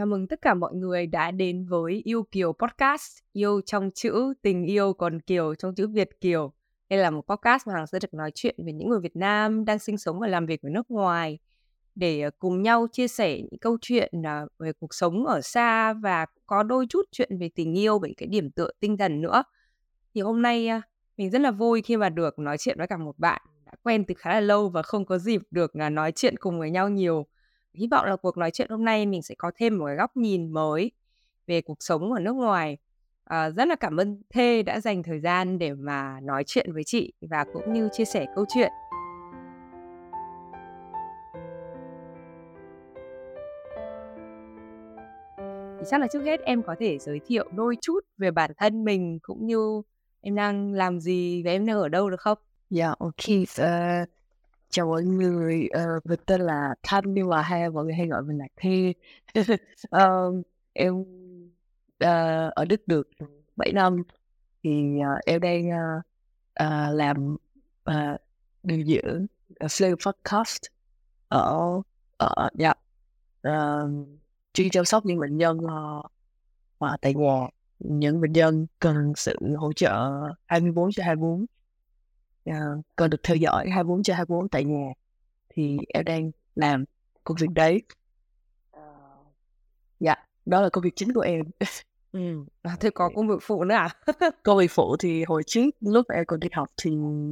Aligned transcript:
Chào 0.00 0.06
mừng 0.06 0.26
tất 0.26 0.42
cả 0.42 0.54
mọi 0.54 0.74
người 0.74 1.06
đã 1.06 1.30
đến 1.30 1.66
với 1.66 2.02
Yêu 2.04 2.22
Kiều 2.22 2.52
Podcast. 2.52 3.18
Yêu 3.32 3.60
trong 3.66 3.90
chữ 3.90 4.34
tình 4.42 4.64
yêu 4.64 4.92
còn 4.92 5.20
Kiều 5.20 5.54
trong 5.54 5.74
chữ 5.74 5.88
Việt 5.88 6.20
Kiều. 6.20 6.52
Đây 6.90 6.98
là 6.98 7.10
một 7.10 7.26
podcast 7.26 7.66
mà 7.66 7.74
Hằng 7.74 7.86
sẽ 7.86 7.98
được 7.98 8.14
nói 8.14 8.30
chuyện 8.34 8.54
về 8.66 8.72
những 8.72 8.88
người 8.88 9.00
Việt 9.00 9.16
Nam 9.16 9.64
đang 9.64 9.78
sinh 9.78 9.98
sống 9.98 10.18
và 10.18 10.26
làm 10.26 10.46
việc 10.46 10.62
ở 10.62 10.68
nước 10.68 10.90
ngoài 10.90 11.38
để 11.94 12.20
ờ, 12.20 12.30
cùng 12.38 12.62
nhau 12.62 12.86
chia 12.92 13.08
sẻ 13.08 13.36
những 13.36 13.58
câu 13.60 13.78
chuyện 13.80 14.12
ờ, 14.24 14.46
về 14.58 14.72
cuộc 14.72 14.94
sống 14.94 15.26
ở 15.26 15.40
xa 15.40 15.92
và 15.92 16.26
có 16.46 16.62
đôi 16.62 16.86
chút 16.88 17.02
chuyện 17.12 17.38
về 17.38 17.50
tình 17.54 17.78
yêu, 17.78 17.98
về 17.98 18.12
cái 18.16 18.26
điểm 18.26 18.50
tựa 18.50 18.70
tinh 18.80 18.96
thần 18.96 19.20
nữa. 19.20 19.42
Thì 20.14 20.20
hôm 20.20 20.42
nay 20.42 20.68
ờ, 20.68 20.80
mình 21.16 21.30
rất 21.30 21.40
là 21.40 21.50
vui 21.50 21.82
khi 21.82 21.96
mà 21.96 22.08
được 22.08 22.38
nói 22.38 22.58
chuyện 22.58 22.78
với 22.78 22.86
cả 22.86 22.96
một 22.96 23.18
bạn 23.18 23.42
đã 23.66 23.72
quen 23.82 24.04
từ 24.04 24.14
khá 24.18 24.34
là 24.34 24.40
lâu 24.40 24.68
và 24.68 24.82
không 24.82 25.04
có 25.04 25.18
dịp 25.18 25.42
được 25.50 25.76
nói 25.76 26.12
chuyện 26.12 26.36
cùng 26.36 26.58
với 26.58 26.70
nhau 26.70 26.88
nhiều 26.88 27.26
hy 27.74 27.86
vọng 27.90 28.04
là 28.06 28.16
cuộc 28.16 28.38
nói 28.38 28.50
chuyện 28.50 28.70
hôm 28.70 28.84
nay 28.84 29.06
mình 29.06 29.22
sẽ 29.22 29.34
có 29.38 29.50
thêm 29.56 29.78
một 29.78 29.86
cái 29.86 29.96
góc 29.96 30.16
nhìn 30.16 30.52
mới 30.52 30.90
về 31.46 31.60
cuộc 31.60 31.76
sống 31.80 32.12
ở 32.12 32.20
nước 32.20 32.32
ngoài 32.32 32.78
à, 33.24 33.50
rất 33.50 33.68
là 33.68 33.74
cảm 33.74 34.00
ơn 34.00 34.22
thê 34.30 34.62
đã 34.62 34.80
dành 34.80 35.02
thời 35.02 35.20
gian 35.20 35.58
để 35.58 35.74
mà 35.74 36.20
nói 36.20 36.44
chuyện 36.46 36.72
với 36.72 36.84
chị 36.84 37.12
và 37.20 37.44
cũng 37.52 37.72
như 37.72 37.88
chia 37.92 38.04
sẻ 38.04 38.26
câu 38.34 38.44
chuyện 38.54 38.70
thì 45.80 45.86
chắc 45.90 46.00
là 46.00 46.06
trước 46.12 46.22
hết 46.24 46.40
em 46.40 46.62
có 46.62 46.74
thể 46.78 46.98
giới 46.98 47.20
thiệu 47.26 47.48
đôi 47.54 47.76
chút 47.80 48.00
về 48.18 48.30
bản 48.30 48.50
thân 48.56 48.84
mình 48.84 49.18
cũng 49.22 49.46
như 49.46 49.82
em 50.20 50.34
đang 50.34 50.72
làm 50.72 51.00
gì 51.00 51.42
và 51.44 51.50
em 51.50 51.66
đang 51.66 51.78
ở 51.78 51.88
đâu 51.88 52.10
được 52.10 52.20
không? 52.20 52.38
Dạ, 52.70 52.86
yeah, 52.86 52.98
ok. 52.98 53.14
Uh, 53.60 54.08
chào 54.70 54.86
mọi 54.86 55.02
người 55.02 55.68
uh, 55.96 56.06
mình 56.06 56.20
tên 56.26 56.40
là 56.40 56.74
Thanh 56.82 57.14
nhưng 57.14 57.28
mà 57.28 57.42
hay 57.42 57.70
mọi 57.70 57.84
người 57.84 57.94
hay 57.94 58.06
gọi 58.06 58.22
mình 58.22 58.38
là 58.38 58.46
Thi 58.56 58.94
uh, 59.96 60.46
em 60.72 60.94
uh, 60.94 62.54
ở 62.54 62.64
Đức 62.68 62.88
được 62.88 63.08
7 63.56 63.72
năm 63.72 64.02
thì 64.62 64.98
uh, 64.98 65.24
em 65.26 65.40
đang 65.40 65.68
uh, 65.68 66.02
uh, 66.62 66.94
làm 66.94 67.36
uh, 67.90 68.20
điều 68.62 68.84
dưỡng 68.84 69.26
uh, 69.64 69.70
Flame 69.70 69.96
Podcast 70.06 70.62
ở 71.28 71.82
ở 72.16 72.48
dạ 72.54 72.72
uh, 73.48 74.08
chuyên 74.52 74.70
chăm 74.70 74.84
sóc 74.84 75.06
những 75.06 75.18
bệnh 75.18 75.38
nhân 75.38 75.58
uh, 75.58 76.90
tại 77.00 77.14
nhà 77.14 77.46
những 77.78 78.20
bệnh 78.20 78.32
nhân 78.32 78.66
cần 78.78 79.12
sự 79.16 79.36
hỗ 79.58 79.72
trợ 79.72 80.10
24 80.46 80.92
trên 80.92 81.06
24 81.06 81.46
uh, 82.50 82.84
còn 82.96 83.10
được 83.10 83.22
theo 83.22 83.36
dõi 83.36 83.70
24 83.70 84.02
trên 84.02 84.16
24 84.16 84.48
tại 84.48 84.64
nhà 84.64 84.92
thì 85.48 85.78
em 85.88 86.04
đang 86.04 86.30
làm 86.54 86.84
công 87.24 87.36
việc 87.40 87.50
đấy. 87.54 87.82
Uh, 88.76 88.82
dạ 90.00 90.14
đó 90.46 90.60
là 90.60 90.68
công 90.68 90.84
việc 90.84 90.96
chính 90.96 91.12
của 91.12 91.20
em. 91.20 91.44
Ừ. 92.12 92.20
À, 92.62 92.76
thế 92.80 92.90
có 92.90 93.10
công 93.14 93.28
việc 93.28 93.38
phụ 93.42 93.64
nữa 93.64 93.74
à? 93.74 93.88
Công 94.42 94.58
việc 94.58 94.70
phụ 94.70 94.96
thì 94.96 95.24
hồi 95.24 95.42
trước 95.46 95.70
lúc 95.80 96.06
em 96.08 96.24
còn 96.26 96.40
đi 96.40 96.48
học 96.52 96.68
thì 96.82 96.90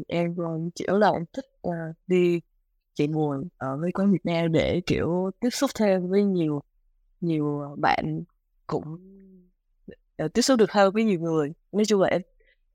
em 0.08 0.36
chỉ 0.74 0.84
là 0.88 1.10
em 1.10 1.24
thích 1.32 1.46
uh, 1.68 1.72
đi 2.06 2.40
chạy 2.94 3.08
nguồn 3.08 3.48
ở 3.56 3.76
với 3.76 3.92
quán 3.92 4.12
Việt 4.12 4.24
Nam 4.26 4.52
để 4.52 4.80
kiểu 4.86 5.30
tiếp 5.40 5.50
xúc 5.50 5.70
thêm 5.74 6.08
với 6.08 6.24
nhiều 6.24 6.62
nhiều 7.20 7.76
bạn 7.78 8.22
cũng 8.66 8.98
uh, 10.24 10.32
tiếp 10.32 10.42
xúc 10.42 10.58
được 10.58 10.72
hơn 10.72 10.92
với 10.94 11.04
nhiều 11.04 11.20
người. 11.20 11.52
Nói 11.72 11.84
chung 11.84 12.00
là 12.00 12.08
em 12.08 12.22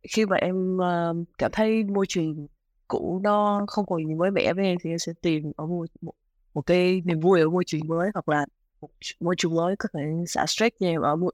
khi 0.09 0.25
mà 0.25 0.37
em 0.37 0.77
uh, 0.77 1.27
cảm 1.37 1.51
thấy 1.53 1.83
môi 1.83 2.05
trường 2.09 2.47
cũ 2.87 3.19
nó 3.23 3.65
không 3.67 3.85
còn 3.85 4.17
mới 4.17 4.31
mẻ 4.31 4.53
với 4.53 4.65
em 4.65 4.77
thì 4.83 4.89
em 4.89 4.99
sẽ 4.99 5.13
tìm 5.21 5.51
ở 5.55 5.65
một, 5.65 5.85
một, 6.01 6.13
một 6.53 6.61
cái 6.61 7.01
niềm 7.05 7.19
vui 7.19 7.41
ở 7.41 7.49
môi 7.49 7.63
trường 7.67 7.87
mới 7.87 8.09
hoặc 8.13 8.29
là 8.29 8.45
một 8.81 8.89
môi 9.19 9.35
trường 9.37 9.55
mới 9.55 9.75
có 9.79 9.89
thể 9.93 9.99
xả 10.27 10.45
stress 10.47 10.75
cho 10.79 10.87
em 10.87 11.01
ở 11.01 11.15
một 11.15 11.31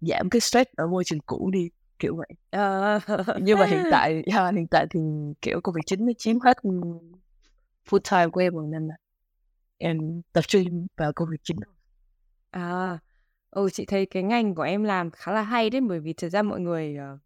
giảm 0.00 0.30
cái 0.30 0.40
stress 0.40 0.70
ở 0.76 0.86
môi 0.86 1.04
trường 1.04 1.20
cũ 1.20 1.50
đi 1.52 1.70
kiểu 1.98 2.16
vậy. 2.16 2.28
À. 2.50 3.00
nhưng 3.40 3.58
mà 3.58 3.66
hiện 3.66 3.82
tại 3.90 4.22
yeah, 4.26 4.54
hiện 4.54 4.66
tại 4.66 4.86
thì 4.90 5.00
kiểu 5.42 5.60
công 5.60 5.74
việc 5.74 5.82
chính 5.86 6.06
nó 6.06 6.12
chiếm 6.18 6.40
hết 6.40 6.56
full 7.88 7.98
time 8.10 8.30
của 8.30 8.40
em 8.40 8.54
rồi 8.54 8.66
nên 8.66 8.88
là 8.88 8.94
em 9.78 10.22
tập 10.32 10.44
trung 10.48 10.86
vào 10.96 11.12
công 11.12 11.28
việc 11.30 11.40
chính 11.42 11.56
à. 12.50 12.98
Ừ 13.50 13.68
chị 13.72 13.84
thấy 13.86 14.06
cái 14.06 14.22
ngành 14.22 14.54
của 14.54 14.62
em 14.62 14.84
làm 14.84 15.10
khá 15.10 15.32
là 15.32 15.42
hay 15.42 15.70
đấy 15.70 15.80
bởi 15.80 16.00
vì 16.00 16.12
thực 16.12 16.28
ra 16.28 16.42
mọi 16.42 16.60
người 16.60 16.96
uh, 17.14 17.20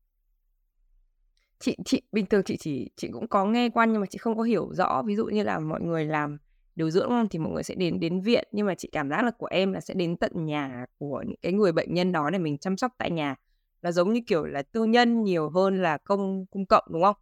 chị 1.58 1.76
chị 1.84 2.02
bình 2.12 2.26
thường 2.26 2.42
chị 2.42 2.56
chỉ 2.56 2.90
chị 2.96 3.08
cũng 3.12 3.28
có 3.28 3.44
nghe 3.44 3.70
qua 3.70 3.84
nhưng 3.84 4.00
mà 4.00 4.06
chị 4.06 4.18
không 4.18 4.36
có 4.36 4.42
hiểu 4.42 4.68
rõ. 4.72 5.02
Ví 5.02 5.16
dụ 5.16 5.26
như 5.26 5.42
là 5.42 5.58
mọi 5.58 5.80
người 5.80 6.04
làm 6.04 6.38
điều 6.76 6.90
dưỡng 6.90 7.08
không? 7.08 7.28
Thì 7.28 7.38
mọi 7.38 7.52
người 7.52 7.62
sẽ 7.62 7.74
đến 7.74 8.00
đến 8.00 8.20
viện. 8.20 8.48
Nhưng 8.52 8.66
mà 8.66 8.74
chị 8.74 8.88
cảm 8.92 9.10
giác 9.10 9.24
là 9.24 9.30
của 9.30 9.46
em 9.46 9.72
là 9.72 9.80
sẽ 9.80 9.94
đến 9.94 10.16
tận 10.16 10.46
nhà 10.46 10.86
của 10.98 11.24
những 11.26 11.38
cái 11.42 11.52
người 11.52 11.72
bệnh 11.72 11.94
nhân 11.94 12.12
đó 12.12 12.30
để 12.30 12.38
mình 12.38 12.58
chăm 12.58 12.76
sóc 12.76 12.92
tại 12.98 13.10
nhà. 13.10 13.36
Là 13.82 13.92
giống 13.92 14.12
như 14.12 14.20
kiểu 14.26 14.44
là 14.44 14.62
tư 14.62 14.84
nhân 14.84 15.22
nhiều 15.22 15.50
hơn 15.50 15.82
là 15.82 15.96
công 15.96 16.46
công 16.46 16.66
cộng 16.66 16.84
đúng 16.90 17.02
không? 17.02 17.16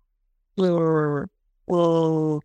Ừ, 0.57 0.77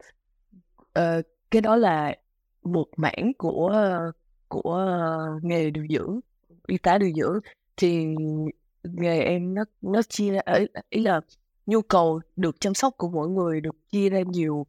uh, 1.00 1.26
cái 1.52 1.62
đó 1.62 1.76
là 1.76 2.16
một 2.64 2.88
mảng 2.98 3.32
của 3.38 4.00
của 4.48 4.98
nghề 5.42 5.72
điều 5.72 5.88
dưỡng 5.90 6.20
y 6.68 6.78
tá 6.78 6.98
điều 6.98 7.12
dưỡng. 7.16 7.40
Thì 7.78 8.08
nghề 8.84 9.20
em 9.20 9.54
nó 9.54 9.64
nó 9.82 10.02
chia 10.02 10.32
ra 10.32 10.42
ý 10.90 11.02
là 11.02 11.22
nhu 11.66 11.82
cầu 11.82 12.22
được 12.36 12.60
chăm 12.60 12.74
sóc 12.74 12.94
của 12.98 13.10
mỗi 13.10 13.30
người 13.30 13.62
được 13.62 13.76
chia 13.90 14.10
ra 14.10 14.20
nhiều 14.22 14.66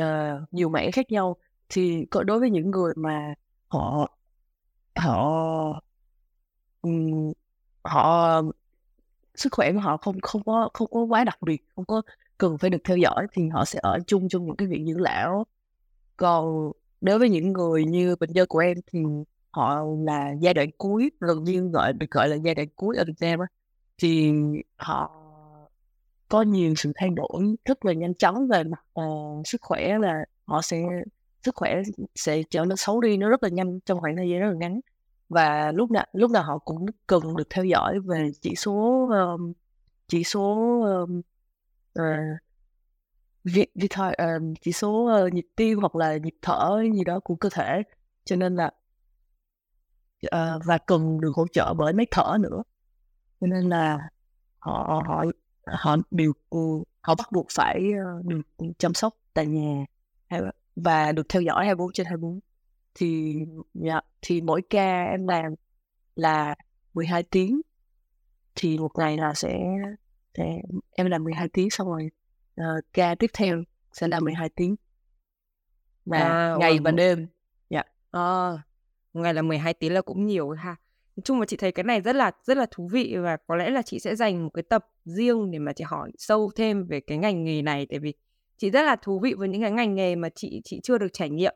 uh, 0.00 0.52
nhiều 0.52 0.68
mảng 0.68 0.92
khác 0.92 1.12
nhau. 1.12 1.36
Thì 1.68 2.06
đối 2.26 2.40
với 2.40 2.50
những 2.50 2.70
người 2.70 2.92
mà 2.96 3.34
họ 3.68 4.16
họ 4.96 5.82
um, 6.82 7.32
họ 7.84 8.42
sức 9.34 9.52
khỏe 9.52 9.72
của 9.72 9.78
họ 9.78 9.96
không 9.96 10.20
không 10.22 10.42
có 10.44 10.68
không 10.74 10.88
có 10.90 11.00
quá 11.00 11.24
đặc 11.24 11.42
biệt 11.42 11.64
không 11.76 11.84
có 11.84 12.02
cần 12.38 12.58
phải 12.58 12.70
được 12.70 12.78
theo 12.84 12.96
dõi 12.96 13.26
thì 13.32 13.48
họ 13.48 13.64
sẽ 13.64 13.78
ở 13.82 13.98
chung 14.06 14.28
trong 14.28 14.46
những 14.46 14.56
cái 14.56 14.68
viện 14.68 14.86
dưỡng 14.86 15.00
lão. 15.00 15.46
Còn 16.16 16.72
đối 17.00 17.18
với 17.18 17.30
những 17.30 17.52
người 17.52 17.84
như 17.84 18.16
bệnh 18.20 18.32
nhân 18.32 18.46
của 18.48 18.58
em 18.58 18.78
thì 18.92 19.00
họ 19.50 19.84
là 20.06 20.32
giai 20.40 20.54
đoạn 20.54 20.70
cuối 20.78 21.10
gần 21.20 21.44
như 21.44 21.68
gọi 21.68 21.92
được 21.92 22.10
gọi 22.10 22.28
là 22.28 22.36
giai 22.36 22.54
đoạn 22.54 22.68
cuối 22.76 22.96
ở 22.96 23.04
Việt 23.06 23.14
Nam 23.20 23.40
á 23.40 23.46
thì 23.98 24.32
họ 24.76 25.21
có 26.32 26.42
nhiều 26.42 26.74
sự 26.76 26.92
thay 26.94 27.10
đổi 27.10 27.56
rất 27.64 27.84
là 27.84 27.92
nhanh 27.92 28.14
chóng 28.14 28.48
về 28.48 28.64
mặt 28.64 28.84
uh, 29.00 29.46
sức 29.46 29.60
khỏe 29.60 29.98
là 29.98 30.24
họ 30.44 30.62
sẽ 30.62 30.82
sức 31.42 31.54
khỏe 31.54 31.82
sẽ 32.14 32.42
trở 32.50 32.64
nên 32.64 32.76
xấu 32.76 33.00
đi 33.00 33.16
nó 33.16 33.28
rất 33.28 33.42
là 33.42 33.48
nhanh 33.48 33.80
trong 33.80 34.00
khoảng 34.00 34.16
thời 34.16 34.28
gian 34.30 34.40
rất 34.40 34.48
là 34.48 34.54
ngắn. 34.54 34.80
Và 35.28 35.72
lúc 35.72 35.90
nào 35.90 36.06
lúc 36.12 36.30
nào 36.30 36.42
họ 36.42 36.58
cũng 36.58 36.86
cần 37.06 37.36
được 37.36 37.50
theo 37.50 37.64
dõi 37.64 38.00
về 38.00 38.30
chỉ 38.40 38.54
số 38.56 39.08
um, 39.10 39.52
chỉ 40.08 40.24
số 40.24 40.80
um, 40.82 41.20
uh, 41.98 42.38
vi, 43.44 43.66
vi 43.74 43.88
thời, 43.90 44.14
um, 44.14 44.54
chỉ 44.60 44.72
số 44.72 45.24
uh, 45.26 45.32
nhịp 45.32 45.46
tim 45.56 45.78
hoặc 45.78 45.96
là 45.96 46.16
nhịp 46.16 46.34
thở 46.42 46.82
gì 46.94 47.04
đó 47.04 47.20
của 47.20 47.34
cơ 47.34 47.48
thể. 47.52 47.82
Cho 48.24 48.36
nên 48.36 48.56
là 48.56 48.70
uh, 50.26 50.62
và 50.64 50.78
cần 50.78 51.20
được 51.20 51.32
hỗ 51.34 51.46
trợ 51.52 51.74
bởi 51.74 51.92
máy 51.92 52.06
thở 52.10 52.36
nữa. 52.40 52.62
Cho 53.40 53.46
nên 53.46 53.68
là 53.68 53.98
họ 54.58 55.02
họ 55.06 55.24
họ 55.66 55.96
đều 56.10 56.32
họ 57.00 57.14
bắt 57.14 57.32
buộc 57.32 57.46
phải 57.50 57.82
ờ, 58.04 58.22
được 58.24 58.66
chăm 58.78 58.94
sóc 58.94 59.14
tại 59.34 59.46
nhà 59.46 59.84
và 60.76 61.12
được 61.12 61.28
theo 61.28 61.42
dõi 61.42 61.66
24 61.66 61.92
trên 61.92 62.06
24 62.06 62.40
thì 62.94 63.34
dạ, 63.74 64.00
thì 64.22 64.40
mỗi 64.40 64.62
ca 64.70 65.04
em 65.04 65.28
làm 65.28 65.54
là 66.14 66.54
12 66.94 67.22
tiếng. 67.22 67.60
Thì 68.54 68.78
một 68.78 68.90
ngày 68.98 69.16
là 69.16 69.34
sẽ, 69.34 69.58
sẽ 70.34 70.58
em 70.90 71.06
làm 71.06 71.24
12 71.24 71.48
tiếng 71.48 71.70
xong 71.70 71.88
rồi 71.88 72.10
uh, 72.60 72.84
ca 72.92 73.14
tiếp 73.14 73.30
theo 73.34 73.62
sẽ 73.92 74.08
là 74.08 74.20
12 74.20 74.48
tiếng. 74.48 74.76
Và 76.04 76.18
à, 76.18 76.56
ngày 76.58 76.78
và 76.84 76.90
đêm 76.90 77.26
dạ. 77.70 77.82
À, 78.10 78.50
ngày 79.12 79.34
là 79.34 79.42
12 79.42 79.74
tiếng 79.74 79.92
là 79.92 80.02
cũng 80.02 80.26
nhiều 80.26 80.50
ha 80.50 80.76
nói 81.16 81.22
chung 81.24 81.40
là 81.40 81.46
chị 81.46 81.56
thấy 81.56 81.72
cái 81.72 81.84
này 81.84 82.00
rất 82.00 82.16
là 82.16 82.30
rất 82.42 82.56
là 82.56 82.66
thú 82.70 82.88
vị 82.92 83.16
và 83.16 83.36
có 83.46 83.56
lẽ 83.56 83.70
là 83.70 83.82
chị 83.82 83.98
sẽ 83.98 84.16
dành 84.16 84.44
một 84.44 84.50
cái 84.54 84.62
tập 84.62 84.86
riêng 85.04 85.50
để 85.50 85.58
mà 85.58 85.72
chị 85.72 85.84
hỏi 85.84 86.12
sâu 86.18 86.50
thêm 86.56 86.86
về 86.86 87.00
cái 87.00 87.18
ngành 87.18 87.44
nghề 87.44 87.62
này 87.62 87.86
tại 87.90 87.98
vì 87.98 88.14
chị 88.56 88.70
rất 88.70 88.82
là 88.82 88.96
thú 88.96 89.20
vị 89.20 89.34
với 89.34 89.48
những 89.48 89.62
cái 89.62 89.70
ngành 89.70 89.94
nghề 89.94 90.16
mà 90.16 90.28
chị 90.34 90.60
chị 90.64 90.80
chưa 90.82 90.98
được 90.98 91.12
trải 91.12 91.30
nghiệm. 91.30 91.54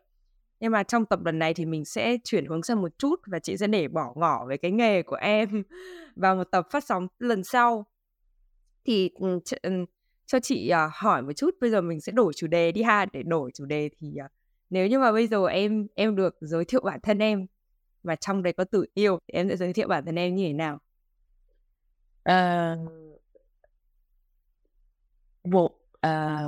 Nhưng 0.61 0.73
mà 0.73 0.83
trong 0.83 1.05
tập 1.05 1.25
lần 1.25 1.39
này 1.39 1.55
thì 1.55 1.65
mình 1.65 1.85
sẽ 1.85 2.17
chuyển 2.25 2.47
hướng 2.47 2.63
sang 2.63 2.83
một 2.83 2.99
chút 2.99 3.21
và 3.27 3.39
chị 3.39 3.57
sẽ 3.57 3.67
để 3.67 3.89
bỏ 3.89 4.13
ngỏ 4.17 4.47
về 4.49 4.57
cái 4.57 4.71
nghề 4.71 5.03
của 5.03 5.17
em 5.17 5.63
vào 6.17 6.37
một 6.37 6.45
tập 6.45 6.67
phát 6.71 6.85
sóng 6.85 7.09
lần 7.19 7.45
sau. 7.45 7.87
Thì 8.85 9.11
ừ, 9.15 9.27
ch- 9.45 9.57
ừ, 9.63 9.71
cho 10.27 10.41
chị 10.41 10.71
uh, 10.73 10.93
hỏi 10.95 11.23
một 11.23 11.33
chút 11.33 11.55
bây 11.61 11.71
giờ 11.71 11.81
mình 11.81 12.01
sẽ 12.01 12.13
đổi 12.13 12.33
chủ 12.37 12.47
đề 12.47 12.73
đi 12.73 12.83
ha. 12.83 13.07
Để 13.13 13.23
đổi 13.23 13.51
chủ 13.55 13.65
đề 13.65 13.91
thì 13.99 14.09
uh, 14.25 14.31
nếu 14.71 14.87
như 14.87 14.99
mà 14.99 15.13
bây 15.13 15.27
giờ 15.27 15.47
em 15.47 15.87
em 15.95 16.17
được 16.17 16.37
giới 16.41 16.65
thiệu 16.65 16.81
bản 16.85 17.01
thân 17.03 17.19
em 17.19 17.47
và 18.07 18.17
trong 18.17 18.43
đấy 18.43 18.53
có 18.53 18.65
tự 18.65 18.87
yêu 18.95 19.19
thì 19.29 19.39
em 19.39 19.49
sẽ 19.49 19.57
giới 19.57 19.73
thiệu 19.73 19.89
bản 19.89 20.05
thân 20.05 20.15
em 20.19 20.35
như 20.35 20.45
thế 20.47 20.53
nào? 20.53 20.79
À, 22.23 22.77
một 25.45 25.71
à, 26.01 26.45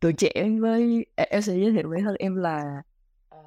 tuổi 0.00 0.12
trẻ 0.12 0.32
với 0.60 1.06
em 1.14 1.42
sẽ 1.42 1.54
giới 1.54 1.72
thiệu 1.72 1.88
với 1.88 2.00
thân 2.00 2.14
em 2.18 2.36
là 2.36 2.82
à, 3.28 3.38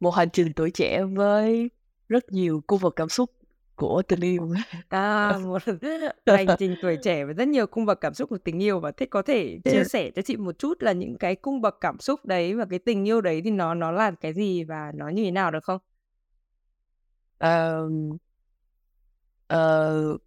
một 0.00 0.10
hành 0.10 0.30
trình 0.30 0.52
tuổi 0.56 0.70
trẻ 0.70 1.04
với 1.04 1.70
rất 2.08 2.32
nhiều 2.32 2.62
cung 2.66 2.80
bậc 2.82 2.96
cảm 2.96 3.08
xúc 3.08 3.30
của 3.76 4.02
tình 4.08 4.20
yêu. 4.20 4.54
À, 4.88 5.38
một 5.44 5.62
hành 6.26 6.46
trình 6.58 6.74
tuổi 6.82 6.96
trẻ 6.96 7.24
với 7.24 7.34
rất 7.34 7.48
nhiều 7.48 7.66
cung 7.66 7.86
bậc 7.86 8.00
cảm 8.00 8.14
xúc 8.14 8.30
của 8.30 8.38
tình 8.38 8.62
yêu 8.62 8.80
và 8.80 8.90
thế 8.90 9.06
có 9.06 9.22
thể 9.22 9.58
chia 9.64 9.84
sẻ 9.84 10.10
cho 10.10 10.22
chị 10.22 10.36
một 10.36 10.58
chút 10.58 10.82
là 10.82 10.92
những 10.92 11.18
cái 11.18 11.36
cung 11.36 11.60
bậc 11.60 11.76
cảm 11.80 11.98
xúc 12.00 12.26
đấy 12.26 12.54
và 12.54 12.64
cái 12.70 12.78
tình 12.78 13.08
yêu 13.08 13.20
đấy 13.20 13.40
thì 13.44 13.50
nó 13.50 13.74
nó 13.74 13.92
là 13.92 14.10
cái 14.20 14.34
gì 14.34 14.64
và 14.64 14.92
nó 14.94 15.08
như 15.08 15.24
thế 15.24 15.30
nào 15.30 15.50
được 15.50 15.64
không? 15.64 15.78
Ờm, 17.38 18.16
ờ, 19.46 20.18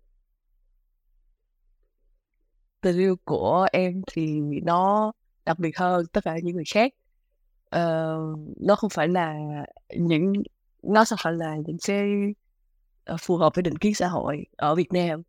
tình 2.81 2.98
yêu 2.98 3.15
của 3.25 3.68
em 3.71 4.01
thì 4.07 4.39
nó 4.63 5.12
đặc 5.45 5.59
biệt 5.59 5.77
hơn 5.77 6.06
tất 6.12 6.24
cả 6.24 6.38
những 6.44 6.56
người 6.56 6.63
khác. 6.74 6.94
Ờ, 7.69 8.18
nó 8.62 8.75
không 8.75 8.89
phải 8.89 9.07
là 9.07 9.36
những 9.98 10.33
nó 10.83 11.06
không 11.06 11.19
phải 11.24 11.33
là 11.33 11.56
những 11.68 11.77
cái 11.88 12.07
Ờ, 13.06 13.18
phù 13.22 13.38
hợp 13.38 13.56
với 13.56 13.63
định 13.63 13.78
kiến 13.78 13.94
xã 13.96 14.07
hội 14.07 14.46
ở 14.57 14.75
Việt 14.75 14.94
Nam. 14.94 15.22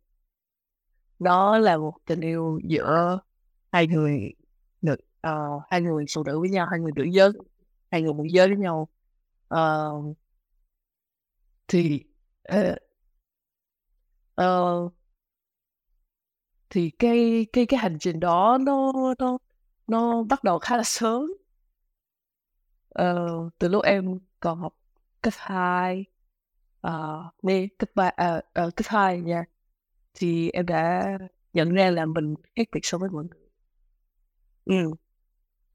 Nó 1.19 1.57
là 1.57 1.77
một 1.77 1.93
tình 2.05 2.21
yêu 2.21 2.59
giữa 2.63 3.19
hai 3.71 3.87
người 3.87 4.33
nữ 4.81 4.95
uh, 5.27 5.63
hai 5.69 5.81
người 5.81 6.05
phụ 6.15 6.23
nữ 6.23 6.39
với 6.39 6.49
nhau, 6.49 6.67
hai 6.71 6.79
người 6.79 6.91
nữ 6.95 7.03
giới, 7.03 7.31
hai 7.91 8.01
người 8.01 8.13
một 8.13 8.25
giới 8.31 8.47
với 8.47 8.57
nhau. 8.57 8.87
uh, 9.55 10.17
thì 11.67 12.03
uh, 12.53 12.77
uh, 14.41 14.93
thì 16.69 16.89
cái 16.99 17.45
cái 17.53 17.65
cái 17.65 17.79
hành 17.79 17.97
trình 17.99 18.19
đó 18.19 18.57
nó 18.61 18.91
nó 19.19 19.37
nó 19.87 20.23
bắt 20.23 20.43
đầu 20.43 20.59
khá 20.59 20.77
là 20.77 20.83
sớm. 20.85 21.33
uh, 23.01 23.53
từ 23.59 23.67
lúc 23.67 23.83
em 23.83 24.19
còn 24.39 24.59
học 24.59 24.73
cấp 25.21 25.33
2 25.37 26.05
ờ, 26.87 27.23
nè, 27.43 27.67
cấp 27.79 27.89
ba 27.95 28.07
à, 28.15 28.41
ờ, 28.53 28.69
cấp 28.75 28.85
hai 28.89 29.21
nha. 29.21 29.43
Thì 30.15 30.49
em 30.51 30.65
đã 30.65 31.05
nhận 31.53 31.73
ra 31.75 31.91
là 31.91 32.05
mình 32.05 32.35
khác 32.57 32.67
biệt 32.73 32.81
so 32.83 32.97
với 32.97 33.09
mọi 33.09 33.25
người. 33.25 33.39
ừ. 34.65 34.91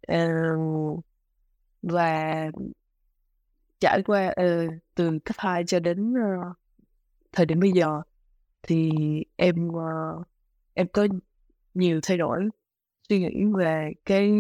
Ờ, 0.09 0.17
và 1.83 2.51
trải 3.81 4.03
qua 4.03 4.33
ờ, 4.37 4.67
từ 4.95 5.19
cấp 5.25 5.37
2 5.39 5.65
cho 5.67 5.81
đến 5.81 6.15
ờ, 6.15 6.53
thời 7.33 7.47
điểm 7.47 7.61
bây 7.61 7.73
giờ 7.73 8.03
thì 8.63 8.91
em 9.37 9.69
ờ, 9.75 9.83
em 10.75 10.89
có 10.95 11.09
nhiều 11.75 12.01
thay 12.05 12.19
đổi 12.19 12.49
suy 13.11 13.21
nghĩ 13.21 13.45
về 13.59 13.93
cái 14.07 14.33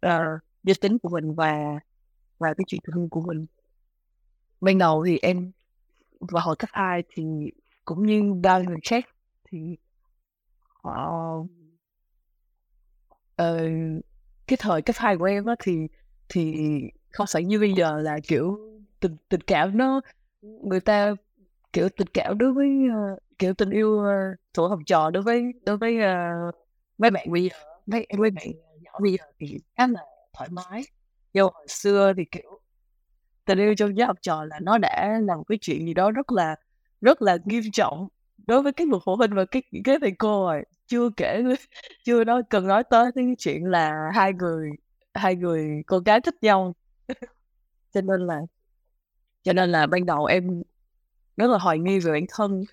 ờ, 0.00 0.38
giới 0.64 0.74
tính 0.82 0.98
của 1.00 1.08
mình 1.10 1.34
và 1.34 1.80
và 2.38 2.54
cái 2.58 2.64
chuyện 2.68 2.80
thương 2.86 3.10
của 3.10 3.20
mình. 3.22 3.46
Ban 4.60 4.78
đầu 4.78 5.04
thì 5.06 5.18
em 5.22 5.50
và 6.20 6.40
họ 6.40 6.54
cấp 6.54 6.70
2 6.72 7.02
thì 7.10 7.24
cũng 7.84 8.06
như 8.06 8.32
đang 8.42 8.64
người 8.64 8.78
check 8.82 9.08
thì 9.50 9.76
họ 10.82 11.36
ờ, 13.36 13.68
cái 14.46 14.56
thời 14.60 14.82
cấp 14.82 14.96
hai 14.98 15.16
của 15.16 15.24
em 15.24 15.44
á 15.44 15.54
thì 15.58 15.88
thì 16.28 16.54
không 17.10 17.26
phải 17.32 17.44
như 17.44 17.60
bây 17.60 17.72
giờ 17.72 17.98
là 18.00 18.18
kiểu 18.28 18.58
tình 19.00 19.16
tình 19.28 19.40
cảm 19.40 19.78
nó 19.78 20.00
người 20.40 20.80
ta 20.80 21.14
kiểu 21.72 21.88
tình 21.88 22.08
cảm 22.14 22.38
đối 22.38 22.52
với 22.52 22.68
uh, 22.68 23.18
kiểu 23.38 23.54
tình 23.54 23.70
yêu 23.70 23.98
ờ, 23.98 24.30
uh, 24.32 24.38
tuổi 24.54 24.68
học 24.68 24.78
trò 24.86 25.10
đối 25.10 25.22
với 25.22 25.52
đối 25.66 25.76
với 25.76 25.96
uh, 25.96 26.54
mấy 26.98 27.10
bạn 27.10 27.32
bây 27.32 27.44
giờ 27.44 27.56
mấy 27.86 28.06
mấy 28.18 28.30
bạn 28.30 28.46
nhỏ 28.80 28.98
bây 29.00 29.12
giờ 29.12 29.24
thì 29.38 29.58
khá 29.76 29.86
là 29.86 30.00
thoải 30.32 30.50
mái. 30.52 30.82
Nhưng 31.32 31.48
hồi 31.52 31.66
xưa 31.68 32.12
thì 32.16 32.24
kiểu 32.24 32.59
tình 33.44 33.58
yêu 33.58 33.74
trong 33.74 33.96
giới 33.96 34.06
học 34.06 34.16
trò 34.22 34.44
là 34.44 34.60
nó 34.62 34.78
đã 34.78 35.20
là 35.22 35.36
một 35.36 35.44
cái 35.48 35.58
chuyện 35.60 35.86
gì 35.86 35.94
đó 35.94 36.10
rất 36.10 36.32
là 36.32 36.56
rất 37.00 37.22
là 37.22 37.38
nghiêm 37.44 37.62
trọng 37.72 38.08
đối 38.46 38.62
với 38.62 38.72
các 38.72 38.88
bậc 38.88 39.02
phụ 39.04 39.16
huynh 39.16 39.34
và 39.34 39.44
các 39.44 39.64
cái 39.84 39.96
thầy 40.00 40.12
cô 40.18 40.46
rồi. 40.46 40.64
Chưa 40.86 41.10
kể 41.16 41.42
chưa 42.04 42.24
nói 42.24 42.42
cần 42.50 42.66
nói 42.66 42.84
tới 42.90 43.12
cái 43.14 43.24
chuyện 43.38 43.64
là 43.64 44.10
hai 44.14 44.32
người 44.32 44.70
hai 45.14 45.36
người 45.36 45.82
cô 45.86 45.98
gái 45.98 46.20
thích 46.20 46.34
nhau. 46.42 46.74
Cho 47.92 48.00
nên 48.00 48.20
là 48.26 48.40
cho 49.42 49.52
nên 49.52 49.72
là 49.72 49.86
ban 49.86 50.06
đầu 50.06 50.24
em 50.24 50.62
rất 51.36 51.46
là 51.50 51.58
hoài 51.58 51.78
nghi 51.78 51.98
về 52.00 52.12
bản 52.12 52.24
thân. 52.28 52.64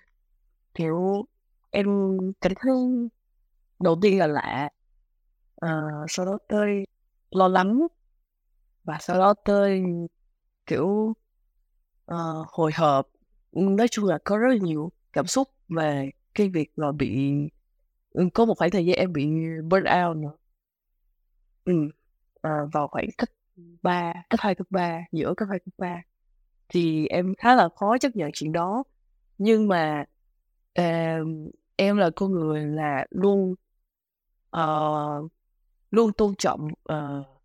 Kiểu 0.73 1.25
em 1.71 1.87
cảm 2.41 2.53
thấy 2.59 2.73
đầu 3.79 3.97
tiên 4.01 4.19
là 4.19 4.27
lạ. 4.27 4.69
à, 5.55 5.81
sau 6.09 6.25
đó 6.25 6.37
tới 6.47 6.85
lo 7.31 7.47
lắng 7.47 7.87
và 8.83 8.97
sau 9.01 9.17
đó 9.17 9.33
tới 9.45 9.83
kiểu 10.67 11.15
uh, 12.11 12.47
hồi 12.47 12.71
hộp. 12.75 13.09
Nói 13.51 13.87
chung 13.91 14.05
là 14.05 14.17
có 14.23 14.37
rất 14.37 14.47
là 14.49 14.57
nhiều 14.61 14.91
cảm 15.13 15.27
xúc 15.27 15.49
về 15.69 16.11
cái 16.35 16.49
việc 16.49 16.71
là 16.75 16.91
bị 16.91 17.33
có 18.33 18.45
một 18.45 18.57
khoảng 18.57 18.71
thời 18.71 18.85
gian 18.85 18.97
em 18.97 19.13
bị 19.13 19.25
burn 19.69 19.83
out 20.05 20.17
nữa. 20.17 20.33
ừ. 21.65 21.73
à, 22.41 22.51
vào 22.71 22.87
khoảng 22.87 23.07
cấp 23.17 23.29
3, 23.81 24.13
cấp 24.29 24.39
2, 24.43 24.55
cấp 24.55 24.67
3, 24.69 24.99
giữa 25.11 25.33
cấp 25.37 25.47
2, 25.51 25.59
cấp 25.59 25.73
3 25.77 26.01
thì 26.69 27.07
em 27.07 27.33
khá 27.37 27.55
là 27.55 27.69
khó 27.75 27.97
chấp 27.97 28.15
nhận 28.15 28.31
chuyện 28.33 28.51
đó. 28.51 28.83
Nhưng 29.37 29.67
mà 29.67 30.05
ờ, 30.73 30.83
em 31.75 31.97
là 31.97 32.09
con 32.15 32.31
người 32.31 32.65
là 32.65 33.05
luôn 33.09 33.55
uh, 34.57 35.31
luôn 35.91 36.13
tôn 36.13 36.35
trọng 36.35 36.67
uh, 36.93 37.36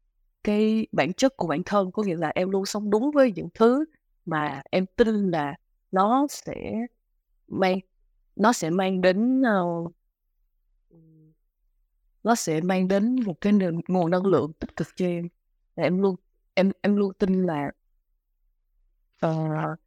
cái 0.45 0.87
bản 0.93 1.13
chất 1.13 1.37
của 1.37 1.47
bản 1.47 1.63
thân, 1.67 1.93
có 1.93 2.03
nghĩa 2.03 2.17
là 2.17 2.33
em 2.35 2.51
luôn 2.51 2.67
sống 2.67 2.91
đúng 2.91 3.11
với 3.11 3.33
những 3.33 3.49
thứ 3.55 3.85
mà 4.27 4.63
em 4.71 4.87
tin 4.97 5.31
là 5.31 5.55
nó 5.93 6.27
sẽ 6.31 6.73
mang 7.49 7.79
nó 8.37 8.53
sẽ 8.53 8.71
mang 8.71 9.01
đến 9.01 9.43
uh, 9.43 9.93
nó 12.23 12.35
sẽ 12.35 12.61
mang 12.61 12.89
đến 12.89 13.17
một 13.25 13.41
cái 13.41 13.53
nguồn 13.53 13.81
nguồn 13.89 14.11
năng 14.11 14.27
lượng 14.27 14.53
tích 14.53 14.77
cực 14.77 14.89
cho 14.97 15.07
em. 15.07 15.29
là 15.77 15.85
em 15.85 15.99
luôn 16.03 16.17
em 16.55 16.73
em 16.81 16.97
luôn 16.97 17.13
tin 17.15 17.47
là 17.47 17.71
uh, 19.27 19.79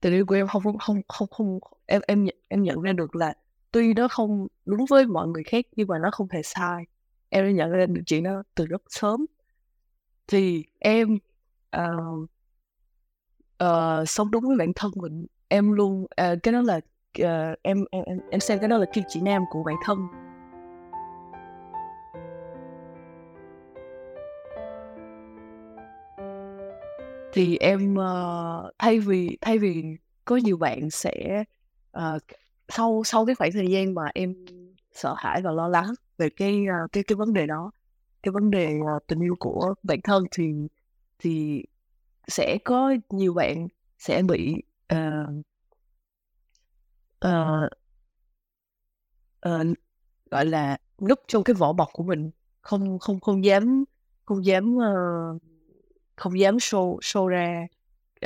tình 0.00 0.12
yêu 0.12 0.26
của 0.26 0.34
em 0.34 0.48
không 0.48 0.78
không 0.78 1.00
không 1.08 1.28
không 1.30 1.58
em 1.86 2.02
em 2.06 2.24
nhận 2.24 2.36
em 2.48 2.62
nhận 2.62 2.80
ra 2.80 2.92
được 2.92 3.16
là 3.16 3.34
tuy 3.72 3.94
nó 3.94 4.08
không 4.08 4.46
đúng 4.64 4.84
với 4.90 5.06
mọi 5.06 5.28
người 5.28 5.44
khác 5.44 5.66
nhưng 5.76 5.88
mà 5.88 5.98
nó 5.98 6.10
không 6.12 6.28
hề 6.30 6.42
sai. 6.42 6.84
Em 7.28 7.44
đã 7.44 7.50
nhận 7.50 7.70
ra 7.70 7.86
được 7.86 8.02
chuyện 8.06 8.22
đó 8.22 8.42
từ 8.54 8.66
rất 8.66 8.82
sớm. 8.88 9.26
Thì 10.28 10.64
em 10.78 11.18
uh, 11.76 12.28
uh, 13.64 14.08
sống 14.08 14.30
đúng 14.30 14.44
với 14.46 14.56
bản 14.56 14.72
thân 14.76 14.92
mình. 14.94 15.26
Em 15.48 15.72
luôn 15.72 16.02
uh, 16.02 16.42
cái 16.42 16.52
đó 16.52 16.60
là 16.60 16.76
uh, 16.76 17.58
em 17.62 17.84
em 17.90 18.04
em 18.30 18.40
xem 18.40 18.58
cái 18.58 18.68
đó 18.68 18.78
là 18.78 18.86
kim 18.92 19.04
chỉ 19.08 19.20
nam 19.20 19.42
của 19.50 19.62
bản 19.62 19.76
thân. 19.84 19.98
Thì 27.32 27.56
em 27.56 27.94
uh, 27.94 28.72
thay 28.78 29.00
vì 29.00 29.38
thay 29.40 29.58
vì 29.58 29.84
có 30.24 30.36
nhiều 30.36 30.56
bạn 30.56 30.90
sẽ 30.90 31.44
uh, 31.98 32.22
sau 32.68 33.02
sau 33.04 33.26
cái 33.26 33.34
khoảng 33.34 33.52
thời 33.52 33.66
gian 33.66 33.94
mà 33.94 34.02
em 34.14 34.34
sợ 34.92 35.14
hãi 35.16 35.42
và 35.42 35.50
lo 35.50 35.68
lắng 35.68 35.86
về 36.18 36.30
cái 36.30 36.64
uh, 36.84 36.92
cái 36.92 37.02
cái 37.02 37.16
vấn 37.16 37.32
đề 37.32 37.46
đó, 37.46 37.70
cái 38.22 38.32
vấn 38.32 38.50
đề 38.50 38.66
à, 38.66 38.94
tình 39.06 39.20
yêu 39.20 39.36
của 39.40 39.74
bản 39.82 40.00
thân 40.04 40.24
thì 40.30 40.52
thì 41.18 41.64
sẽ 42.28 42.58
có 42.64 42.94
nhiều 43.10 43.34
bạn 43.34 43.68
sẽ 43.98 44.22
bị 44.22 44.54
uh, 44.94 45.28
uh, 47.26 47.70
uh, 49.48 49.76
gọi 50.30 50.46
là 50.46 50.78
núp 51.08 51.20
trong 51.28 51.44
cái 51.44 51.54
vỏ 51.54 51.72
bọc 51.72 51.88
của 51.92 52.02
mình, 52.02 52.30
không 52.60 52.98
không 52.98 53.20
không 53.20 53.44
dám 53.44 53.84
không 54.24 54.44
dám 54.44 54.76
uh, 54.76 55.42
không 56.16 56.38
dám 56.38 56.56
show 56.56 56.98
show 56.98 57.26
ra 57.26 57.66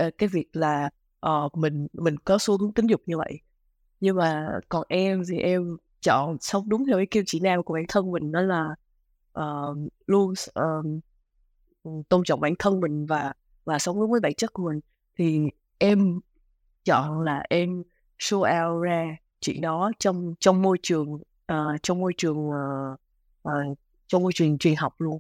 uh, 0.07 0.19
cái 0.19 0.29
việc 0.29 0.49
là 0.53 0.91
uh, 1.27 1.57
mình 1.57 1.87
mình 1.93 2.17
có 2.25 2.39
xu 2.41 2.59
hướng 2.59 2.73
tính 2.73 2.87
dục 2.87 3.01
như 3.07 3.19
vậy. 3.19 3.41
Nhưng 4.01 4.17
mà 4.17 4.49
còn 4.69 4.85
em 4.89 5.23
thì 5.31 5.39
em 5.39 5.77
chọn 6.01 6.37
sống 6.41 6.69
đúng 6.69 6.87
theo 6.87 6.97
cái 6.97 7.07
kiêu 7.07 7.23
chỉ 7.27 7.41
nam 7.41 7.63
của 7.63 7.75
bản 7.75 7.85
thân 7.89 8.11
mình 8.13 8.33
đó 8.33 8.41
là 8.41 8.75
uh, 9.41 9.77
luôn 10.07 10.33
uh, 10.61 12.05
tôn 12.09 12.25
trọng 12.25 12.41
bản 12.41 12.55
thân 12.59 12.81
mình 12.81 13.07
và 13.07 13.33
và 13.65 13.79
sống 13.79 14.01
đúng 14.01 14.11
với 14.11 14.21
bản 14.21 14.35
chất 14.35 14.53
của 14.53 14.63
mình. 14.63 14.81
Thì 15.17 15.41
em 15.79 16.21
chọn 16.85 17.23
là 17.23 17.43
em 17.49 17.83
show 18.19 18.69
out 18.69 18.85
ra 18.85 19.17
chuyện 19.41 19.61
đó 19.61 19.93
trong 19.99 20.35
trong 20.41 20.63
môi 20.63 20.79
trường 20.83 21.13
uh, 21.53 21.83
trong 21.83 22.01
môi 22.01 22.13
trường 22.17 22.39
uh, 22.39 23.01
uh, 23.49 23.79
trong 24.07 24.23
môi 24.23 24.33
trường 24.35 24.59
truyền 24.59 24.75
học 24.77 25.01
luôn, 25.01 25.19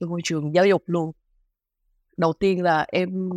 trong 0.00 0.10
môi 0.10 0.20
trường 0.24 0.54
giáo 0.54 0.66
dục 0.66 0.82
luôn. 0.86 1.12
Đầu 2.16 2.32
tiên 2.32 2.62
là 2.62 2.86
em 2.88 3.30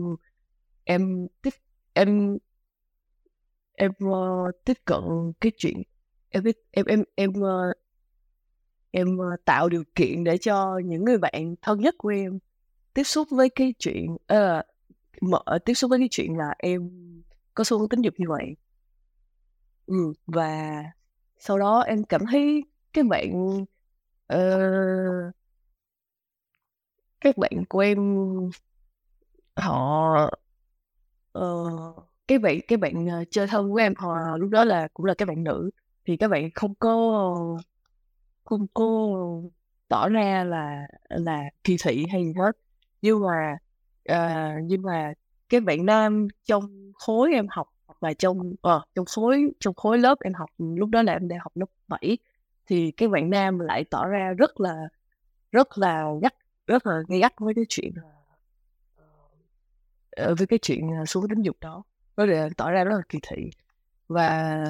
em 0.84 1.28
tiếp 1.42 1.54
em 1.94 2.38
em 3.74 3.92
uh, 4.06 4.56
tiếp 4.66 4.78
cận 4.86 5.02
cái 5.42 5.52
chuyện 5.58 5.82
em 6.30 6.44
biết 6.44 6.58
em 6.72 6.86
em 6.86 7.04
em 7.16 7.30
uh, 7.30 7.76
em 8.92 9.18
ờ, 9.18 9.26
tạo 9.46 9.70
điều 9.70 9.84
kiện 9.96 10.24
để 10.24 10.38
cho 10.38 10.80
những 10.86 11.06
người 11.06 11.18
bạn 11.18 11.56
thân 11.62 11.80
nhất 11.80 11.96
của 11.98 12.10
em 12.10 12.40
tiếp 12.94 13.04
xúc 13.04 13.28
với 13.32 13.50
cái 13.50 13.74
chuyện 13.80 14.14
uh, 14.14 14.66
mở 15.22 15.42
ờ, 15.46 15.60
tiếp 15.60 15.74
xúc 15.74 15.90
với 15.90 16.00
cái 16.00 16.08
chuyện 16.12 16.38
là 16.38 16.56
em 16.58 16.90
có 17.54 17.64
xu 17.64 17.80
hướng 17.80 17.90
tính 17.90 18.02
dục 18.02 18.14
như 18.18 18.26
vậy. 18.30 18.56
Ừ, 19.88 20.14
và 20.28 20.84
sau 21.40 21.60
đó 21.60 21.80
em 21.82 22.04
cảm 22.04 22.22
thấy 22.32 22.64
các 22.94 23.06
bạn 23.06 23.64
uh, 24.34 25.34
các 27.22 27.38
bạn 27.38 27.66
của 27.70 27.80
em 27.80 28.00
họ 29.56 30.16
uh, 31.40 32.06
cái 32.28 32.40
bạn 32.40 32.60
cái 32.68 32.78
bạn 32.78 33.06
uh, 33.06 33.28
chơi 33.32 33.48
thân 33.48 33.70
của 33.72 33.78
em 33.78 33.94
họ 33.98 34.38
lúc 34.38 34.50
đó 34.50 34.64
là 34.64 34.88
cũng 34.94 35.06
là 35.06 35.14
các 35.14 35.28
bạn 35.28 35.44
nữ 35.44 35.70
thì 36.06 36.18
các 36.18 36.28
bạn 36.28 36.50
không 36.56 36.76
có 36.76 37.58
không 38.46 38.68
có 38.74 39.08
tỏ 39.88 40.10
ra 40.10 40.44
là 40.44 40.88
là 41.10 41.44
kỳ 41.64 41.78
thị 41.84 42.06
hay 42.12 42.26
gì 42.26 42.34
hết 42.38 42.58
nhưng 43.02 43.22
mà 43.22 43.58
uh, 44.12 44.64
nhưng 44.64 44.82
mà 44.82 45.14
cái 45.50 45.62
bạn 45.62 45.86
nam 45.86 46.28
trong 46.46 46.92
khối 46.94 47.34
em 47.34 47.48
học 47.50 47.68
hoặc 47.88 48.04
là 48.04 48.14
trong 48.14 48.40
uh, 48.50 48.84
trong 48.96 49.06
khối 49.06 49.52
trong 49.60 49.74
khối 49.74 49.98
lớp 49.98 50.20
em 50.20 50.34
học 50.34 50.50
lúc 50.58 50.90
đó 50.90 51.02
là 51.02 51.14
em 51.14 51.28
đang 51.28 51.40
học 51.40 51.52
lớp 51.56 51.66
7 51.88 52.18
thì 52.68 52.92
cái 52.92 53.10
bạn 53.10 53.30
nam 53.30 53.60
lại 53.60 53.84
tỏ 53.84 54.06
ra 54.08 54.34
rất 54.38 54.60
là 54.60 54.88
rất 55.52 55.78
là 55.78 56.06
gắt 56.22 56.34
rất 56.68 56.88
là 56.88 57.02
gay 57.08 57.20
gắt 57.20 57.34
với 57.40 57.54
cái 57.54 57.66
chuyện 57.70 57.94
ờ, 60.12 60.36
với 60.36 60.48
cái 60.48 60.60
chuyện 60.62 61.06
xuống 61.08 61.30
tính 61.30 61.42
dục 61.42 61.58
đó. 61.62 61.84
Nó 62.18 62.26
là 62.26 62.50
tỏ 62.58 62.72
ra 62.72 62.84
rất 62.84 62.96
là 62.96 63.02
kỳ 63.10 63.20
thị. 63.30 63.52
Và 64.08 64.64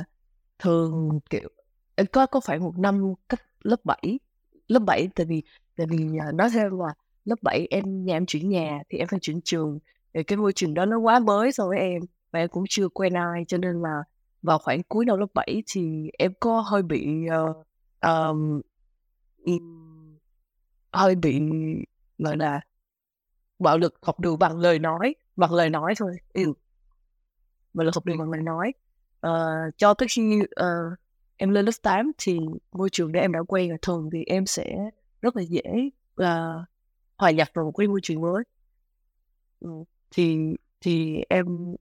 thường 0.59 1.19
kiểu 1.29 1.49
em 1.95 2.07
có 2.11 2.25
có 2.25 2.39
phải 2.39 2.59
một 2.59 2.77
năm 2.77 3.13
cách 3.29 3.41
lớp 3.63 3.85
7 3.85 4.19
lớp 4.67 4.79
7 4.79 5.09
tại 5.15 5.25
vì 5.25 5.43
tại 5.75 5.87
vì 5.87 5.97
nói 6.33 6.49
thêm 6.53 6.79
là 6.79 6.93
lớp 7.25 7.35
7 7.41 7.67
em 7.69 8.05
nhà 8.05 8.15
em 8.15 8.25
chuyển 8.25 8.49
nhà 8.49 8.79
thì 8.89 8.97
em 8.97 9.07
phải 9.07 9.19
chuyển 9.19 9.41
trường. 9.41 9.79
Thì 10.13 10.23
cái 10.23 10.37
môi 10.37 10.53
trường 10.53 10.73
đó 10.73 10.85
nó 10.85 10.97
quá 10.99 11.19
mới 11.19 11.51
so 11.51 11.67
với 11.67 11.79
em 11.79 12.01
và 12.31 12.39
em 12.39 12.49
cũng 12.49 12.63
chưa 12.69 12.89
quen 12.89 13.13
ai 13.13 13.45
cho 13.47 13.57
nên 13.57 13.81
là 13.81 14.03
vào 14.41 14.57
khoảng 14.57 14.83
cuối 14.83 15.05
đầu 15.05 15.17
lớp 15.17 15.27
7 15.33 15.63
thì 15.73 16.09
em 16.19 16.33
có 16.39 16.61
hơi 16.61 16.81
bị 16.83 17.07
uh, 17.49 17.65
um, 18.01 18.61
hơi 20.93 21.15
bị 21.15 21.41
gọi 22.17 22.37
là 22.37 22.61
bạo 23.59 23.77
lực 23.77 23.93
học 24.01 24.19
đường 24.19 24.39
bằng 24.39 24.59
lời 24.59 24.79
nói 24.79 25.15
bằng 25.35 25.53
lời 25.53 25.69
nói 25.69 25.93
thôi. 25.97 26.15
Ừ. 26.33 26.53
bạo 27.73 27.85
lực 27.85 27.95
học 27.95 28.05
đường 28.05 28.17
bằng 28.17 28.31
lời 28.31 28.41
nói. 28.41 28.73
Uh, 29.27 29.77
cho 29.77 29.93
tới 29.93 30.07
khi 30.11 30.39
uh, 30.41 30.99
em 31.41 31.49
lên 31.49 31.65
lớp 31.65 31.71
8 31.81 32.11
thì 32.17 32.39
môi 32.71 32.89
trường 32.89 33.11
để 33.11 33.19
em 33.19 33.31
đã 33.31 33.39
quen 33.47 33.69
rồi 33.69 33.77
thường 33.81 34.09
thì 34.13 34.23
em 34.25 34.45
sẽ 34.45 34.89
rất 35.21 35.35
là 35.35 35.41
dễ 35.41 35.61
uh, 36.21 36.25
hòa 37.17 37.31
nhập 37.31 37.47
vào 37.53 37.65
một 37.65 37.71
cái 37.77 37.87
môi 37.87 37.99
trường 38.03 38.21
mới 38.21 38.43
ừ. 39.59 39.69
thì 40.11 40.37
thì 40.81 41.23
em 41.29 41.75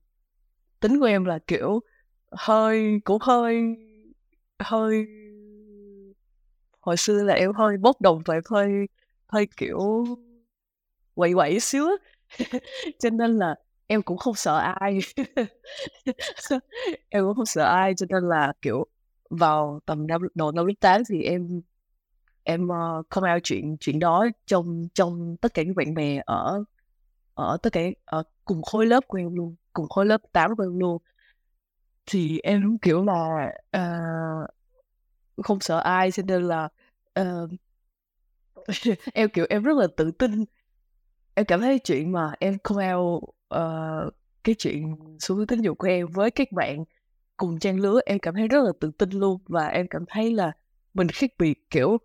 tính 0.79 0.99
của 0.99 1.05
em 1.05 1.25
là 1.25 1.39
kiểu 1.47 1.79
hơi 2.31 2.99
cũng 3.03 3.17
hơi 3.21 3.75
hơi 4.59 5.05
hồi 6.79 6.97
xưa 6.97 7.23
là 7.23 7.33
em 7.33 7.53
hơi 7.53 7.77
bốc 7.77 8.01
đồng 8.01 8.21
và 8.25 8.33
em 8.33 8.43
hơi 8.49 8.71
hơi 9.27 9.47
kiểu 9.57 10.05
quậy 11.15 11.33
quậy 11.33 11.59
xíu 11.59 11.85
cho 12.99 13.09
nên 13.09 13.37
là 13.37 13.55
em 13.87 14.01
cũng 14.01 14.17
không 14.17 14.35
sợ 14.35 14.57
ai 14.57 14.99
em 17.09 17.23
cũng 17.23 17.35
không 17.35 17.45
sợ 17.45 17.63
ai 17.63 17.93
cho 17.97 18.05
nên 18.09 18.23
là 18.23 18.53
kiểu 18.61 18.87
vào 19.31 19.79
tầm 19.85 20.07
năm 20.07 20.21
đầu 20.35 20.51
năm 20.51 20.65
lớp 20.65 20.73
tám 20.79 21.01
thì 21.09 21.23
em 21.23 21.61
em 22.43 22.67
uh, 22.67 23.09
come 23.09 23.33
out 23.33 23.43
chuyện 23.43 23.77
chuyện 23.79 23.99
đó 23.99 24.27
trong 24.45 24.87
trong 24.93 25.37
tất 25.41 25.53
cả 25.53 25.63
những 25.63 25.75
bạn 25.75 25.93
bè 25.93 26.21
ở 26.25 26.63
ở 27.33 27.57
tất 27.63 27.73
cả 27.73 27.81
ở 28.05 28.23
cùng 28.45 28.61
khối 28.61 28.85
lớp 28.85 29.07
của 29.07 29.17
em 29.17 29.35
luôn 29.35 29.55
cùng 29.73 29.89
khối 29.89 30.05
lớp 30.05 30.21
8 30.31 30.55
của 30.55 30.63
em 30.63 30.79
luôn. 30.79 30.97
Thì 32.05 32.39
em 32.43 32.63
đúng 32.63 32.77
kiểu 32.77 33.05
là 33.05 33.51
uh, 33.77 34.49
không 35.45 35.59
sợ 35.59 35.77
ai 35.79 36.11
cho 36.11 36.23
nên 36.27 36.43
là 36.43 36.69
uh, 37.19 37.49
em 39.13 39.29
kiểu 39.29 39.45
em 39.49 39.63
rất 39.63 39.77
là 39.77 39.87
tự 39.97 40.11
tin. 40.11 40.45
Em 41.33 41.45
cảm 41.45 41.61
thấy 41.61 41.79
chuyện 41.79 42.11
mà 42.11 42.33
em 42.39 42.57
không 42.63 42.77
out 42.77 43.23
uh, 43.55 44.13
cái 44.43 44.55
chuyện 44.57 44.95
xu 45.19 45.45
tính 45.45 45.61
dục 45.61 45.77
của 45.77 45.87
em 45.87 46.07
với 46.07 46.31
các 46.31 46.51
bạn 46.51 46.83
cùng 47.41 47.59
trang 47.59 47.79
lứa, 47.79 47.99
em 48.05 48.19
cảm 48.19 48.35
thấy 48.35 48.47
rất 48.47 48.63
là 48.63 48.71
tự 48.79 48.91
tin 48.97 49.09
luôn. 49.09 49.39
Và 49.47 49.67
em 49.67 49.87
cảm 49.89 50.05
thấy 50.07 50.33
là 50.33 50.51
mình 50.93 51.07
khác 51.09 51.31
biệt, 51.39 51.69
kiểu 51.69 51.97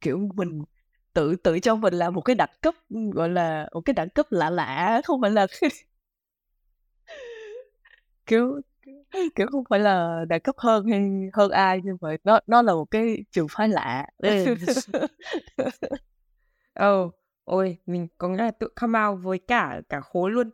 kiểu, 0.00 0.28
mình 0.34 0.64
tự 1.12 1.36
tự 1.36 1.58
cho 1.60 1.76
mình 1.76 1.94
là 1.94 2.10
một 2.10 2.20
cái 2.20 2.34
đẳng 2.36 2.50
cấp, 2.62 2.74
gọi 3.14 3.28
là, 3.28 3.68
một 3.72 3.80
cái 3.80 3.94
đẳng 3.94 4.10
cấp 4.10 4.26
lạ 4.30 4.50
lạ, 4.50 5.00
không 5.04 5.20
phải 5.20 5.30
là 5.30 5.46
kiểu 8.26 8.60
kiểu, 9.34 9.46
không 9.52 9.64
phải 9.70 9.80
là 9.80 10.24
đẳng 10.28 10.40
cấp 10.40 10.54
hơn 10.58 10.86
hay 10.86 11.10
hơn 11.32 11.50
ai, 11.50 11.80
nhưng 11.84 11.96
mà 12.00 12.16
nó 12.24 12.40
nó 12.46 12.62
là 12.62 12.72
một 12.74 12.84
cái 12.90 13.24
trường 13.32 13.46
phái 13.50 13.68
lạ. 13.68 14.06
Ừ. 14.18 14.54
Ôi, 17.44 17.78
mình 17.86 18.08
có 18.18 18.28
nghĩa 18.28 18.36
là 18.36 18.50
tự 18.50 18.68
come 18.80 19.00
out 19.06 19.18
với 19.22 19.38
cả 19.38 19.80
cả 19.88 20.00
khối 20.00 20.30
luôn 20.30 20.50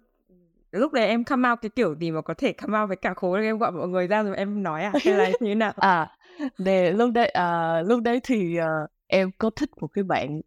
lúc 0.76 0.92
đấy 0.92 1.06
em 1.06 1.24
come 1.24 1.50
out 1.50 1.58
cái 1.62 1.70
kiểu 1.70 1.94
gì 1.94 2.10
mà 2.10 2.20
có 2.20 2.34
thể 2.34 2.52
come 2.52 2.80
out 2.80 2.88
với 2.88 2.96
cả 2.96 3.14
khối 3.14 3.44
em 3.44 3.58
gọi 3.58 3.72
mọi 3.72 3.88
người 3.88 4.06
ra 4.06 4.22
rồi 4.22 4.36
em 4.36 4.62
nói 4.62 4.82
à? 4.82 4.92
Hay 5.04 5.14
là 5.14 5.28
như 5.40 5.48
thế 5.48 5.54
nào? 5.54 5.72
À 5.76 6.16
để 6.58 6.92
lúc 6.92 7.10
đấy 7.14 7.28
à, 7.28 7.82
lúc 7.82 8.02
đấy 8.02 8.20
thì 8.24 8.58
uh, 8.60 8.90
em 9.06 9.30
có 9.38 9.50
thích 9.50 9.70
một 9.80 9.88
cái 9.92 10.04
bạn 10.04 10.40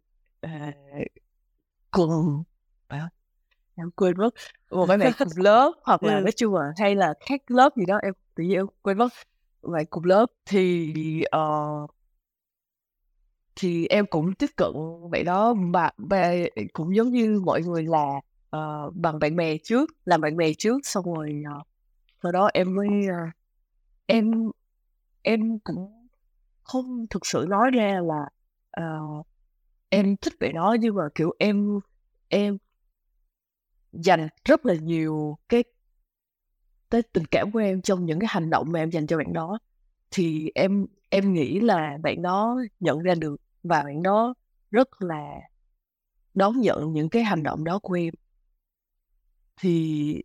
uh, 0.46 0.74
cùng 1.90 2.42
em 3.74 3.90
quên 3.90 4.18
mất 4.18 4.34
một 4.70 4.86
cái 4.86 4.98
bạn 4.98 5.12
cùng 5.18 5.28
lớp 5.36 5.72
hoặc 5.82 6.02
là 6.04 6.16
ừ. 6.16 6.20
nói 6.20 6.32
chung 6.32 6.54
là 6.54 6.72
hay 6.76 6.94
là 6.94 7.14
khác 7.20 7.50
lớp 7.50 7.76
gì 7.76 7.84
đó 7.86 7.98
em 8.02 8.12
tự 8.34 8.44
nhiên 8.44 8.58
em 8.58 8.66
quên 8.82 8.98
mất. 8.98 9.08
Bạn 9.62 9.86
cùng 9.90 10.04
lớp 10.04 10.26
thì 10.46 10.94
uh, 11.36 11.90
thì 13.56 13.86
em 13.86 14.06
cũng 14.06 14.34
tiếp 14.34 14.50
cận 14.56 14.72
bạn 15.10 15.24
đó 15.24 15.54
mà, 15.54 15.90
mà 15.96 16.32
cũng 16.72 16.96
giống 16.96 17.10
như 17.10 17.40
mọi 17.44 17.62
người 17.62 17.82
là 17.82 18.20
uh, 18.56 18.94
bằng 18.94 19.18
bạn 19.18 19.36
bè 19.36 19.56
trước 19.58 19.90
làm 20.04 20.20
bạn 20.20 20.36
bè 20.36 20.52
trước 20.58 20.78
xong 20.82 21.14
rồi 21.14 21.42
uh, 21.60 21.66
sau 22.22 22.32
đó 22.32 22.50
em 22.54 22.74
mới 22.74 22.88
uh, 22.88 23.34
em 24.06 24.50
em 25.22 25.58
cũng 25.58 26.08
không 26.62 27.06
thực 27.10 27.26
sự 27.26 27.46
nói 27.48 27.70
ra 27.70 28.00
là 28.00 28.28
uh, 28.84 29.26
em 29.88 30.16
thích 30.16 30.32
bạn 30.40 30.54
đó 30.54 30.76
nhưng 30.80 30.94
mà 30.94 31.02
kiểu 31.14 31.34
em 31.38 31.80
em 32.28 32.58
dành 33.92 34.28
rất 34.44 34.66
là 34.66 34.74
nhiều 34.74 35.38
cái 35.48 35.64
cái 36.90 37.02
tình 37.02 37.24
cảm 37.26 37.52
của 37.52 37.58
em 37.58 37.82
trong 37.82 38.06
những 38.06 38.20
cái 38.20 38.28
hành 38.30 38.50
động 38.50 38.72
mà 38.72 38.78
em 38.80 38.90
dành 38.90 39.06
cho 39.06 39.16
bạn 39.18 39.32
đó. 39.32 39.58
Thì 40.10 40.50
em 40.54 40.86
em 41.10 41.32
nghĩ 41.32 41.60
là 41.60 41.98
bạn 42.02 42.22
đó 42.22 42.60
nhận 42.80 42.98
ra 42.98 43.14
được 43.14 43.36
và 43.62 43.82
bạn 43.82 44.02
đó 44.02 44.34
rất 44.70 45.02
là 45.02 45.40
đón 46.34 46.60
nhận 46.60 46.92
những 46.92 47.08
cái 47.08 47.24
hành 47.24 47.42
động 47.42 47.64
đó 47.64 47.78
của 47.78 47.94
em 47.94 48.14
thì 49.60 50.22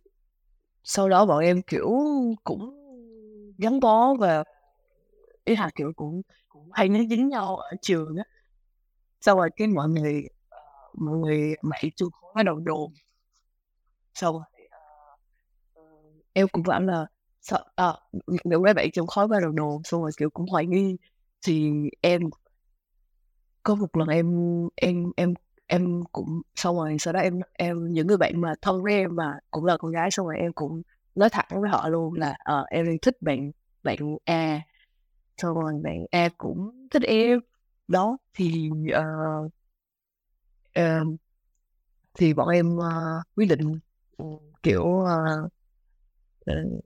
sau 0.84 1.08
đó 1.08 1.26
bọn 1.26 1.38
em 1.44 1.62
kiểu 1.62 1.90
cũng 2.44 2.74
gắn 3.58 3.80
bó 3.80 4.14
và 4.14 4.44
ý 5.44 5.56
là 5.56 5.70
kiểu 5.74 5.92
cũng, 5.96 6.22
cũng 6.48 6.70
hay 6.72 6.88
nó 6.88 6.98
dính 7.10 7.28
nhau 7.28 7.56
ở 7.56 7.76
trường 7.82 8.16
á. 8.16 8.24
Sau 9.20 9.36
rồi 9.36 9.50
cái 9.56 9.68
mọi 9.68 9.88
người 9.88 10.28
ờ, 10.48 10.58
mọi 10.94 11.18
người 11.18 11.54
mày 11.62 11.90
chung 11.96 12.10
khóa 12.12 12.42
đầu 12.42 12.58
đồn 12.58 12.92
sau 14.14 14.32
rồi 14.32 14.42
uh, 15.74 16.24
em 16.32 16.48
cũng 16.48 16.62
bảo 16.62 16.80
là 16.80 17.06
sợ 17.40 17.64
à, 17.74 17.92
nếu 18.44 18.60
mấy 18.60 18.74
bạn 18.74 18.90
trong 18.92 19.06
khói 19.06 19.28
ba 19.28 19.40
đầu 19.40 19.52
đồn 19.52 19.82
xong 19.84 20.02
rồi 20.02 20.10
kiểu 20.16 20.30
cũng 20.30 20.46
hoài 20.46 20.66
nghi. 20.66 20.96
Thì 21.46 21.72
em 22.00 22.22
có 23.62 23.74
một 23.74 23.96
lần 23.96 24.08
em 24.08 24.28
em 24.76 25.12
em 25.16 25.34
em 25.66 26.02
cũng 26.12 26.42
xong 26.54 26.76
rồi 26.76 26.96
sau 26.98 27.12
đó 27.12 27.20
em 27.20 27.40
em 27.52 27.92
những 27.92 28.06
người 28.06 28.16
bạn 28.16 28.40
mà 28.40 28.54
thân 28.62 28.82
với 28.82 28.92
em 28.92 29.16
mà 29.16 29.38
cũng 29.50 29.64
là 29.64 29.76
con 29.76 29.92
gái 29.92 30.10
xong 30.10 30.26
rồi 30.26 30.36
em 30.38 30.52
cũng 30.52 30.82
nói 31.14 31.30
thẳng 31.30 31.46
với 31.60 31.70
họ 31.70 31.88
luôn 31.88 32.14
là 32.14 32.30
uh, 32.30 32.68
em 32.68 32.86
thích 33.02 33.16
bạn 33.22 33.50
bạn 33.82 33.96
A. 34.24 34.60
Xong 35.38 35.54
rồi 35.54 35.72
bạn 35.82 36.06
A 36.10 36.28
cũng 36.38 36.88
thích 36.90 37.02
em. 37.02 37.40
Đó 37.88 38.18
thì 38.34 38.70
uh, 38.98 39.52
uh, 40.80 41.18
thì 42.14 42.34
bọn 42.34 42.48
em 42.48 42.76
uh, 42.78 43.26
quyết 43.36 43.46
định 43.46 43.78
ừ, 44.16 44.24
kiểu 44.62 44.82
uh, 44.84 45.52
uh, 46.50 46.84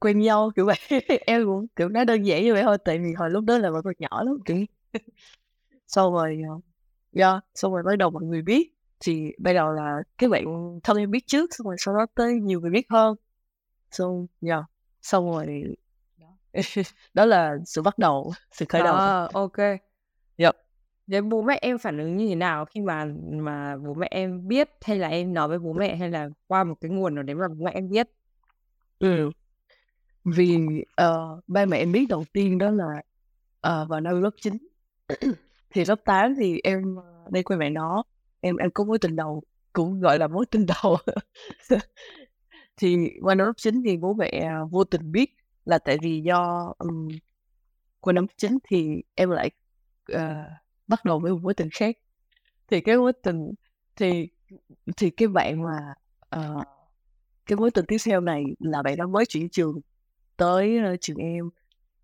quen 0.00 0.18
nhau 0.18 0.50
kiểu 0.56 0.66
vậy. 0.66 0.76
Em 1.26 1.44
cũng 1.44 1.66
kiểu 1.76 1.88
nói 1.88 2.04
đơn 2.04 2.22
giản 2.26 2.44
như 2.44 2.52
vậy 2.54 2.62
thôi 2.62 2.78
tại 2.84 2.98
vì 2.98 3.12
hồi 3.14 3.30
lúc 3.30 3.44
đó 3.44 3.58
là 3.58 3.70
vẫn 3.70 3.82
còn 3.84 3.94
nhỏ 3.98 4.22
lắm 4.22 4.38
kiểu 4.44 4.56
sau 5.86 6.12
rồi 6.14 6.40
uh, 6.56 6.64
yeah, 7.14 7.44
xong 7.54 7.72
rồi 7.72 7.82
bắt 7.82 7.96
đầu 7.98 8.10
mọi 8.10 8.22
người 8.22 8.42
biết 8.42 8.74
thì 9.00 9.32
bây 9.38 9.54
giờ 9.54 9.72
là 9.72 10.02
cái 10.18 10.28
bạn 10.28 10.44
thân 10.82 10.96
em 10.96 11.10
biết 11.10 11.26
trước 11.26 11.54
xong 11.54 11.66
rồi 11.66 11.76
sau 11.78 11.94
đó 11.94 12.06
tới 12.14 12.34
nhiều 12.34 12.60
người 12.60 12.70
biết 12.70 12.86
hơn 12.90 13.16
so 13.90 14.04
yeah. 14.40 14.64
xong 15.02 15.30
rồi 15.30 15.64
đó 17.14 17.24
là 17.24 17.56
sự 17.66 17.82
bắt 17.82 17.98
đầu 17.98 18.32
sự 18.52 18.64
khởi 18.68 18.82
đầu 18.82 18.94
à, 18.94 19.28
ok 19.32 19.58
yep. 20.36 20.56
Thế 21.10 21.20
bố 21.20 21.42
mẹ 21.42 21.58
em 21.62 21.78
phản 21.78 21.98
ứng 21.98 22.16
như 22.16 22.28
thế 22.28 22.34
nào 22.34 22.64
khi 22.64 22.80
mà 22.80 23.04
mà 23.30 23.76
bố 23.76 23.94
mẹ 23.94 24.08
em 24.10 24.48
biết 24.48 24.70
hay 24.84 24.98
là 24.98 25.08
em 25.08 25.34
nói 25.34 25.48
với 25.48 25.58
bố 25.58 25.72
mẹ 25.72 25.96
hay 25.96 26.10
là 26.10 26.28
qua 26.46 26.64
một 26.64 26.74
cái 26.80 26.90
nguồn 26.90 27.14
nào 27.14 27.22
đấy 27.22 27.34
mà 27.34 27.48
bố 27.48 27.64
mẹ 27.64 27.70
em 27.74 27.88
biết? 27.88 28.08
Ừ. 28.98 29.30
Vì 30.24 30.58
uh, 31.02 31.44
ba 31.46 31.64
mẹ 31.64 31.78
em 31.78 31.92
biết 31.92 32.06
đầu 32.08 32.24
tiên 32.32 32.58
đó 32.58 32.70
là 32.70 33.02
uh, 33.82 33.88
vào 33.88 34.00
năm 34.00 34.22
lớp 34.22 34.30
9 34.40 34.56
thì 35.74 35.84
lớp 35.84 36.04
8 36.04 36.34
thì 36.38 36.60
em 36.64 36.96
ờ, 36.96 37.28
đây 37.30 37.42
quen 37.42 37.58
mẹ 37.58 37.70
nó 37.70 38.04
em 38.40 38.56
em 38.56 38.70
có 38.70 38.84
mối 38.84 38.98
tình 38.98 39.16
đầu 39.16 39.42
cũng 39.72 40.00
gọi 40.00 40.18
là 40.18 40.28
mối 40.28 40.46
tình 40.50 40.66
đầu. 40.66 40.96
Thì 42.76 43.10
qua 43.22 43.34
năm 43.34 43.46
lớp 43.46 43.52
9 43.56 43.82
thì 43.84 43.96
bố 43.96 44.14
mẹ 44.14 44.28
à, 44.28 44.58
vô 44.70 44.84
tình 44.84 45.12
biết 45.12 45.30
là 45.64 45.78
tại 45.78 45.98
vì 46.02 46.20
do 46.20 46.72
um, 46.78 47.08
qua 48.00 48.12
năm 48.12 48.26
9 48.36 48.58
thì 48.68 49.02
em 49.14 49.30
lại 49.30 49.50
uh, 50.12 50.18
bắt 50.86 51.04
đầu 51.04 51.18
với 51.18 51.32
một 51.32 51.38
mối 51.42 51.54
tình 51.54 51.68
khác. 51.72 51.96
Thì 52.68 52.80
cái 52.80 52.96
mối 52.96 53.12
tình 53.12 53.52
thì 53.96 54.28
thì 54.96 55.10
cái 55.10 55.28
bạn 55.28 55.62
mà 55.62 55.94
uh, 56.36 56.64
cái 57.46 57.56
mối 57.56 57.70
tình 57.70 57.84
tiếp 57.88 57.96
theo 58.04 58.20
này 58.20 58.44
là 58.58 58.82
bạn 58.82 58.96
đó 58.96 59.06
mới 59.06 59.26
chuyển 59.26 59.48
trường 59.48 59.80
tới 60.36 60.78
uh, 60.94 61.00
trường 61.00 61.16
em. 61.16 61.50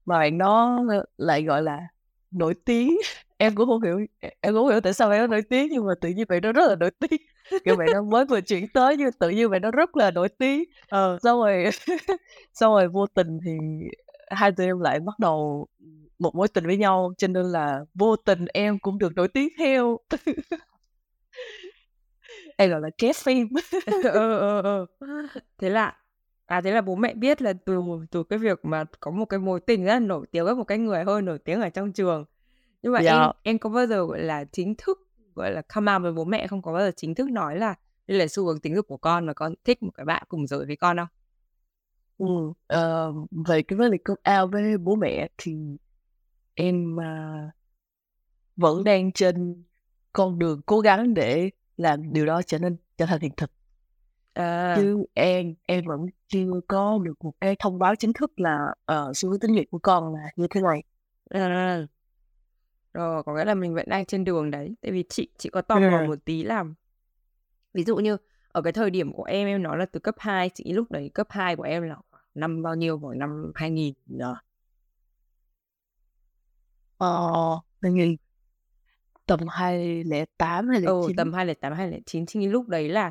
Mà 0.06 0.18
bạn 0.18 0.38
đó 0.38 0.80
lại 1.16 1.42
gọi 1.42 1.62
là 1.62 1.88
nổi 2.30 2.54
tiếng 2.64 2.96
em 3.40 3.54
cũng 3.54 3.66
không 3.66 3.82
hiểu 3.82 4.00
em 4.40 4.54
cũng 4.54 4.68
hiểu 4.68 4.80
tại 4.80 4.92
sao 4.92 5.08
bạn 5.08 5.20
đó 5.20 5.26
nổi 5.26 5.42
tiếng 5.42 5.68
nhưng 5.70 5.86
mà 5.86 5.92
tự 6.00 6.08
nhiên 6.08 6.26
bạn 6.28 6.40
đó 6.40 6.52
rất 6.52 6.68
là 6.68 6.74
nổi 6.74 6.90
tiếng. 6.90 7.20
Kiểu 7.64 7.76
bạn 7.76 7.88
đó 7.92 8.02
mới 8.02 8.24
vừa 8.24 8.40
chuyển 8.40 8.68
tới 8.68 8.96
nhưng 8.96 9.12
tự 9.12 9.30
nhiên 9.30 9.50
bạn 9.50 9.60
đó 9.60 9.70
rất 9.70 9.96
là 9.96 10.10
nổi 10.10 10.28
tiếng. 10.28 10.64
Ờ. 10.88 11.18
xong 11.22 11.40
rồi 11.40 11.64
xong 12.54 12.72
rồi 12.72 12.88
vô 12.88 13.06
tình 13.06 13.38
thì 13.44 13.52
hai 14.30 14.52
tụi 14.52 14.66
em 14.66 14.80
lại 14.80 15.00
bắt 15.00 15.18
đầu 15.18 15.66
một 16.18 16.34
mối 16.34 16.48
tình 16.48 16.66
với 16.66 16.76
nhau 16.76 17.12
cho 17.18 17.28
nên 17.28 17.46
là 17.46 17.80
vô 17.94 18.16
tình 18.16 18.46
em 18.52 18.78
cũng 18.78 18.98
được 18.98 19.12
nổi 19.16 19.28
tiếng 19.28 19.48
theo. 19.58 19.98
Em 22.56 22.70
gọi 22.70 22.80
là 22.80 22.90
kết 22.98 23.16
phim. 23.16 23.48
Ờ 24.02 24.38
ờ 24.38 24.62
ờ. 24.62 24.86
Thế 25.58 25.70
là 25.70 25.96
à 26.46 26.60
thế 26.60 26.72
là 26.72 26.80
bố 26.80 26.94
mẹ 26.94 27.14
biết 27.14 27.42
là 27.42 27.52
từ 27.64 27.80
từ 28.10 28.22
cái 28.22 28.38
việc 28.38 28.64
mà 28.64 28.84
có 29.00 29.10
một 29.10 29.24
cái 29.24 29.40
mối 29.40 29.60
tình 29.60 29.84
rất 29.84 29.92
là 29.92 29.98
nổi 29.98 30.26
tiếng 30.30 30.44
với 30.44 30.54
một 30.54 30.64
cái 30.64 30.78
người 30.78 31.04
hơi 31.04 31.22
nổi 31.22 31.38
tiếng 31.38 31.60
ở 31.60 31.68
trong 31.68 31.92
trường 31.92 32.24
nhưng 32.82 32.92
mà 32.92 33.00
dạ. 33.00 33.20
em 33.20 33.30
em 33.42 33.58
có 33.58 33.70
bao 33.70 33.86
giờ 33.86 34.06
gọi 34.06 34.20
là 34.20 34.44
chính 34.44 34.74
thức 34.78 34.98
gọi 35.34 35.52
là 35.52 35.62
come 35.74 35.92
out 35.92 36.02
với 36.02 36.12
bố 36.12 36.24
mẹ 36.24 36.46
không 36.46 36.62
có 36.62 36.72
bao 36.72 36.82
giờ 36.82 36.90
chính 36.96 37.14
thức 37.14 37.30
nói 37.30 37.56
là 37.58 37.74
đây 38.06 38.18
là 38.18 38.26
xu 38.26 38.46
hướng 38.46 38.60
tính 38.60 38.74
dục 38.74 38.86
của 38.88 38.96
con 38.96 39.26
và 39.26 39.34
con 39.34 39.54
thích 39.64 39.82
một 39.82 39.90
cái 39.94 40.06
bạn 40.06 40.22
cùng 40.28 40.46
giới 40.46 40.66
với 40.66 40.76
con 40.76 40.96
không? 40.96 41.08
Ừ, 42.18 42.26
uh, 42.78 43.30
về 43.48 43.62
cái 43.62 43.76
vấn 43.76 43.90
đề 43.90 43.98
come 44.04 44.40
out 44.40 44.52
với 44.52 44.78
bố 44.78 44.94
mẹ 44.94 45.28
thì 45.38 45.56
em 46.54 46.96
uh, 46.96 47.52
vẫn 48.56 48.84
đang 48.84 49.12
trên 49.12 49.64
con 50.12 50.38
đường 50.38 50.60
cố 50.66 50.80
gắng 50.80 51.14
để 51.14 51.50
làm 51.76 52.12
điều 52.12 52.26
đó 52.26 52.42
trở 52.42 52.58
nên 52.58 52.76
trở 52.96 53.06
thành 53.06 53.20
hiện 53.20 53.32
thực 53.36 53.50
à. 54.34 54.74
chứ 54.76 55.04
em 55.14 55.54
em 55.66 55.84
vẫn 55.84 56.06
chưa 56.28 56.60
có 56.68 56.98
được 57.02 57.24
một 57.24 57.32
cái 57.40 57.56
thông 57.58 57.78
báo 57.78 57.94
chính 57.94 58.12
thức 58.12 58.40
là 58.40 58.74
uh, 58.92 59.16
xu 59.16 59.30
hướng 59.30 59.40
tính 59.40 59.54
dục 59.54 59.64
của 59.70 59.78
con 59.78 60.14
là 60.14 60.30
như 60.36 60.46
thế 60.50 60.60
này 60.60 60.82
à. 61.30 61.86
Rồi 62.94 63.22
có 63.22 63.34
nghĩa 63.34 63.44
là 63.44 63.54
mình 63.54 63.74
vẫn 63.74 63.86
đang 63.88 64.04
trên 64.04 64.24
đường 64.24 64.50
đấy 64.50 64.74
tại 64.80 64.92
vì 64.92 65.04
chị 65.08 65.28
chị 65.38 65.48
có 65.50 65.62
tò 65.62 65.80
mò 65.80 66.00
ừ. 66.00 66.06
một 66.08 66.24
tí 66.24 66.42
là 66.42 66.64
ví 67.74 67.84
dụ 67.84 67.96
như 67.96 68.16
ở 68.52 68.62
cái 68.62 68.72
thời 68.72 68.90
điểm 68.90 69.12
của 69.12 69.24
em 69.24 69.48
em 69.48 69.62
nói 69.62 69.78
là 69.78 69.86
từ 69.86 70.00
cấp 70.00 70.14
2 70.18 70.50
chị 70.54 70.72
lúc 70.72 70.90
đấy 70.90 71.10
cấp 71.14 71.26
2 71.30 71.56
của 71.56 71.62
em 71.62 71.82
là 71.82 71.96
năm 72.34 72.62
bao 72.62 72.74
nhiêu 72.74 72.98
vào 72.98 73.14
năm 73.14 73.52
2000 73.54 73.94
rồi 74.08 74.34
Ờ, 76.98 77.60
mình 77.80 78.16
tầm 79.26 79.40
2008, 79.48 80.68
Ừ, 80.68 80.72
2009. 80.72 81.16
tầm 81.16 81.32
2008, 81.32 81.72
2009 81.72 82.42
thì 82.42 82.48
lúc 82.48 82.68
đấy 82.68 82.88
là 82.88 83.10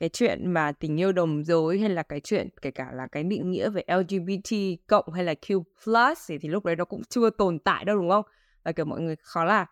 cái 0.00 0.08
chuyện 0.08 0.50
mà 0.52 0.72
tình 0.72 1.00
yêu 1.00 1.12
đồng 1.12 1.44
giới 1.44 1.78
hay 1.78 1.88
là 1.90 2.02
cái 2.02 2.20
chuyện 2.20 2.48
kể 2.62 2.70
cả 2.70 2.90
là 2.92 3.06
cái 3.12 3.22
định 3.24 3.50
nghĩa 3.50 3.70
về 3.70 3.82
LGBT 3.86 4.76
cộng 4.86 5.12
hay 5.12 5.24
là 5.24 5.34
Q 5.34 5.62
plus 5.84 6.18
thì, 6.28 6.38
thì 6.38 6.48
lúc 6.48 6.64
đấy 6.64 6.76
nó 6.76 6.84
cũng 6.84 7.02
chưa 7.08 7.30
tồn 7.30 7.58
tại 7.58 7.84
đâu 7.84 7.96
đúng 7.96 8.10
không? 8.10 8.24
Và, 8.66 8.72
kiểu, 8.72 8.84
mọi 8.84 9.00
người 9.00 9.16
khó 9.16 9.44
là, 9.44 9.66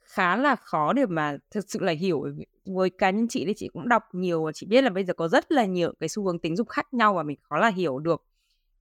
khá 0.00 0.36
là 0.36 0.56
khó 0.56 0.92
để 0.92 1.06
mà 1.06 1.36
thực 1.50 1.70
sự 1.70 1.80
là 1.80 1.92
hiểu 1.92 2.24
với 2.64 2.90
cá 2.90 3.10
nhân 3.10 3.28
chị 3.28 3.44
thì 3.46 3.54
chị 3.56 3.68
cũng 3.72 3.88
đọc 3.88 4.02
nhiều 4.12 4.44
và 4.44 4.52
chị 4.54 4.66
biết 4.66 4.84
là 4.84 4.90
bây 4.90 5.04
giờ 5.04 5.14
có 5.14 5.28
rất 5.28 5.52
là 5.52 5.64
nhiều 5.64 5.92
cái 6.00 6.08
xu 6.08 6.24
hướng 6.24 6.38
tính 6.38 6.56
dục 6.56 6.68
khác 6.68 6.94
nhau 6.94 7.14
và 7.14 7.22
mình 7.22 7.38
khó 7.42 7.58
là 7.58 7.68
hiểu 7.68 7.98
được. 7.98 8.24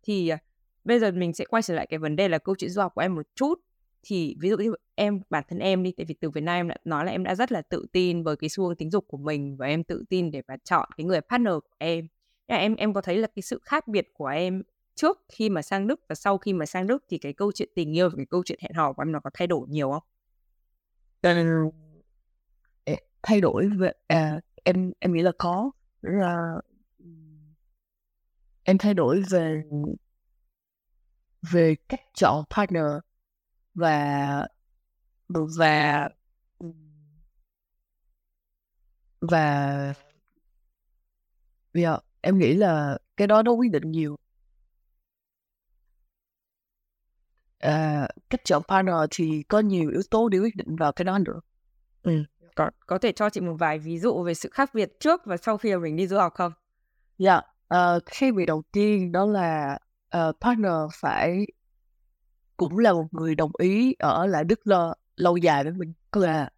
Thì 0.03 0.27
à, 0.27 0.37
bây 0.83 0.99
giờ 0.99 1.11
mình 1.11 1.33
sẽ 1.33 1.45
quay 1.45 1.63
trở 1.63 1.73
lại 1.73 1.87
cái 1.89 1.99
vấn 1.99 2.15
đề 2.15 2.27
là 2.27 2.37
câu 2.37 2.55
chuyện 2.55 2.69
du 2.69 2.81
học 2.81 2.91
của 2.95 3.01
em 3.01 3.15
một 3.15 3.27
chút. 3.35 3.59
Thì 4.03 4.35
ví 4.39 4.49
dụ 4.49 4.57
như 4.57 4.73
em, 4.95 5.21
bản 5.29 5.43
thân 5.49 5.59
em 5.59 5.83
đi, 5.83 5.91
tại 5.97 6.05
vì 6.05 6.13
từ 6.13 6.29
Việt 6.29 6.41
Nam 6.41 6.55
em 6.55 6.67
đã 6.67 6.75
nói 6.85 7.05
là 7.05 7.11
em 7.11 7.23
đã 7.23 7.35
rất 7.35 7.51
là 7.51 7.61
tự 7.61 7.85
tin 7.91 8.23
với 8.23 8.35
cái 8.35 8.49
xu 8.49 8.63
hướng 8.63 8.75
tính 8.75 8.91
dục 8.91 9.05
của 9.07 9.17
mình 9.17 9.57
và 9.57 9.67
em 9.67 9.83
tự 9.83 10.03
tin 10.09 10.31
để 10.31 10.41
mà 10.47 10.55
chọn 10.63 10.89
cái 10.97 11.05
người 11.05 11.21
partner 11.21 11.53
của 11.53 11.75
em. 11.77 12.07
Là 12.47 12.55
em 12.55 12.75
em 12.75 12.93
có 12.93 13.01
thấy 13.01 13.17
là 13.17 13.27
cái 13.35 13.43
sự 13.43 13.59
khác 13.63 13.87
biệt 13.87 14.07
của 14.13 14.27
em 14.27 14.63
trước 14.95 15.19
khi 15.29 15.49
mà 15.49 15.61
sang 15.61 15.87
Đức 15.87 16.01
và 16.09 16.15
sau 16.15 16.37
khi 16.37 16.53
mà 16.53 16.65
sang 16.65 16.87
Đức 16.87 17.03
thì 17.09 17.17
cái 17.17 17.33
câu 17.33 17.51
chuyện 17.51 17.69
tình 17.75 17.95
yêu 17.95 18.09
và 18.09 18.15
cái 18.17 18.25
câu 18.25 18.43
chuyện 18.45 18.59
hẹn 18.61 18.73
hò 18.73 18.93
của 18.93 19.01
em 19.01 19.11
nó 19.11 19.19
có 19.19 19.29
thay 19.33 19.47
đổi 19.47 19.67
nhiều 19.69 19.91
không? 19.91 20.03
thay 23.23 23.41
đổi 23.41 23.69
về 23.77 23.91
à, 24.07 24.39
em 24.63 24.91
em 24.99 25.13
nghĩ 25.13 25.21
là 25.21 25.31
có 25.37 25.71
là 26.01 26.55
em 28.63 28.77
thay 28.77 28.93
đổi 28.93 29.23
về 29.29 29.63
về 31.51 31.75
cách 31.89 32.01
chọn 32.13 32.43
partner 32.49 32.85
và 33.73 34.47
và 35.29 36.09
và 39.21 39.93
yeah, 41.73 42.03
em 42.21 42.37
nghĩ 42.37 42.53
là 42.53 42.97
cái 43.17 43.27
đó 43.27 43.43
nó 43.43 43.51
quyết 43.51 43.71
định 43.71 43.91
nhiều 43.91 44.17
à, 47.61 48.07
cách 48.29 48.41
chọn 48.45 48.63
partner 48.67 48.95
thì 49.11 49.43
có 49.47 49.59
nhiều 49.59 49.89
yếu 49.91 50.01
tố 50.11 50.29
để 50.29 50.39
quyết 50.39 50.55
định 50.55 50.75
vào 50.75 50.91
cái 50.91 51.05
đó 51.05 51.19
nữa 51.19 51.39
ừ. 52.03 52.23
có 52.55 52.69
có 52.87 52.97
thể 52.97 53.11
cho 53.11 53.29
chị 53.29 53.41
một 53.41 53.55
vài 53.59 53.79
ví 53.79 53.99
dụ 53.99 54.23
về 54.23 54.33
sự 54.33 54.49
khác 54.53 54.73
biệt 54.73 54.99
trước 54.99 55.21
và 55.25 55.37
sau 55.37 55.57
khi 55.57 55.75
mình 55.75 55.95
đi 55.95 56.07
du 56.07 56.17
học 56.17 56.33
không 56.33 56.51
dạ 57.17 57.41
yeah. 57.69 57.97
uh, 57.97 58.05
khác 58.05 58.33
biệt 58.35 58.45
đầu 58.45 58.63
tiên 58.71 59.11
đó 59.11 59.25
là 59.25 59.79
uh, 60.17 60.35
partner 60.41 60.73
phải 60.93 61.45
cũng 62.57 62.77
là 62.77 62.93
một 62.93 63.07
người 63.11 63.35
đồng 63.35 63.51
ý 63.57 63.95
ở 63.99 64.25
lại 64.25 64.43
Đức 64.43 64.59
lo, 64.63 64.93
lâu 65.15 65.37
dài 65.37 65.63
với 65.63 65.73
mình 65.73 65.93
có 66.11 66.21
là 66.21 66.49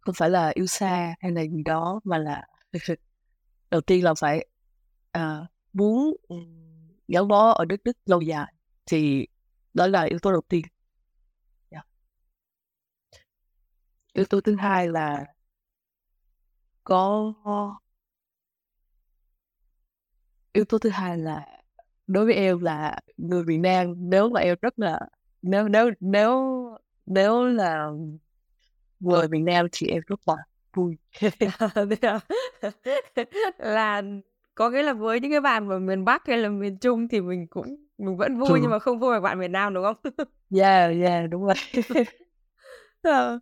không 0.00 0.14
phải 0.14 0.30
là 0.30 0.52
yêu 0.54 0.66
xa 0.66 1.14
hay 1.20 1.32
là 1.32 1.42
gì 1.42 1.62
đó 1.64 2.00
mà 2.04 2.18
là 2.18 2.46
đầu 3.70 3.80
tiên 3.80 4.04
là 4.04 4.14
phải 4.14 4.46
à, 5.12 5.46
muốn 5.72 6.16
gắn 7.08 7.28
bó 7.28 7.50
ở 7.50 7.64
đất 7.64 7.80
Đức 7.84 7.96
lâu 8.06 8.20
dài 8.20 8.54
thì 8.88 9.26
đó 9.74 9.86
là 9.86 10.02
yếu 10.02 10.18
tố 10.18 10.32
đầu 10.32 10.40
tiên 10.48 10.62
yeah. 11.70 11.86
Dạ. 13.12 13.20
yếu 14.12 14.24
tố 14.24 14.40
thứ 14.40 14.56
hai 14.56 14.88
là 14.88 15.26
có 16.84 17.34
yếu 20.52 20.64
tố 20.64 20.78
thứ 20.78 20.88
hai 20.88 21.18
là 21.18 21.46
đối 22.06 22.24
với 22.24 22.34
em 22.34 22.60
là 22.60 22.98
người 23.16 23.44
Việt 23.44 23.58
Nam 23.58 23.94
nếu 24.10 24.28
mà 24.30 24.40
em 24.40 24.56
rất 24.62 24.78
là 24.78 25.00
nếu 25.42 25.68
nếu 25.68 25.90
nếu 26.00 26.68
nếu 27.06 27.44
là 27.44 27.90
người 29.00 29.28
Việt 29.28 29.42
Nam 29.42 29.66
thì 29.72 29.86
em 29.86 30.02
rất 30.06 30.20
là 30.26 30.36
vui 30.74 30.98
là 33.58 34.02
có 34.58 34.70
nghĩa 34.70 34.82
là 34.82 34.92
với 34.92 35.20
những 35.20 35.30
cái 35.30 35.40
bạn 35.40 35.68
ở 35.68 35.78
miền 35.78 36.04
Bắc 36.04 36.26
hay 36.26 36.38
là 36.38 36.48
miền 36.48 36.78
Trung 36.78 37.08
thì 37.08 37.20
mình 37.20 37.46
cũng 37.46 37.76
mình 37.98 38.16
vẫn 38.16 38.38
vui 38.38 38.48
True. 38.48 38.58
nhưng 38.62 38.70
mà 38.70 38.78
không 38.78 38.98
vui 38.98 39.10
với 39.10 39.20
bạn 39.20 39.38
miền 39.38 39.52
Nam 39.52 39.74
đúng 39.74 39.84
không? 39.84 39.96
yeah 40.60 40.92
yeah 41.00 41.30
đúng 41.30 41.44
rồi. 41.44 41.54
ờ. 43.02 43.38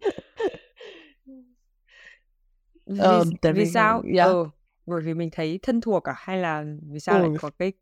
vì, 2.87 2.99
ờ, 2.99 3.25
vì, 3.43 3.53
vì 3.53 3.67
sao? 3.67 4.03
Yeah. 4.15 4.29
Ừ, 4.29 4.45
bởi 4.87 5.01
vì 5.01 5.15
mình 5.15 5.29
thấy 5.33 5.59
thân 5.63 5.81
thuộc 5.81 6.05
à 6.05 6.15
hay 6.17 6.39
là 6.39 6.65
vì 6.91 7.01
sao 7.01 7.19
ừ. 7.19 7.23
lại 7.23 7.31
có 7.41 7.51
cái 7.59 7.73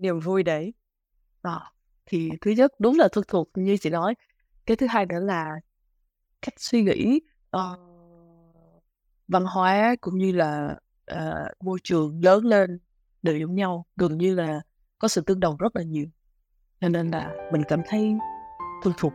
niềm 0.00 0.20
vui 0.20 0.42
đấy 0.42 0.74
à, 1.42 1.72
thì 2.06 2.30
thứ 2.40 2.50
nhất 2.50 2.72
đúng 2.78 2.98
là 2.98 3.08
thân 3.12 3.24
thuộc 3.28 3.50
như 3.54 3.76
chị 3.76 3.90
nói 3.90 4.14
cái 4.66 4.76
thứ 4.76 4.86
hai 4.86 5.06
nữa 5.06 5.20
là 5.20 5.54
cách 6.42 6.54
suy 6.56 6.82
nghĩ 6.82 7.20
uh, 7.56 7.78
văn 9.28 9.44
hóa 9.44 9.96
cũng 10.00 10.18
như 10.18 10.32
là 10.32 10.78
uh, 11.12 11.62
môi 11.64 11.78
trường 11.82 12.20
lớn 12.24 12.44
lên 12.44 12.78
đều 13.22 13.38
giống 13.38 13.54
nhau 13.54 13.86
gần 13.96 14.18
như 14.18 14.34
là 14.34 14.60
có 14.98 15.08
sự 15.08 15.20
tương 15.20 15.40
đồng 15.40 15.56
rất 15.56 15.76
là 15.76 15.82
nhiều. 15.82 16.06
Cho 16.80 16.88
nên 16.88 17.10
là 17.10 17.48
mình 17.52 17.62
cảm 17.68 17.82
thấy 17.86 18.14
thuần 18.82 18.94
phục. 18.98 19.12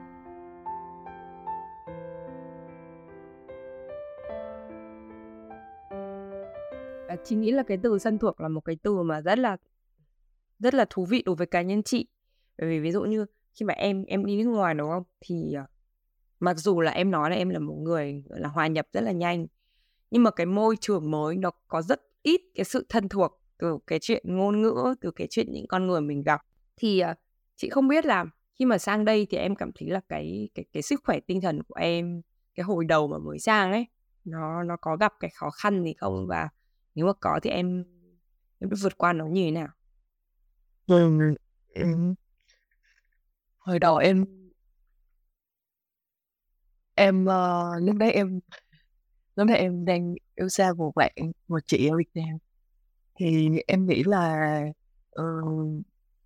À, 7.08 7.16
chị 7.24 7.36
nghĩ 7.36 7.52
là 7.52 7.64
cái 7.64 7.78
từ 7.84 7.98
thân 8.04 8.18
thuộc 8.20 8.42
là 8.42 8.48
một 8.48 8.62
cái 8.62 8.78
từ 8.84 9.04
mà 9.04 9.22
rất 9.22 9.40
là 9.40 9.58
rất 10.60 10.74
là 10.74 10.86
thú 10.90 11.06
vị 11.06 11.24
đối 11.26 11.36
với 11.36 11.48
cá 11.48 11.62
nhân 11.62 11.84
chị. 11.84 12.08
Bởi 12.58 12.70
vì 12.70 12.80
ví 12.80 12.92
dụ 12.92 13.02
như 13.02 13.26
khi 13.54 13.66
mà 13.66 13.74
em 13.74 14.04
em 14.04 14.26
đi 14.26 14.44
nước 14.44 14.50
ngoài 14.50 14.74
đúng 14.74 14.90
không? 14.90 15.04
Thì 15.22 15.54
à, 15.54 15.68
mặc 16.40 16.58
dù 16.58 16.82
là 16.82 16.92
em 16.92 17.12
nói 17.12 17.30
là 17.30 17.36
em 17.36 17.50
là 17.50 17.60
một 17.60 17.76
người 17.76 18.24
là 18.30 18.50
hòa 18.50 18.68
nhập 18.68 18.88
rất 18.94 19.02
là 19.02 19.12
nhanh 19.12 19.48
nhưng 20.12 20.24
mà 20.24 20.32
cái 20.32 20.46
môi 20.46 20.78
trường 20.82 21.12
mới 21.12 21.38
nó 21.38 21.52
có 21.68 21.82
rất 21.82 22.02
ít 22.22 22.42
cái 22.56 22.66
sự 22.66 22.86
thân 22.90 23.10
thuộc 23.10 23.42
từ 23.58 23.78
cái 23.88 24.00
chuyện 24.02 24.24
ngôn 24.38 24.62
ngữ 24.62 24.96
từ 25.02 25.12
cái 25.12 25.28
chuyện 25.30 25.52
những 25.52 25.68
con 25.68 25.88
người 25.88 26.02
mình 26.02 26.24
gặp. 26.24 26.42
Thì 26.76 27.04
uh, 27.12 27.18
chị 27.56 27.70
không 27.70 27.88
biết 27.88 28.06
là 28.06 28.26
khi 28.60 28.66
mà 28.66 28.78
sang 28.78 29.06
đây 29.06 29.28
thì 29.30 29.38
em 29.38 29.56
cảm 29.56 29.72
thấy 29.76 29.90
là 29.90 30.02
cái 30.10 30.50
cái 30.54 30.66
cái 30.74 30.84
sức 30.84 31.02
khỏe 31.04 31.20
tinh 31.20 31.42
thần 31.42 31.64
của 31.64 31.76
em 31.76 32.22
cái 32.56 32.64
hồi 32.64 32.86
đầu 32.86 33.08
mà 33.08 33.18
mới 33.18 33.40
sang 33.40 33.72
ấy 33.72 33.86
nó 34.26 34.64
nó 34.64 34.76
có 34.82 34.96
gặp 34.96 35.14
cái 35.20 35.32
khó 35.34 35.50
khăn 35.50 35.84
gì 35.84 35.94
không? 35.94 36.28
Và 36.28 36.50
nếu 36.96 37.06
mà 37.06 37.14
có 37.14 37.40
thì 37.44 37.50
em 37.50 37.84
em 38.60 38.70
vượt 38.82 38.98
qua 38.98 39.14
nó 39.14 39.26
như 39.26 39.46
thế 39.46 39.52
nào? 39.52 39.68
Ừ, 40.88 41.10
ừ. 41.74 41.84
hồi 43.58 43.80
đầu 43.80 43.98
em 43.98 44.26
em 46.96 47.24
uh, 47.24 47.84
lúc 47.84 47.96
đấy 47.96 48.12
em 48.12 48.40
lúc 49.40 49.48
đó 49.48 49.54
em 49.54 49.86
đang 49.86 50.16
yêu 50.36 50.50
xa 50.50 50.74
một 50.74 50.92
bạn 50.96 51.14
một 51.48 51.60
chị 51.66 51.88
ở 51.88 51.98
Việt 51.98 52.10
Nam. 52.14 52.38
Thì 53.16 53.50
em 53.68 53.86
nghĩ 53.86 54.04
là 54.04 54.62
uh, 55.22 55.84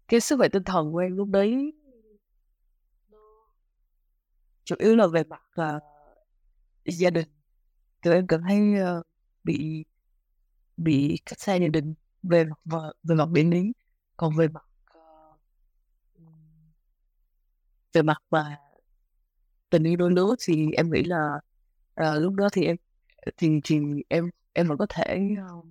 cái 0.08 0.20
sức 0.20 0.38
khỏe 0.38 0.48
tinh 0.50 0.64
thần 0.64 0.92
của 0.92 0.98
em 0.98 1.18
lúc 1.18 1.28
đấy 1.28 1.74
chủ 4.64 4.76
yếu 4.80 4.96
là 4.96 5.08
về 5.08 5.24
mặt 5.24 5.42
uh, 5.62 5.84
gia 6.86 7.10
đình. 7.10 7.28
Tụi 8.02 8.14
em 8.14 8.28
cảm 8.28 8.42
thấy 8.48 8.60
uh, 9.00 9.08
bị 9.44 9.86
bị 10.78 11.20
cách 11.26 11.40
xa 11.40 11.56
gia 11.56 11.68
đình 11.68 11.94
về 12.24 12.46
mặt 12.46 12.78
về 13.04 13.16
mặt 13.16 13.26
bệnh 13.26 13.50
lý 13.50 13.74
còn 14.18 14.36
về 14.38 14.48
mặt 14.48 14.66
uh, 14.98 15.40
về 17.94 18.02
mặt 18.02 18.18
và 18.30 18.58
tình 19.70 19.84
yêu 19.84 19.98
đôi 19.98 20.12
lứa 20.12 20.36
thì 20.40 20.72
em 20.72 20.92
nghĩ 20.92 21.04
là 21.04 21.40
uh, 22.02 22.22
lúc 22.22 22.34
đó 22.34 22.50
thì 22.54 22.66
em 22.66 22.78
thì 23.38 23.60
thì 23.64 23.80
em 24.10 24.30
em 24.54 24.68
vẫn 24.68 24.78
có 24.78 24.86
thể 24.90 25.20
uh, 25.58 25.66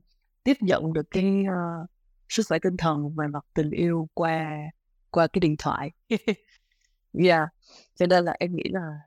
tiếp 0.45 0.57
nhận 0.61 0.93
được 0.93 1.11
cái 1.11 1.45
uh, 1.45 1.91
sức 2.29 2.43
khỏe 2.49 2.59
tinh 2.59 2.77
thần 2.77 3.17
về 3.17 3.27
mặt 3.27 3.45
tình 3.55 3.71
yêu 3.71 4.09
qua 4.15 4.57
qua 5.11 5.27
cái 5.27 5.41
điện 5.41 5.57
thoại. 5.59 5.91
Yeah. 7.15 7.49
Cho 7.95 8.07
nên 8.07 8.25
là 8.25 8.37
em 8.39 8.57
nghĩ 8.57 8.63
là 8.71 8.99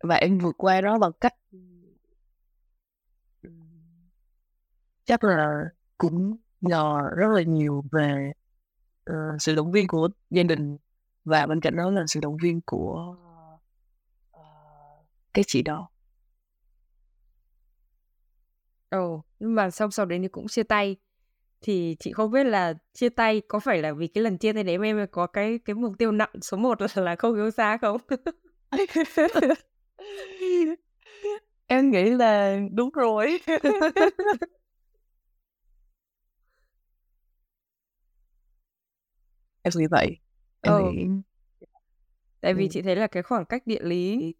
và 0.00 0.14
em 0.14 0.38
vượt 0.38 0.54
qua 0.58 0.80
đó 0.80 0.98
bằng 0.98 1.12
cách 1.20 1.34
chắc 5.04 5.24
là 5.24 5.64
cũng 5.98 6.36
nhờ 6.60 7.00
rất 7.16 7.28
là 7.28 7.42
nhiều 7.42 7.84
về 7.92 8.32
uh, 9.10 9.16
sự 9.40 9.54
động 9.54 9.72
viên 9.72 9.86
của 9.88 10.08
gia 10.30 10.42
đình 10.42 10.76
và 11.24 11.46
bên 11.46 11.60
cạnh 11.60 11.76
đó 11.76 11.90
là 11.90 12.04
sự 12.06 12.20
động 12.20 12.36
viên 12.42 12.60
của 12.60 13.16
uh, 14.36 14.40
cái 15.34 15.44
chị 15.46 15.62
đó 15.62 15.88
Ồ, 18.90 19.14
oh, 19.14 19.24
nhưng 19.38 19.54
mà 19.54 19.70
xong 19.70 19.90
sau 19.90 20.06
đấy 20.06 20.18
thì 20.22 20.28
cũng 20.28 20.48
chia 20.48 20.62
tay 20.62 20.96
thì 21.62 21.96
chị 22.00 22.12
không 22.12 22.30
biết 22.30 22.44
là 22.44 22.74
chia 22.94 23.08
tay 23.08 23.42
có 23.48 23.60
phải 23.60 23.82
là 23.82 23.92
vì 23.92 24.06
cái 24.06 24.24
lần 24.24 24.38
chia 24.38 24.52
tay 24.52 24.64
đấy 24.64 24.78
em 24.82 25.06
có 25.12 25.26
cái 25.26 25.58
cái 25.64 25.74
mục 25.74 25.92
tiêu 25.98 26.12
nặng 26.12 26.30
số 26.42 26.56
1 26.56 26.82
là, 26.82 26.88
là 26.94 27.16
không 27.16 27.34
yêu 27.34 27.50
xa 27.50 27.76
không? 27.76 28.00
em 31.66 31.90
nghĩ 31.90 32.10
là 32.10 32.58
đúng 32.72 32.90
rồi. 32.90 33.40
em 39.62 39.72
nghĩ 39.76 39.86
vậy. 39.90 40.16
Em 40.60 40.74
ừ. 40.74 40.82
nghĩ 40.82 41.06
Tại 42.40 42.54
vì 42.54 42.64
ừ. 42.64 42.68
chị 42.70 42.82
thấy 42.82 42.96
là 42.96 43.06
cái 43.06 43.22
khoảng 43.22 43.44
cách 43.44 43.66
địa 43.66 43.82
lý 43.82 44.34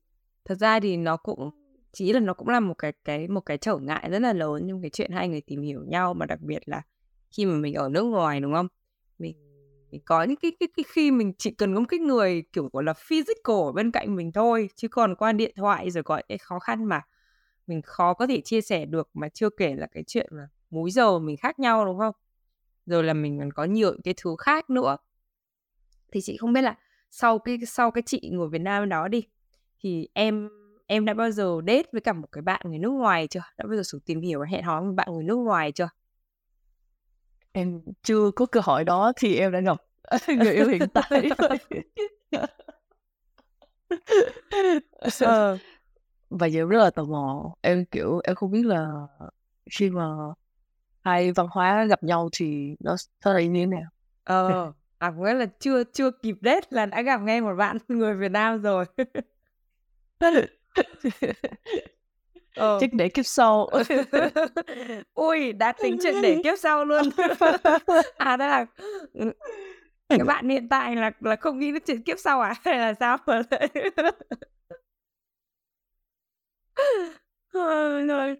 thật 0.45 0.55
ra 0.55 0.81
thì 0.81 0.97
nó 0.97 1.17
cũng 1.17 1.51
chỉ 1.97 2.13
là 2.13 2.21
nó 2.21 2.35
cũng 2.35 2.49
là 2.49 2.61
một 2.61 2.75
cái 2.79 2.93
cái 3.05 3.29
một 3.29 3.41
cái 3.41 3.59
trở 3.59 3.77
ngại 3.77 4.09
rất 4.11 4.19
là 4.19 4.33
lớn 4.33 4.67
trong 4.69 4.81
cái 4.83 4.91
chuyện 4.91 5.11
hai 5.13 5.29
người 5.29 5.41
tìm 5.41 5.63
hiểu 5.63 5.85
nhau 5.85 6.15
mà 6.15 6.27
đặc 6.27 6.41
biệt 6.41 6.69
là 6.69 6.83
khi 7.31 7.47
mà 7.47 7.55
mình 7.55 7.75
ở 7.75 7.89
nước 7.89 8.03
ngoài 8.03 8.41
đúng 8.41 8.53
không? 8.53 8.69
Mình 9.19 9.37
mình 9.91 10.01
có 10.05 10.23
những 10.23 10.37
cái, 10.37 10.53
cái, 10.61 10.69
cái 10.77 10.85
khi 10.89 11.11
mình 11.11 11.33
chỉ 11.39 11.51
cần 11.51 11.75
có 11.75 11.81
một 11.81 11.87
cái 11.89 12.01
người 12.01 12.43
kiểu 12.53 12.69
gọi 12.73 12.85
là 12.85 12.95
physical 12.95 13.57
ở 13.67 13.73
bên 13.73 13.91
cạnh 13.91 14.17
mình 14.17 14.33
thôi 14.33 14.69
chứ 14.77 14.89
còn 14.89 15.15
qua 15.15 15.33
điện 15.33 15.53
thoại 15.57 15.91
rồi 15.91 16.03
gọi 16.03 16.23
cái 16.29 16.39
khó 16.39 16.59
khăn 16.59 16.85
mà 16.85 17.03
mình 17.67 17.83
khó 17.83 18.15
có 18.15 18.27
thể 18.27 18.41
chia 18.41 18.61
sẻ 18.61 18.85
được 18.85 19.09
mà 19.15 19.29
chưa 19.29 19.51
kể 19.51 19.75
là 19.75 19.87
cái 19.87 20.05
chuyện 20.07 20.27
là 20.31 20.49
múi 20.71 20.91
giờ 20.91 21.19
mình 21.19 21.37
khác 21.37 21.59
nhau 21.59 21.85
đúng 21.85 21.99
không? 21.99 22.15
Rồi 22.87 23.05
là 23.05 23.15
mình 23.15 23.39
còn 23.39 23.53
có 23.53 23.65
nhiều 23.65 23.97
cái 24.05 24.15
thứ 24.17 24.37
khác 24.39 24.71
nữa. 24.71 24.97
Thì 26.13 26.21
chị 26.21 26.37
không 26.37 26.53
biết 26.53 26.63
là 26.63 26.79
sau 27.11 27.39
cái 27.39 27.59
sau 27.67 27.91
cái 27.91 28.03
chị 28.07 28.31
ngồi 28.33 28.49
Việt 28.49 28.61
Nam 28.63 28.89
đó 28.89 29.09
đi 29.09 29.23
thì 29.81 30.09
em 30.13 30.49
em 30.87 31.05
đã 31.05 31.15
bao 31.15 31.31
giờ 31.31 31.61
date 31.67 31.89
với 31.93 32.01
cả 32.01 32.13
một 32.13 32.29
cái 32.33 32.43
bạn 32.43 32.61
người 32.65 32.79
nước 32.79 32.91
ngoài 32.91 33.27
chưa? 33.27 33.43
Đã 33.59 33.65
bao 33.69 33.77
giờ 33.77 33.83
thử 33.93 33.99
tìm 34.07 34.21
hiểu 34.21 34.41
và 34.41 34.47
hẹn 34.47 34.63
hò 34.63 34.81
với 34.81 34.93
bạn 34.93 35.09
người 35.13 35.25
nước 35.25 35.37
ngoài 35.37 35.73
chưa? 35.73 35.89
Em 37.53 37.81
chưa 38.03 38.31
có 38.37 38.47
cơ 38.47 38.61
hội 38.65 38.85
đó 38.85 39.13
thì 39.17 39.37
em 39.37 39.53
đã 39.53 39.61
gặp 39.61 39.77
người 40.29 40.53
yêu 40.53 40.69
hiện 40.69 40.89
tại 40.95 41.31
ờ. 45.21 45.59
và 46.31 46.47
giờ 46.47 46.65
rất 46.65 46.79
là 46.79 46.91
tò 46.91 47.05
mò. 47.05 47.55
Em 47.61 47.85
kiểu 47.85 48.21
em 48.25 48.35
không 48.35 48.51
biết 48.51 48.63
là 48.67 48.93
khi 49.71 49.91
mà 49.91 50.07
hai 51.03 51.33
văn 51.33 51.47
hóa 51.51 51.85
gặp 51.85 52.03
nhau 52.03 52.29
thì 52.33 52.77
nó 52.81 52.97
sẽ 52.97 53.33
là 53.33 53.41
như 53.41 53.61
thế 53.61 53.67
nào? 53.67 53.91
Ờ 54.25 54.73
à 54.99 55.11
nghĩa 55.11 55.35
là 55.35 55.47
chưa 55.61 55.85
chưa 55.85 56.11
kịp 56.11 56.37
date 56.43 56.67
là 56.71 56.87
đã 56.87 57.03
gặp 57.03 57.21
ngay 57.21 57.41
một 57.41 57.55
bạn 57.55 57.79
người 57.89 58.15
Việt 58.15 58.31
Nam 58.33 58.63
rồi 58.63 58.85
ờ. 62.55 62.79
chắc 62.81 62.91
để 62.93 63.09
kiếp 63.09 63.27
sau. 63.27 63.69
Ui 65.15 65.53
đã 65.53 65.73
tính 65.73 65.97
chuyện 66.03 66.23
để 66.23 66.41
kiếp 66.45 66.59
sau 66.59 66.85
luôn. 66.85 67.05
À 68.17 68.37
đó 68.37 68.47
là 68.47 68.67
ừ, 69.13 69.33
các 70.09 70.27
bạn 70.27 70.49
hiện 70.49 70.69
tại 70.69 70.97
là 70.97 71.11
là 71.21 71.37
không 71.37 71.59
nghĩ 71.59 71.73
đến 71.73 71.83
chuyện 71.87 72.03
kiếp 72.03 72.19
sau 72.19 72.41
à? 72.41 72.55
Hay 72.65 72.79
là 72.79 72.95
sao? 72.95 73.17
Mà 73.27 73.43
lại 73.51 73.69
rồi. 78.07 78.37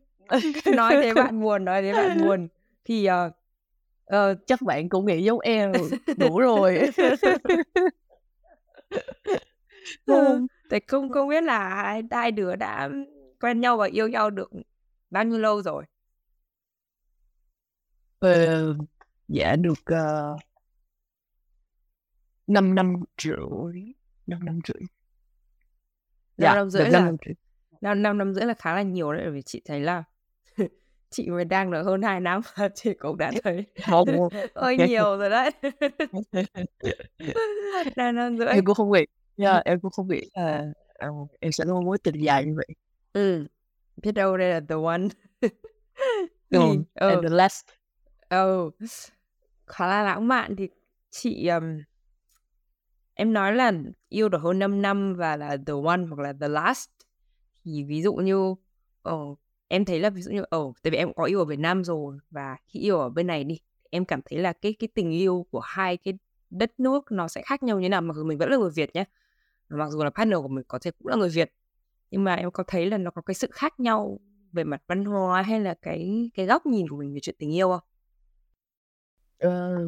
Nói 0.75 0.95
thế 1.03 1.15
bạn 1.15 1.41
buồn 1.41 1.65
nói 1.65 1.83
thế 1.83 1.93
bạn 1.93 2.21
buồn. 2.23 2.49
Thì 2.85 3.09
uh, 3.09 3.33
uh, 4.17 4.39
chắc 4.47 4.63
bạn 4.63 4.89
cũng 4.89 5.07
nghĩ 5.07 5.23
giống 5.23 5.41
em 5.41 5.73
đủ 6.17 6.39
rồi. 6.39 6.91
Không 10.07 10.47
thì 10.71 10.79
không 10.87 11.13
không 11.13 11.29
biết 11.29 11.45
là 11.45 11.69
hai, 11.69 12.03
hai 12.11 12.33
đứa 12.33 12.57
đã 12.57 12.91
quen 13.41 13.61
nhau 13.61 13.77
và 13.77 13.87
yêu 13.87 14.09
nhau 14.09 14.31
được 14.31 14.51
bao 15.11 15.25
nhiêu 15.25 15.39
lâu 15.39 15.63
rồi? 15.63 15.85
Ờ, 18.19 18.75
dạ 19.29 19.57
được 19.57 19.79
uh, 19.93 20.41
5 22.47 22.75
năm 22.75 22.95
rưỡi 23.19 23.37
5 24.27 24.45
năm 24.45 24.61
rưỡi. 24.67 24.83
Dạ, 26.37 26.55
năm 26.55 26.71
rưỡi 26.71 26.91
là 26.91 27.13
năm 27.81 28.03
năm 28.03 28.19
năm 28.19 28.35
rưỡi 28.35 28.45
là 28.45 28.55
khá 28.55 28.75
là 28.75 28.83
nhiều 28.83 29.13
đấy 29.13 29.31
vì 29.31 29.43
chị 29.43 29.63
thấy 29.65 29.81
là 29.81 30.05
chị 31.11 31.31
mới 31.31 31.45
đang 31.45 31.71
được 31.71 31.83
hơn 31.83 32.03
2 32.03 32.21
năm 32.21 32.41
và 32.57 32.69
chị 32.75 32.95
cũng 32.95 33.19
đã 33.19 33.33
thấy 33.45 33.65
hơi 34.55 34.77
nhiều 34.77 35.19
rồi 35.19 35.31
đấy. 35.31 35.51
Năm 37.97 38.15
năm 38.15 38.37
rưỡi. 38.39 38.49
Em 38.49 38.65
cũng 38.65 38.75
không 38.75 38.93
nghĩ 38.93 39.07
yeah, 39.37 39.65
em 39.65 39.81
cũng 39.81 39.91
không 39.91 40.09
nghĩ 40.09 40.31
là 40.35 40.73
uh, 41.09 41.31
em 41.41 41.53
sẽ 41.53 41.65
có 41.65 41.81
mối 41.81 41.99
tình 41.99 42.21
dài 42.21 42.45
như 42.45 42.55
vậy. 42.57 42.67
Ừ, 43.13 43.47
biết 44.03 44.13
đâu 44.13 44.37
đây 44.37 44.51
là 44.51 44.61
the 44.69 44.75
one. 44.75 45.03
Thì, 46.51 46.59
ừ, 46.95 47.09
and 47.11 47.23
the 47.23 47.29
last. 47.29 47.65
Ừ, 48.29 48.71
khá 49.67 49.87
là 49.87 50.03
lãng 50.03 50.29
mạn. 50.29 50.57
Thì 50.57 50.69
chị 51.11 51.47
um, 51.47 51.83
em 53.15 53.33
nói 53.33 53.55
là 53.55 53.73
yêu 54.09 54.29
được 54.29 54.39
hơn 54.43 54.59
5 54.59 54.83
năm 54.83 55.15
và 55.15 55.37
là 55.37 55.57
the 55.67 55.73
one 55.85 56.01
hoặc 56.09 56.19
là 56.19 56.33
the 56.41 56.49
last. 56.49 56.91
Thì 57.65 57.85
ví 57.85 58.03
dụ 58.03 58.15
như 58.15 58.55
oh, 59.09 59.39
em 59.69 59.85
thấy 59.85 60.01
là 60.01 60.11
ví 60.11 60.23
dụ 60.23 60.31
như 60.31 60.43
oh, 60.57 60.77
tại 60.83 60.91
vì 60.91 60.97
em 60.97 61.15
có 61.15 61.25
yêu 61.25 61.39
ở 61.39 61.45
Việt 61.45 61.59
Nam 61.59 61.85
rồi 61.85 62.19
và 62.31 62.57
khi 62.67 62.81
yêu 62.81 62.99
ở 62.99 63.09
bên 63.09 63.27
này 63.27 63.45
đi 63.45 63.61
em 63.91 64.05
cảm 64.05 64.21
thấy 64.23 64.39
là 64.39 64.53
cái 64.53 64.75
cái 64.79 64.89
tình 64.95 65.11
yêu 65.11 65.47
của 65.51 65.61
hai 65.61 65.97
cái 65.97 66.15
đất 66.51 66.81
nước 66.81 67.13
nó 67.13 67.29
sẽ 67.29 67.43
khác 67.43 67.63
nhau 67.63 67.81
như 67.81 67.89
nào 67.89 68.01
mặc 68.01 68.15
dù 68.17 68.25
mình 68.25 68.39
vẫn 68.39 68.51
là 68.51 68.57
người 68.57 68.71
Việt 68.71 68.95
nhé 68.95 69.05
mặc 69.69 69.91
dù 69.91 70.05
là 70.05 70.11
partner 70.11 70.39
của 70.39 70.49
mình 70.49 70.65
có 70.69 70.79
thể 70.79 70.91
cũng 70.91 71.07
là 71.09 71.17
người 71.17 71.29
Việt 71.29 71.53
nhưng 72.11 72.25
mà 72.25 72.35
em 72.35 72.51
có 72.51 72.65
thấy 72.67 72.91
là 72.91 72.99
nó 72.99 73.11
có 73.11 73.23
cái 73.23 73.35
sự 73.35 73.49
khác 73.53 73.81
nhau 73.81 74.21
về 74.53 74.65
mặt 74.65 74.83
văn 74.87 75.05
hóa 75.05 75.43
hay 75.43 75.61
là 75.61 75.75
cái 75.83 76.31
cái 76.35 76.47
góc 76.47 76.67
nhìn 76.67 76.89
của 76.89 76.97
mình 76.97 77.15
về 77.15 77.21
chuyện 77.23 77.37
tình 77.39 77.55
yêu 77.55 77.69
không? 77.69 77.89
Ờ, 79.39 79.79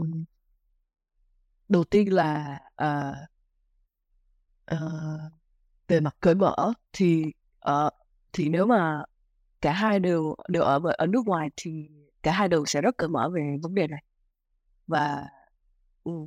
đầu 1.69 1.85
tiên 1.85 2.13
là 2.13 2.61
uh, 2.83 3.17
uh, 4.75 5.33
về 5.89 6.01
mặt 6.01 6.17
cởi 6.21 6.35
mở 6.35 6.73
thì 6.93 7.25
uh, 7.71 7.93
thì 8.33 8.49
nếu 8.49 8.67
mà 8.67 9.05
cả 9.61 9.73
hai 9.73 10.01
đều 10.01 10.37
đều 10.49 10.63
ở 10.63 10.81
ở 10.99 11.07
nước 11.07 11.27
ngoài 11.27 11.49
thì 11.57 11.89
cả 12.23 12.33
hai 12.33 12.49
đều 12.49 12.67
sẽ 12.67 12.81
rất 12.81 12.97
cởi 12.99 13.09
mở 13.09 13.29
về 13.29 13.57
vấn 13.63 13.75
đề 13.75 13.87
này 13.87 14.05
và 14.87 15.29
um, 16.05 16.27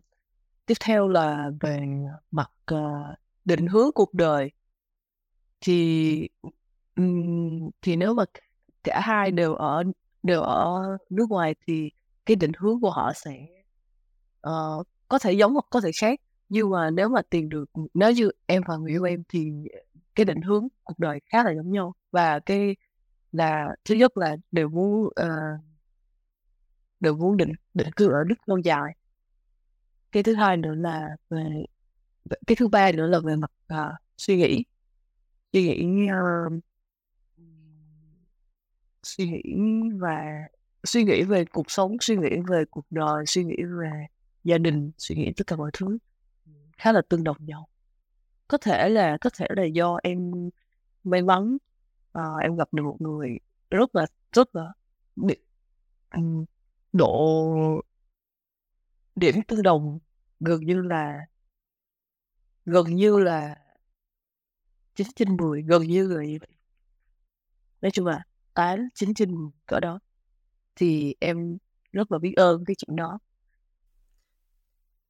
tiếp 0.66 0.74
theo 0.80 1.08
là 1.08 1.52
về 1.60 1.88
mặt 2.32 2.52
uh, 2.74 3.18
định 3.56 3.68
hướng 3.68 3.92
cuộc 3.96 4.14
đời. 4.14 4.52
Thì 5.62 6.30
thì 7.82 7.96
nếu 7.96 8.14
mà 8.14 8.24
cả 8.84 9.00
hai 9.04 9.32
đều 9.32 9.56
ở 9.56 9.84
đều 10.24 10.42
ở 10.42 10.98
nước 11.10 11.30
ngoài 11.30 11.56
thì 11.68 11.92
cái 12.26 12.36
định 12.36 12.52
hướng 12.58 12.82
của 12.82 12.92
họ 12.92 13.12
sẽ 13.16 13.48
uh, 14.48 14.88
có 15.08 15.20
thể 15.20 15.34
giống 15.34 15.54
hoặc 15.54 15.66
có 15.70 15.82
thể 15.82 15.92
khác. 16.02 16.20
Nhưng 16.50 16.70
mà 16.70 16.90
nếu 16.90 17.10
mà 17.10 17.22
tìm 17.30 17.50
được 17.50 17.66
nếu 17.94 18.12
như 18.12 18.32
em 18.46 18.62
và 18.68 18.78
người 18.78 18.92
yêu 18.92 19.04
em 19.04 19.24
thì 19.30 19.52
cái 20.16 20.26
định 20.26 20.42
hướng 20.42 20.68
cuộc 20.84 21.00
đời 21.00 21.20
khá 21.26 21.44
là 21.44 21.54
giống 21.56 21.72
nhau. 21.72 21.94
Và 22.12 22.40
cái 22.40 22.76
là 23.32 23.76
thứ 23.86 23.96
nhất 23.96 24.18
là 24.18 24.38
đều 24.52 24.70
muốn 24.70 25.04
uh, 25.06 25.60
đều 27.00 27.16
muốn 27.16 27.38
định 27.38 27.52
định 27.74 27.92
cư 27.96 28.10
ở 28.12 28.24
Đức 28.24 28.36
lâu 28.46 28.58
dài. 28.58 28.96
Cái 30.12 30.24
thứ 30.24 30.34
hai 30.36 30.58
nữa 30.58 30.76
là 30.76 31.10
về 31.30 31.66
cái 32.48 32.56
thứ 32.56 32.68
ba 32.68 32.92
nữa 32.92 33.08
là 33.08 33.20
về 33.20 33.36
mặt 33.36 33.52
uh, 33.74 33.96
suy 34.18 34.38
nghĩ. 34.38 34.64
Suy 35.54 35.64
nghĩ 35.64 36.08
uh, 36.12 36.64
suy 39.04 39.26
nghĩ 39.28 39.42
và 40.00 40.24
suy 40.84 41.04
nghĩ 41.04 41.24
về 41.24 41.46
cuộc 41.46 41.72
sống 41.72 41.98
suy 42.02 42.16
nghĩ 42.16 42.30
về 42.48 42.66
cuộc 42.72 42.86
đời 42.90 43.26
suy 43.28 43.44
nghĩ 43.44 43.56
về 43.80 44.06
gia 44.44 44.58
đình 44.58 44.92
suy 44.98 45.16
nghĩ 45.16 45.32
tất 45.38 45.48
cả 45.48 45.56
mọi 45.56 45.72
thứ. 45.74 45.98
Khá 46.78 46.92
là 46.92 47.02
tương 47.10 47.24
đồng 47.24 47.38
nhau. 47.40 47.68
Có 48.48 48.58
thể 48.58 48.90
là 48.90 49.18
có 49.22 49.30
thể 49.38 49.48
là 49.50 49.64
do 49.64 50.00
em 50.04 50.32
may 51.04 51.22
mắn 51.22 51.58
à, 52.14 52.24
em 52.42 52.56
gặp 52.56 52.74
được 52.74 52.84
một 52.84 52.98
người 53.00 53.40
rất 53.70 53.96
là 53.96 54.06
rất 54.32 54.56
là 54.56 54.74
độ 56.94 57.82
điểm 59.16 59.36
tương 59.48 59.64
đồng 59.64 60.00
gần 60.40 60.66
như 60.66 60.82
là 60.82 61.26
gần 62.72 62.96
như 62.96 63.20
là 63.20 63.56
9 64.96 65.08
trên 65.16 65.38
10 65.38 65.62
gần 65.62 65.84
như 65.84 66.08
là 66.08 66.24
như 66.26 66.38
vậy 66.42 66.50
nói 67.82 67.92
chung 67.92 68.06
là 68.06 68.24
8 68.54 68.80
9 68.94 69.14
trên 69.14 69.36
10 69.36 69.50
cỡ 69.66 69.80
đó 69.80 70.00
thì 70.76 71.16
em 71.20 71.58
rất 71.92 72.12
là 72.12 72.18
biết 72.20 72.34
ơn 72.36 72.66
cái 72.66 72.76
chuyện 72.76 72.96
đó 72.96 73.20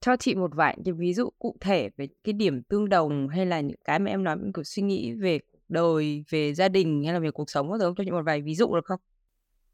Cho 0.02 0.15
chị 0.17 0.36
một 0.36 0.56
vài 0.56 0.78
cái 0.86 0.93
ví 0.93 1.13
dụ 1.13 1.30
cụ 1.39 1.56
thể 1.62 1.89
về 1.97 2.08
cái 2.24 2.34
điểm 2.34 2.63
tương 2.63 2.89
đồng 2.89 3.28
hay 3.28 3.45
là 3.45 3.62
những 3.62 3.78
cái 3.86 4.00
mà 4.00 4.12
em 4.12 4.24
nói 4.24 4.38
kiểu 4.56 4.63
suy 4.63 4.84
nghĩ 4.84 5.13
về 5.13 5.39
cuộc 5.52 5.60
đời, 5.69 6.24
về 6.30 6.54
gia 6.54 6.69
đình 6.69 7.04
hay 7.04 7.13
là 7.13 7.19
về 7.19 7.32
cuộc 7.32 7.50
sống 7.50 7.69
có 7.69 7.78
thể 7.78 7.86
không? 7.86 7.95
Cho 7.95 8.04
chị 8.04 8.12
một 8.12 8.21
vài 8.26 8.41
ví 8.41 8.56
dụ 8.56 8.76
được 8.76 8.86
không? 8.86 9.00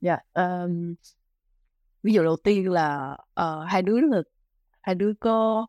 Dạ, 0.02 0.17
ờm, 0.34 0.95
ví 2.04 2.13
dụ 2.13 2.23
đầu 2.23 2.38
tiên 2.43 2.69
là 2.71 3.17
ờ, 3.34 3.63
hai 3.63 3.82
đứa 3.82 4.00
là 4.02 4.21
hai 4.82 4.95
đứa 4.95 5.13
có 5.19 5.67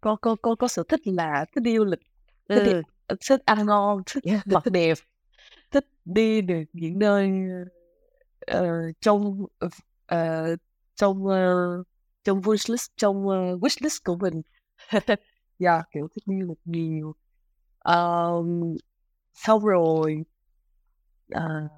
có 0.00 0.16
có 0.16 0.36
có 0.42 0.54
có 0.54 0.68
sở 0.68 0.82
thích 0.88 1.00
là 1.04 1.44
thích 1.54 1.60
đi 1.62 1.76
du 1.76 1.84
lịch 1.84 2.00
thích 2.48 2.62
đi, 2.64 2.72
Ừ. 2.72 3.16
thích 3.28 3.40
ăn 3.44 3.66
ngon 3.66 4.02
thích 4.06 4.24
mặc 4.46 4.62
đẹp 4.72 4.98
thích 5.70 5.86
đi 6.04 6.40
được 6.40 6.62
những 6.72 6.98
nơi 6.98 7.30
ờ, 8.46 8.92
trong 9.00 9.46
ờ, 10.06 10.56
trong 10.94 11.26
ờ, 11.26 11.82
trong 12.24 12.40
wish 12.40 12.72
list 12.72 12.90
trong 12.96 13.26
uh, 13.26 13.62
wish 13.62 13.78
list 13.82 14.04
của 14.04 14.16
mình. 14.16 14.42
Dạ 15.58 15.82
kiểu 15.90 16.08
thích 16.14 16.24
đi 16.26 16.40
du 16.40 16.48
lịch 16.48 16.58
nhiều. 16.64 17.14
Ờm, 17.78 18.76
xong 19.34 19.64
rồi 19.64 20.24
ờ, 21.30 21.68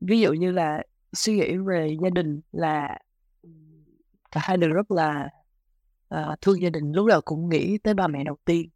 ví 0.00 0.20
dụ 0.20 0.32
như 0.32 0.50
là 0.52 0.82
suy 1.12 1.34
nghĩ 1.34 1.56
về 1.56 1.96
gia 2.02 2.10
đình 2.10 2.40
là 2.52 2.98
cả 4.30 4.40
hai 4.44 4.56
đều 4.56 4.70
rất 4.70 4.90
là 4.90 5.28
ờ, 6.14 6.36
thương 6.40 6.62
gia 6.62 6.70
đình 6.70 6.92
lúc 6.92 7.06
nào 7.06 7.20
cũng 7.20 7.48
nghĩ 7.48 7.78
tới 7.78 7.94
ba 7.94 8.06
mẹ 8.08 8.24
đầu 8.24 8.36
tiên. 8.44 8.68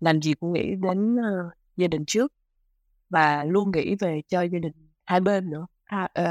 Làm 0.00 0.22
gì 0.22 0.34
cũng 0.34 0.52
nghĩ 0.52 0.74
đến 0.82 1.16
ờ, 1.16 1.50
gia 1.76 1.86
đình 1.88 2.04
trước 2.06 2.32
và 3.10 3.44
luôn 3.44 3.70
nghĩ 3.70 3.94
về 4.00 4.22
cho 4.28 4.42
gia 4.42 4.58
đình 4.58 4.72
hai 5.06 5.20
bên 5.20 5.50
nữa. 5.50 5.66
Ờ, 6.14 6.24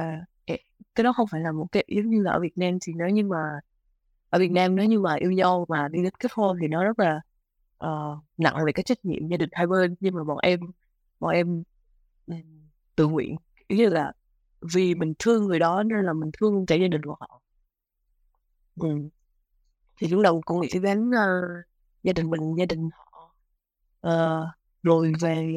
ẹ- 0.45 0.57
cái 0.95 1.03
đó 1.03 1.13
không 1.13 1.27
phải 1.31 1.41
là 1.41 1.51
một 1.51 1.67
cái 1.71 1.85
giống 1.89 2.09
như 2.09 2.21
là 2.23 2.31
ở 2.31 2.39
Việt 2.39 2.57
Nam 2.57 2.77
thì 2.81 2.93
nếu 2.97 3.09
như 3.09 3.23
mà 3.25 3.37
ở 4.29 4.39
Việt 4.39 4.51
Nam 4.51 4.75
nếu 4.75 4.85
như 4.87 4.99
mà 4.99 5.15
yêu 5.15 5.31
nhau 5.31 5.65
mà 5.69 5.87
đi 5.91 6.03
đến 6.03 6.13
kết 6.19 6.31
hôn 6.33 6.57
thì 6.61 6.67
nó 6.67 6.83
rất 6.83 6.99
là 6.99 7.21
ờ, 7.77 8.17
nặng 8.37 8.65
về 8.65 8.71
cái 8.71 8.83
trách 8.83 9.05
nhiệm 9.05 9.27
gia 9.29 9.37
đình 9.37 9.49
hai 9.53 9.67
bên. 9.67 9.95
Nhưng 9.99 10.15
mà 10.15 10.23
bọn 10.23 10.37
em 10.43 10.59
bọn 11.19 11.33
em 11.35 11.63
tự 12.95 13.07
nguyện 13.07 13.35
như 13.69 13.89
là 13.89 14.11
vì 14.73 14.95
mình 14.95 15.13
thương 15.19 15.45
người 15.47 15.59
đó 15.59 15.83
nên 15.83 16.05
là 16.05 16.13
mình 16.13 16.31
thương 16.39 16.65
cả 16.65 16.75
gia 16.75 16.87
đình 16.87 17.03
của 17.05 17.15
họ. 17.19 17.41
Ừ 18.75 19.09
thì 19.97 20.07
lúc 20.07 20.21
đầu 20.21 20.41
cũng 20.45 20.61
nghĩ 20.61 20.79
đến 20.81 21.09
uh, 21.09 21.65
gia 22.03 22.13
đình 22.13 22.29
mình 22.29 22.55
gia 22.57 22.65
đình 22.65 22.89
họ. 22.93 23.35
Uh, 24.07 24.47
rồi 24.83 25.13
về 25.21 25.55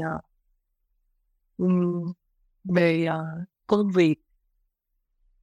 uh, 1.59 2.16
về 2.64 3.07
uh, 3.09 3.48
công 3.66 3.90
việc. 3.90 4.14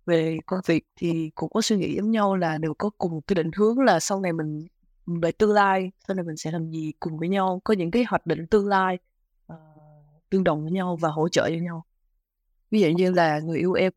Về 0.06 0.38
công 0.46 0.60
việc 0.66 0.86
thì 0.96 1.32
cũng 1.36 1.50
có 1.50 1.62
suy 1.62 1.78
nghĩ 1.78 1.96
giống 1.96 2.12
nhau 2.12 2.36
là 2.36 2.58
đều 2.58 2.74
có 2.74 2.90
cùng 2.98 3.22
cái 3.22 3.36
định 3.36 3.52
hướng 3.56 3.80
là 3.80 4.00
sau 4.00 4.22
này 4.22 4.34
mình 4.34 4.68
về 5.06 5.32
tương 5.32 5.52
lai 5.52 5.92
sau 6.08 6.16
này 6.16 6.24
mình 6.26 6.38
sẽ 6.38 6.52
làm 6.52 6.72
gì 6.72 6.94
cùng 7.00 7.18
với 7.18 7.30
nhau 7.30 7.62
có 7.64 7.74
những 7.74 7.92
cái 7.92 8.04
hoạch 8.04 8.26
định 8.26 8.48
tương 8.48 8.68
lai 8.68 8.98
uh, 9.54 9.58
tương 10.30 10.44
đồng 10.44 10.64
với 10.64 10.72
nhau 10.72 10.98
và 11.02 11.10
hỗ 11.10 11.30
trợ 11.30 11.50
cho 11.50 11.56
nhau. 11.56 11.86
Ví 12.72 12.82
dụ 12.82 12.90
như 12.90 13.12
là 13.12 13.40
người 13.40 13.58
yêu 13.58 13.74
em 13.74 13.92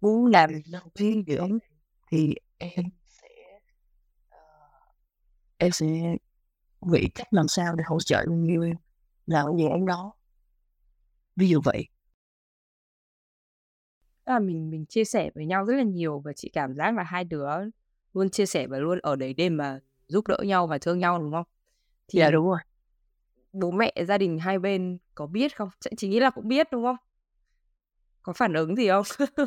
muốn 0.00 0.26
làm 0.26 0.50
cái 0.52 0.90
viên 0.96 1.24
dưỡng 1.26 1.58
thì 2.10 2.34
em 2.58 2.84
em 5.58 5.70
sẽ 5.70 5.86
nghĩ 6.80 7.08
cách 7.14 7.28
làm 7.30 7.48
sao 7.48 7.74
để 7.76 7.84
hỗ 7.86 8.00
trợ 8.00 8.24
người 8.28 8.48
yêu 8.48 8.62
em 8.62 8.76
làm 9.26 9.46
cái 9.46 9.56
dự 9.58 9.68
án 9.70 9.86
đó 9.86 10.14
ví 11.36 11.48
dụ 11.48 11.60
vậy 11.64 11.88
là 14.26 14.38
mình 14.38 14.70
mình 14.70 14.86
chia 14.86 15.04
sẻ 15.04 15.30
với 15.34 15.46
nhau 15.46 15.64
rất 15.64 15.76
là 15.76 15.82
nhiều 15.82 16.20
và 16.20 16.32
chị 16.32 16.50
cảm 16.52 16.74
giác 16.74 16.94
là 16.96 17.02
hai 17.02 17.24
đứa 17.24 17.48
luôn 18.14 18.30
chia 18.30 18.46
sẻ 18.46 18.66
và 18.66 18.78
luôn 18.78 18.98
ở 19.02 19.16
đấy 19.16 19.34
để 19.34 19.48
mà 19.48 19.80
giúp 20.08 20.26
đỡ 20.28 20.38
nhau 20.44 20.66
và 20.66 20.78
thương 20.78 20.98
nhau 20.98 21.18
đúng 21.18 21.32
không? 21.32 21.46
Thì 22.08 22.18
dạ 22.20 22.30
đúng 22.30 22.46
rồi 22.46 22.58
bố 23.52 23.70
mẹ 23.70 23.92
gia 24.08 24.18
đình 24.18 24.38
hai 24.38 24.58
bên 24.58 24.98
có 25.14 25.26
biết 25.26 25.56
không? 25.56 25.68
Chị, 25.80 25.90
chị 25.96 26.08
nghĩ 26.08 26.20
là 26.20 26.30
cũng 26.30 26.48
biết 26.48 26.68
đúng 26.72 26.84
không? 26.84 26.96
Có 28.22 28.32
phản 28.32 28.54
ứng 28.54 28.76
gì 28.76 28.88
không? 28.88 29.04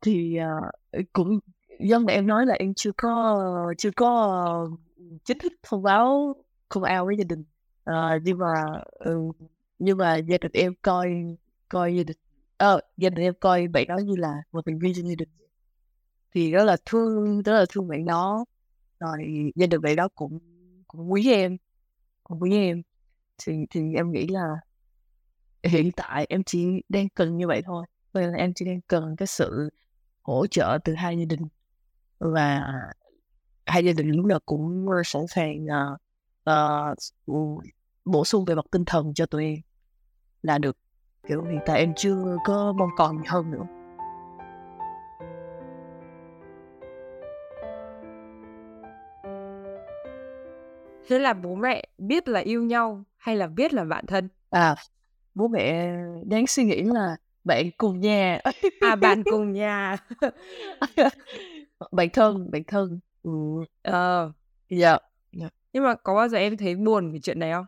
thì 0.00 0.36
ờ, 0.36 0.70
cũng 1.12 1.38
dân 1.80 2.04
mà 2.06 2.12
em 2.12 2.26
nói 2.26 2.46
là 2.46 2.54
em 2.54 2.74
chưa 2.74 2.92
có 2.96 3.74
chưa 3.78 3.90
có 3.96 4.08
ờ, 4.46 4.76
chính 5.24 5.38
thức 5.38 5.52
thông 5.62 5.82
báo 5.82 6.36
không 6.68 6.82
ao 6.82 7.06
với 7.06 7.16
gia 7.16 7.24
đình. 7.24 7.44
Ờ, 7.84 8.18
nhưng 8.22 8.38
mà 8.38 8.54
ừ, 8.92 9.30
nhưng 9.78 9.98
mà 9.98 10.16
gia 10.16 10.38
đình 10.38 10.52
em 10.54 10.74
coi 10.82 11.08
coi 11.68 11.96
gia 11.96 12.02
đình 12.02 12.16
ờ, 12.56 12.80
gia 12.96 13.10
đình 13.10 13.24
em 13.24 13.34
coi 13.40 13.68
bạn 13.68 13.86
đó 13.88 13.96
như 13.98 14.16
là 14.16 14.34
một 14.52 14.60
thành 14.66 14.78
viên 14.78 14.94
trong 14.94 15.08
gia 15.08 15.14
đình. 15.18 15.28
Thì 16.34 16.50
rất 16.52 16.64
là 16.64 16.76
thương 16.86 17.42
rất 17.42 17.52
là 17.52 17.66
thương 17.68 17.88
bạn 17.88 18.04
đó. 18.04 18.44
Rồi 19.00 19.52
gia 19.56 19.66
đình 19.66 19.80
bạn 19.80 19.96
đó 19.96 20.08
cũng 20.14 20.38
cũng 20.88 21.12
quý 21.12 21.32
em 21.32 21.56
cũng 22.24 22.42
quý 22.42 22.52
em. 22.56 22.82
Thì 23.38 23.66
thì 23.70 23.94
em 23.94 24.12
nghĩ 24.12 24.26
là 24.28 24.48
hiện 25.64 25.92
tại 25.92 26.26
em 26.28 26.42
chỉ 26.44 26.66
đang 26.88 27.08
cần 27.08 27.36
như 27.36 27.46
vậy 27.46 27.62
thôi. 27.66 27.86
Nên 28.14 28.30
là 28.32 28.38
em 28.38 28.54
chỉ 28.54 28.64
đang 28.64 28.80
cần 28.86 29.16
cái 29.16 29.26
sự 29.26 29.70
hỗ 30.22 30.46
trợ 30.46 30.78
từ 30.84 30.94
hai 30.94 31.18
gia 31.18 31.24
đình 31.24 31.40
và 32.18 32.60
hai 33.66 33.84
gia 33.84 33.92
đình 33.92 34.10
lúc 34.10 34.26
nào 34.26 34.38
cũng 34.46 34.86
ờ, 34.90 35.02
sẵn 35.04 35.26
sàng 35.26 35.66
ờ, 35.66 35.96
ờ, 36.44 36.94
bổ 38.04 38.24
sung 38.24 38.44
về 38.44 38.54
mặt 38.54 38.64
tinh 38.70 38.84
thần 38.84 39.14
cho 39.14 39.26
tụi 39.26 39.44
em 39.44 39.56
là 40.42 40.58
được 40.58 40.76
kiểu 41.28 41.44
hiện 41.44 41.60
tại 41.66 41.78
em 41.80 41.92
chưa 41.96 42.36
có 42.44 42.72
mong 42.72 42.90
còn 42.96 43.22
hơn 43.28 43.50
nữa 43.50 43.64
Thế 51.08 51.18
là 51.18 51.34
bố 51.34 51.54
mẹ 51.54 51.84
biết 51.98 52.28
là 52.28 52.40
yêu 52.40 52.62
nhau 52.64 53.04
hay 53.16 53.36
là 53.36 53.46
biết 53.46 53.72
là 53.74 53.84
bạn 53.84 54.06
thân? 54.06 54.28
à 54.50 54.74
bố 55.34 55.48
mẹ 55.48 55.92
đáng 56.26 56.46
suy 56.46 56.64
nghĩ 56.64 56.82
là 56.82 57.16
bạn 57.44 57.70
cùng 57.78 58.00
nhà 58.00 58.40
À 58.80 58.96
bạn 58.96 59.24
cùng 59.30 59.52
nhà. 59.52 59.96
bạn 61.92 62.08
thân 62.12 62.50
bạn 62.50 62.62
thân 62.66 63.00
ừ. 63.22 63.30
Ờ, 63.82 64.32
dạ 64.70 64.98
nhưng 65.72 65.84
mà 65.84 65.94
có 65.94 66.14
bao 66.14 66.28
giờ 66.28 66.38
em 66.38 66.56
thấy 66.56 66.74
buồn 66.76 67.12
vì 67.12 67.20
chuyện 67.20 67.38
này 67.38 67.52
không? 67.52 67.66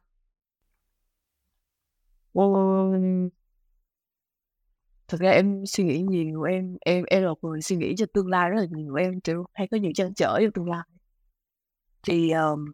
Ừm, 2.34 3.30
thực 5.08 5.20
ra 5.20 5.30
em 5.30 5.66
suy 5.66 5.84
nghĩ 5.84 5.98
nhiều 6.02 6.42
em 6.42 6.76
em 6.80 7.04
em 7.04 7.22
là 7.22 7.30
người 7.42 7.62
suy 7.62 7.76
nghĩ 7.76 7.94
cho 7.98 8.06
tương 8.14 8.26
lai 8.28 8.50
rất 8.50 8.60
là 8.60 8.66
nhiều 8.70 8.94
em 8.94 9.20
kiểu 9.20 9.44
hay 9.54 9.68
có 9.70 9.76
những 9.76 9.94
trăn 9.94 10.14
trở 10.14 10.38
cho 10.40 10.46
tương 10.54 10.70
lai 10.70 10.82
thì 12.02 12.30
um, 12.32 12.72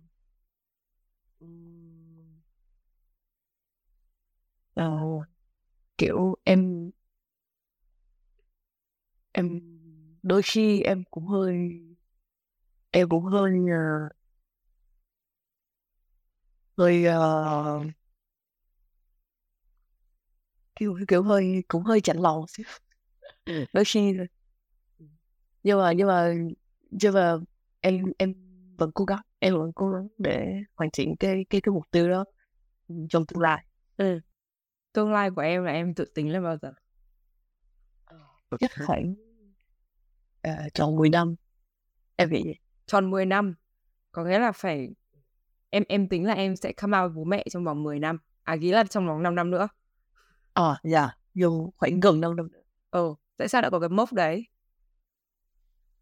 ờ, 4.74 4.90
kiểu 5.98 6.36
em 6.44 6.90
em 9.34 9.73
đôi 10.24 10.42
khi 10.42 10.80
em 10.82 11.04
cũng 11.10 11.26
hơi 11.26 11.80
em 12.90 13.08
cũng 13.08 13.24
hơi 13.24 13.50
ờ, 13.70 14.08
hơi 16.78 17.04
ờ, 17.04 17.80
kiểu 20.76 20.98
kiểu 21.08 21.22
hơi 21.22 21.64
cũng 21.68 21.82
hơi 21.84 22.00
chạnh 22.00 22.18
lòng 22.20 22.44
xíu. 22.48 22.66
Đôi 23.72 23.84
khi 23.84 24.14
thôi 24.18 24.26
nhưng 25.62 25.78
mà 25.78 25.92
nhưng 25.92 26.08
mà 26.08 26.34
nhưng 26.90 27.14
mà 27.14 27.36
em 27.80 28.12
em 28.18 28.34
vẫn 28.78 28.90
cố 28.94 29.04
gắng 29.04 29.20
em 29.38 29.54
vẫn 29.58 29.72
cố 29.74 29.90
gắng 29.90 30.08
để 30.18 30.62
hoàn 30.76 30.90
thiện 30.92 31.16
cái 31.16 31.44
cái 31.50 31.60
cái 31.60 31.72
mục 31.72 31.84
tiêu 31.90 32.08
đó 32.10 32.24
trong 33.10 33.26
tương 33.26 33.42
lai. 33.42 33.64
Ừ. 33.96 34.20
tương 34.92 35.12
lai 35.12 35.30
của 35.30 35.42
em 35.42 35.64
là 35.64 35.72
em 35.72 35.94
tự 35.94 36.04
tính 36.14 36.32
lên 36.32 36.42
bao 36.44 36.56
giờ? 36.62 36.72
Chắc 38.60 38.70
khoảng 38.86 39.14
uh, 40.48 40.74
tròn 40.74 40.96
10 40.96 41.08
năm. 41.08 41.34
Em 42.16 42.30
nghĩ 42.30 42.42
vậy. 42.44 42.58
Tròn 42.86 43.10
10 43.10 43.26
năm. 43.26 43.54
Có 44.12 44.24
nghĩa 44.24 44.38
là 44.38 44.52
phải 44.52 44.88
em 45.70 45.82
em 45.88 46.08
tính 46.08 46.26
là 46.26 46.34
em 46.34 46.56
sẽ 46.56 46.72
come 46.72 46.98
out 46.98 47.10
với 47.10 47.16
bố 47.16 47.24
mẹ 47.24 47.44
trong 47.50 47.64
vòng 47.64 47.82
10 47.82 47.98
năm. 47.98 48.18
À 48.42 48.56
ghi 48.56 48.70
là 48.70 48.84
trong 48.84 49.06
vòng 49.06 49.22
5 49.22 49.34
năm 49.34 49.50
nữa. 49.50 49.68
À 50.52 50.80
dạ. 50.82 51.10
Dùng 51.34 51.70
khoảng 51.76 52.00
gần 52.00 52.20
5 52.20 52.36
năm 52.36 52.52
nữa. 52.52 52.62
Ừ 52.90 53.14
tại 53.36 53.48
sao 53.48 53.62
lại 53.62 53.70
có 53.70 53.80
cái 53.80 53.88
mốc 53.88 54.12
đấy? 54.12 54.46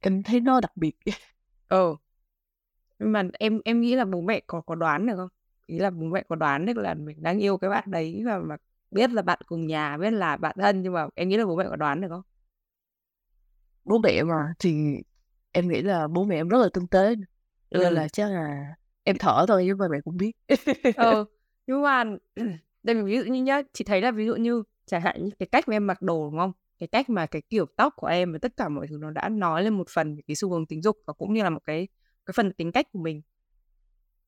Em 0.00 0.22
thấy 0.22 0.40
nó 0.40 0.60
đặc 0.60 0.76
biệt. 0.76 0.96
Ừ. 1.68 1.94
Nhưng 2.98 3.12
mà 3.12 3.22
em 3.38 3.60
em 3.64 3.80
nghĩ 3.80 3.94
là 3.94 4.04
bố 4.04 4.20
mẹ 4.20 4.40
có 4.46 4.60
có 4.60 4.74
đoán 4.74 5.06
được 5.06 5.16
không? 5.16 5.28
Ý 5.66 5.78
là 5.78 5.90
bố 5.90 6.06
mẹ 6.06 6.22
có 6.28 6.36
đoán 6.36 6.66
được 6.66 6.76
là 6.76 6.94
mình 6.94 7.22
đang 7.22 7.38
yêu 7.38 7.58
cái 7.58 7.70
bạn 7.70 7.84
đấy 7.90 8.22
và 8.26 8.38
mà 8.38 8.56
biết 8.90 9.10
là 9.10 9.22
bạn 9.22 9.38
cùng 9.46 9.66
nhà 9.66 9.96
biết 9.98 10.10
là 10.10 10.36
bạn 10.36 10.56
thân 10.60 10.82
nhưng 10.82 10.92
mà 10.92 11.06
em 11.14 11.28
nghĩ 11.28 11.36
là 11.36 11.46
bố 11.46 11.56
mẹ 11.56 11.64
có 11.68 11.76
đoán 11.76 12.00
được 12.00 12.08
không 12.10 12.22
bố 13.84 13.98
mẹ 13.98 14.22
mà 14.22 14.54
thì 14.58 14.96
em 15.52 15.68
nghĩ 15.68 15.82
là 15.82 16.08
bố 16.08 16.24
mẹ 16.24 16.36
em 16.36 16.48
rất 16.48 16.58
là 16.58 16.68
tinh 16.72 16.86
tế 16.86 17.14
ừ. 17.70 17.78
nên 17.78 17.94
là 17.94 18.08
chắc 18.08 18.30
là 18.30 18.74
em 19.04 19.16
thở 19.18 19.44
thôi 19.48 19.64
nhưng 19.66 19.78
mà 19.78 19.86
mẹ 19.90 19.98
cũng 20.04 20.16
biết. 20.16 20.32
Ừ 20.96 21.24
nhưng 21.66 21.82
mà 21.82 22.04
đây 22.82 23.02
ví 23.02 23.16
dụ 23.18 23.24
như 23.24 23.42
nhá 23.42 23.62
chị 23.72 23.84
thấy 23.84 24.00
là 24.00 24.10
ví 24.10 24.26
dụ 24.26 24.36
như 24.36 24.62
chẳng 24.86 25.02
hạn 25.02 25.24
như 25.24 25.30
cái 25.38 25.46
cách 25.46 25.68
mà 25.68 25.76
em 25.76 25.86
mặc 25.86 26.02
đồ 26.02 26.30
đúng 26.30 26.38
không? 26.38 26.52
Cái 26.78 26.86
cách 26.86 27.10
mà 27.10 27.26
cái 27.26 27.42
kiểu 27.50 27.66
tóc 27.76 27.94
của 27.96 28.06
em 28.06 28.32
và 28.32 28.38
tất 28.42 28.56
cả 28.56 28.68
mọi 28.68 28.86
thứ 28.86 28.98
nó 29.00 29.10
đã 29.10 29.28
nói 29.28 29.64
lên 29.64 29.74
một 29.74 29.88
phần 29.94 30.16
cái 30.26 30.34
xu 30.36 30.50
hướng 30.50 30.66
tính 30.66 30.82
dục 30.82 30.96
và 31.06 31.12
cũng 31.12 31.34
như 31.34 31.42
là 31.42 31.50
một 31.50 31.60
cái 31.64 31.88
cái 32.26 32.32
phần 32.36 32.52
tính 32.52 32.72
cách 32.72 32.86
của 32.92 32.98
mình. 32.98 33.22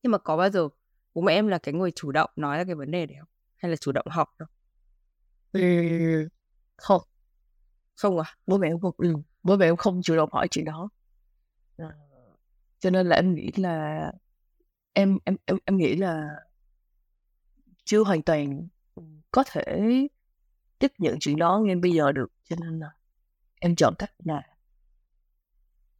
Nhưng 0.03 0.11
mà 0.11 0.17
có 0.17 0.37
bao 0.37 0.49
giờ 0.49 0.67
bố 1.13 1.21
mẹ 1.21 1.33
em 1.33 1.47
là 1.47 1.57
cái 1.57 1.73
người 1.73 1.91
chủ 1.91 2.11
động 2.11 2.29
nói 2.35 2.57
ra 2.57 2.63
cái 2.63 2.75
vấn 2.75 2.91
đề 2.91 3.05
đấy 3.05 3.17
không? 3.19 3.29
Hay 3.55 3.69
là 3.69 3.75
chủ 3.75 3.91
động 3.91 4.07
học 4.09 4.29
không 4.39 4.47
ừ, 5.51 5.61
không. 6.77 7.01
Không 7.95 8.19
à? 8.19 8.25
Bố 8.47 8.57
mẹ 8.57 8.67
em 8.67 8.79
không 8.79 8.95
ừ 8.97 9.13
bố 9.45 9.57
mẹ 9.57 9.65
em 9.65 9.75
không 9.75 10.01
chủ 10.01 10.15
động 10.15 10.29
hỏi 10.31 10.47
chuyện 10.51 10.65
đó. 10.65 10.89
À, 11.77 11.89
cho 12.79 12.89
nên 12.89 13.07
là 13.07 13.15
em 13.15 13.35
nghĩ 13.35 13.51
là 13.55 14.11
em 14.93 15.17
em 15.23 15.35
em 15.45 15.57
em 15.65 15.77
nghĩ 15.77 15.95
là 15.95 16.29
chưa 17.83 18.03
hoàn 18.03 18.21
toàn 18.21 18.67
có 19.31 19.43
thể 19.51 19.79
tiếp 20.79 20.91
nhận 20.97 21.17
chuyện 21.19 21.37
đó 21.37 21.59
ngay 21.59 21.75
bây 21.75 21.91
giờ 21.91 22.11
được. 22.11 22.31
Cho 22.43 22.55
nên 22.59 22.79
là 22.79 22.91
em 23.59 23.75
chọn 23.75 23.93
cách 23.99 24.11
là 24.23 24.41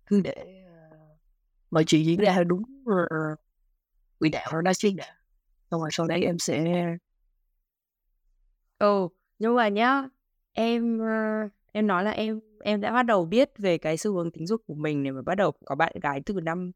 cứ 0.05 0.21
để 0.21 0.65
uh, 0.65 1.19
mọi 1.71 1.83
chuyện 1.83 2.05
diễn 2.05 2.19
ra 2.19 2.33
theo 2.33 2.43
đúng 2.43 2.63
ờ, 2.85 3.35
quỹ 4.19 4.29
đạo 4.29 4.49
nó 4.53 4.61
đã 4.61 4.73
xuyên 4.73 4.95
đã 4.95 5.15
xong 5.71 5.81
rồi 5.81 5.89
sau 5.91 6.07
đấy 6.07 6.23
em 6.23 6.39
sẽ 6.39 6.85
ừ 8.77 9.07
nhưng 9.39 9.55
mà 9.55 9.67
nhá 9.67 10.03
em 10.53 10.99
uh, 10.99 11.51
em 11.75 11.87
nói 11.87 12.03
là 12.03 12.11
em 12.11 12.39
em 12.63 12.81
đã 12.81 12.91
bắt 12.91 13.03
đầu 13.03 13.25
biết 13.25 13.51
về 13.57 13.77
cái 13.77 13.97
xu 13.97 14.13
hướng 14.13 14.31
tính 14.31 14.47
dục 14.47 14.61
của 14.67 14.73
mình 14.73 15.03
để 15.03 15.11
mà 15.11 15.21
bắt 15.21 15.35
đầu 15.35 15.51
có 15.65 15.75
bạn 15.75 15.93
gái 16.01 16.21
từ 16.25 16.33
năm 16.41 16.71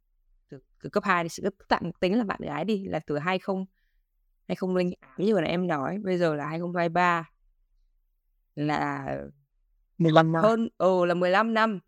từ, 0.49 0.59
từ 0.83 0.89
cấp 0.89 1.03
2 1.03 1.23
thì 1.23 1.29
sự 1.29 1.49
tạm 1.67 1.91
tính 1.99 2.17
là 2.17 2.23
bạn 2.23 2.39
gái 2.41 2.65
đi 2.65 2.85
là 2.85 2.99
từ 3.07 3.17
20 3.17 3.65
2008 4.47 5.25
như 5.25 5.33
là 5.33 5.47
em 5.47 5.67
nói 5.67 5.97
bây 6.03 6.17
giờ 6.17 6.35
là 6.35 6.45
2023 6.45 7.29
là 8.55 9.17
15 9.97 10.31
năm. 10.31 10.43
hơn 10.43 10.69
ồ 10.77 11.05
là 11.05 11.13
15 11.13 11.53
năm. 11.53 11.79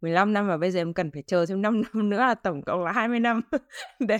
15 0.00 0.32
năm 0.32 0.48
và 0.48 0.56
bây 0.56 0.70
giờ 0.70 0.80
em 0.80 0.94
cần 0.94 1.10
phải 1.10 1.22
chờ 1.26 1.46
thêm 1.46 1.62
5 1.62 1.82
năm 1.94 2.10
nữa 2.10 2.18
là 2.18 2.34
tổng 2.34 2.62
cộng 2.62 2.84
là 2.84 2.92
20 2.92 3.20
năm 3.20 3.40
để 4.00 4.18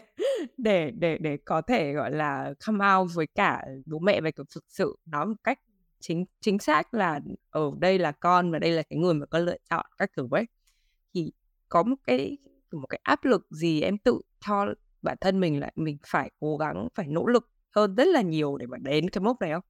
để 0.57 0.91
để 0.91 1.19
để 1.19 1.37
có 1.45 1.63
thể 1.63 1.93
gọi 1.93 2.11
là 2.11 2.55
come 2.67 2.87
out 2.95 3.11
với 3.15 3.27
cả 3.27 3.65
bố 3.87 3.99
mẹ 3.99 4.21
về 4.21 4.31
thực 4.33 4.65
sự 4.69 4.97
nói 5.07 5.27
một 5.27 5.37
cách 5.45 5.59
chính 6.01 6.25
chính 6.41 6.59
xác 6.59 6.95
là 6.95 7.21
ở 7.51 7.71
đây 7.79 7.99
là 7.99 8.13
con 8.13 8.51
và 8.51 8.59
đây 8.59 8.71
là 8.71 8.83
cái 8.83 8.99
người 8.99 9.15
mà 9.15 9.27
con 9.27 9.45
lựa 9.45 9.57
chọn 9.71 9.87
các 9.99 10.11
kiểu 10.17 10.29
ấy. 10.31 10.45
Thì 11.15 11.33
có 11.69 11.83
một 11.83 11.97
cái 12.05 12.39
một 12.73 12.87
cái 12.87 13.01
áp 13.03 13.25
lực 13.25 13.47
gì 13.51 13.81
em 13.81 13.99
tự 13.99 14.21
cho 14.47 14.67
bản 15.03 15.17
thân 15.21 15.41
mình 15.41 15.61
lại 15.61 15.73
mình 15.77 15.99
phải 16.07 16.31
cố 16.41 16.57
gắng 16.57 16.89
phải 16.95 17.07
nỗ 17.07 17.27
lực 17.27 17.51
hơn 17.71 17.95
rất 17.95 18.07
là 18.07 18.23
nhiều 18.23 18.57
để 18.57 18.67
mà 18.67 18.79
đến 18.79 19.11
cái 19.11 19.21
mốc 19.23 19.41
này 19.41 19.53
không? 19.53 19.65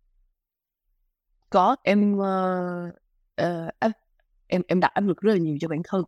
Có 1.51 1.77
em 1.83 2.19
uh, 2.19 2.95
uh, 3.43 3.93
em 4.47 4.63
em 4.69 4.81
đặt 4.81 4.91
áp 4.95 5.01
lực 5.01 5.21
rất 5.21 5.33
là 5.33 5.39
nhiều 5.39 5.57
cho 5.61 5.69
bản 5.69 5.83
thân 5.85 6.03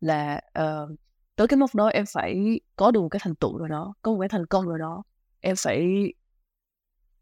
là 0.00 0.40
uh, 0.58 0.98
tới 1.36 1.48
cái 1.48 1.56
mốc 1.56 1.74
đó 1.74 1.86
em 1.86 2.04
phải 2.12 2.60
có 2.76 2.90
được 2.90 3.00
một 3.00 3.08
cái 3.08 3.20
thành 3.22 3.34
tựu 3.34 3.58
rồi 3.58 3.68
đó 3.68 3.94
có 4.02 4.12
một 4.12 4.20
cái 4.20 4.28
thành 4.28 4.46
công 4.46 4.68
rồi 4.68 4.78
đó 4.78 5.02
em 5.40 5.56
phải 5.58 6.12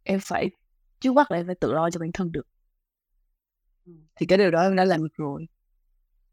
em 0.03 0.21
phải 0.23 0.51
trước 1.01 1.15
mắt 1.15 1.31
là 1.31 1.37
em 1.37 1.47
phải 1.47 1.55
tự 1.55 1.73
lo 1.73 1.91
cho 1.91 2.01
bản 2.01 2.13
thân 2.13 2.33
được. 2.33 2.47
Thì 4.17 4.27
cái 4.27 4.39
điều 4.39 4.51
đó 4.51 4.63
em 4.63 4.77
đã 4.77 4.85
làm 4.85 5.03
được 5.03 5.15
rồi. 5.17 5.49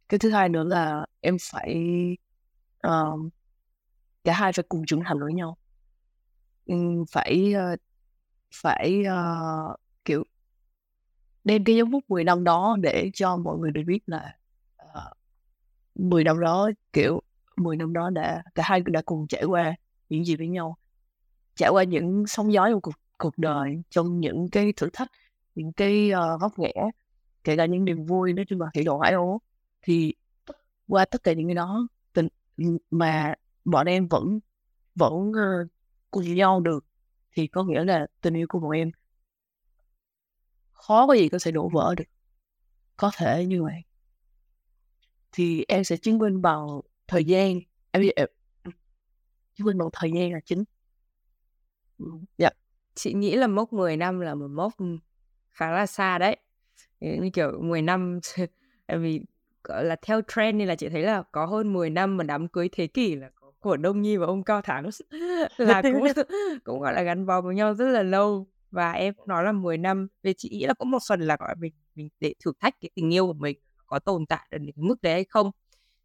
Cái 0.10 0.20
thứ 0.20 0.30
hai 0.32 0.50
nữa 0.50 0.64
là 0.64 1.06
em 1.22 1.38
phải 1.42 1.76
um, 2.84 3.30
cả 4.24 4.34
hai 4.34 4.54
phải 4.54 4.66
cùng 4.70 4.86
trưởng 4.86 5.04
thành 5.06 5.20
với 5.20 5.34
nhau. 5.34 5.58
Um, 6.66 7.06
phải 7.12 7.54
uh, 7.74 7.80
phải 8.56 9.04
uh, 9.04 9.80
kiểu 10.06 10.24
đem 11.44 11.64
cái 11.64 11.76
dấu 11.76 11.86
mốc 11.86 12.04
10 12.08 12.24
năm 12.24 12.44
đó 12.44 12.78
để 12.82 13.12
cho 13.14 13.38
mọi 13.38 13.58
người 13.58 13.72
được 13.72 13.82
biết 13.88 14.00
là 14.06 14.38
uh, 14.84 14.90
ờ, 14.94 15.14
10 15.96 16.24
năm 16.24 16.40
đó 16.40 16.70
kiểu 16.94 17.22
10 17.58 17.76
năm 17.78 17.94
đó 17.94 18.10
đã 18.10 18.44
cả 18.56 18.64
hai 18.66 18.82
đã 18.86 19.02
cùng 19.06 19.28
trải 19.28 19.44
qua 19.44 19.76
những 20.10 20.26
gì 20.26 20.36
với 20.36 20.48
nhau. 20.48 20.78
Trải 21.56 21.70
qua 21.70 21.84
những 21.84 22.28
sóng 22.28 22.54
gió 22.54 22.70
trong 22.70 22.82
cuộc 22.82 22.96
cuộc 23.18 23.38
đời 23.38 23.82
trong 23.90 24.20
những 24.20 24.50
cái 24.52 24.74
thử 24.76 24.90
thách 24.94 25.12
những 25.56 25.74
cái 25.74 26.12
uh, 26.12 26.42
vấp 26.42 26.60
ngã 26.60 26.70
kể 27.44 27.58
cả 27.58 27.66
những 27.66 27.86
niềm 27.86 28.06
vui 28.06 28.34
nói 28.34 28.46
chung 28.50 28.62
là 28.62 28.68
hỷ 28.76 28.84
lộ 28.84 29.00
hải 29.00 29.14
ố 29.14 29.42
thì 29.82 30.14
qua 30.88 31.06
tất 31.06 31.24
cả 31.24 31.34
những 31.34 31.48
cái 31.48 31.56
đó 31.56 31.88
tình 32.14 32.28
mà 32.92 33.34
bọn 33.66 33.88
em 33.88 34.08
vẫn 34.08 34.40
vẫn 34.96 35.14
uh, 35.14 35.68
cùng 36.12 36.36
nhau 36.36 36.60
được 36.60 36.86
thì 37.32 37.48
có 37.48 37.64
nghĩa 37.64 37.84
là 37.84 38.08
tình 38.22 38.34
yêu 38.34 38.48
của 38.50 38.60
bọn 38.60 38.72
em 38.72 38.92
khó 40.72 41.08
có 41.08 41.14
gì 41.14 41.30
có 41.30 41.38
thể 41.44 41.52
đổ 41.52 41.70
vỡ 41.70 41.96
được. 41.98 42.04
Có 42.98 43.12
thể 43.18 43.46
như 43.46 43.64
vậy. 43.64 43.84
Thì 45.32 45.66
em 45.68 45.84
sẽ 45.84 45.98
chứng 45.98 46.18
minh 46.18 46.42
bằng 46.42 46.68
thời 47.08 47.26
gian 47.26 47.60
em 47.92 48.04
chứng 49.56 49.66
minh 49.68 49.78
bằng 49.78 49.90
thời 49.94 50.12
gian 50.12 50.32
là 50.32 50.40
chính. 50.46 50.64
Dạ 52.38 52.50
chị 52.98 53.14
nghĩ 53.14 53.36
là 53.36 53.48
mốc 53.48 53.74
10 53.74 53.98
năm 53.98 54.20
là 54.20 54.36
một 54.36 54.48
mốc 54.48 54.74
khá 55.52 55.72
là 55.72 55.86
xa 55.86 56.18
đấy. 56.18 56.38
Như 57.00 57.30
kiểu 57.34 57.60
10 57.62 57.82
năm 57.82 58.20
vì 59.00 59.22
gọi 59.64 59.86
là 59.86 59.96
theo 60.02 60.22
trend 60.36 60.58
nên 60.58 60.68
là 60.68 60.76
chị 60.76 60.90
thấy 60.90 61.04
là 61.04 61.24
có 61.32 61.46
hơn 61.46 61.74
10 61.74 61.90
năm 61.90 62.18
mà 62.18 62.24
đám 62.24 62.48
cưới 62.48 62.70
thế 62.72 62.88
kỷ 62.88 63.16
là 63.16 63.30
có 63.36 63.52
của 63.60 63.78
Đông 63.78 64.02
Nhi 64.02 64.18
và 64.18 64.26
ông 64.26 64.44
Cao 64.44 64.62
Thắng 64.62 64.90
là 65.58 65.82
cũng 65.82 66.04
cũng 66.64 66.80
gọi 66.80 66.94
là 66.94 67.02
gắn 67.02 67.26
bó 67.26 67.42
với 67.42 67.56
nhau 67.56 67.74
rất 67.74 67.88
là 67.88 68.04
lâu. 68.04 68.48
Và 68.72 68.92
em 68.92 69.14
nói 69.26 69.44
là 69.44 69.52
10 69.52 69.78
năm 69.78 70.08
vì 70.24 70.34
chị 70.38 70.50
nghĩ 70.52 70.66
là 70.66 70.74
cũng 70.74 70.92
một 70.92 71.00
phần 71.10 71.22
là 71.22 71.38
gọi 71.40 71.56
mình 71.56 71.74
mình 71.96 72.10
để 72.20 72.34
thử 72.46 72.52
thách 72.60 72.76
cái 72.82 72.90
tình 72.96 73.14
yêu 73.14 73.28
của 73.28 73.34
mình 73.34 73.58
có 73.88 74.00
tồn 74.00 74.26
tại 74.26 74.48
đến 74.52 74.66
cái 74.66 74.74
mức 74.76 75.02
đấy 75.02 75.14
hay 75.14 75.26
không. 75.30 75.52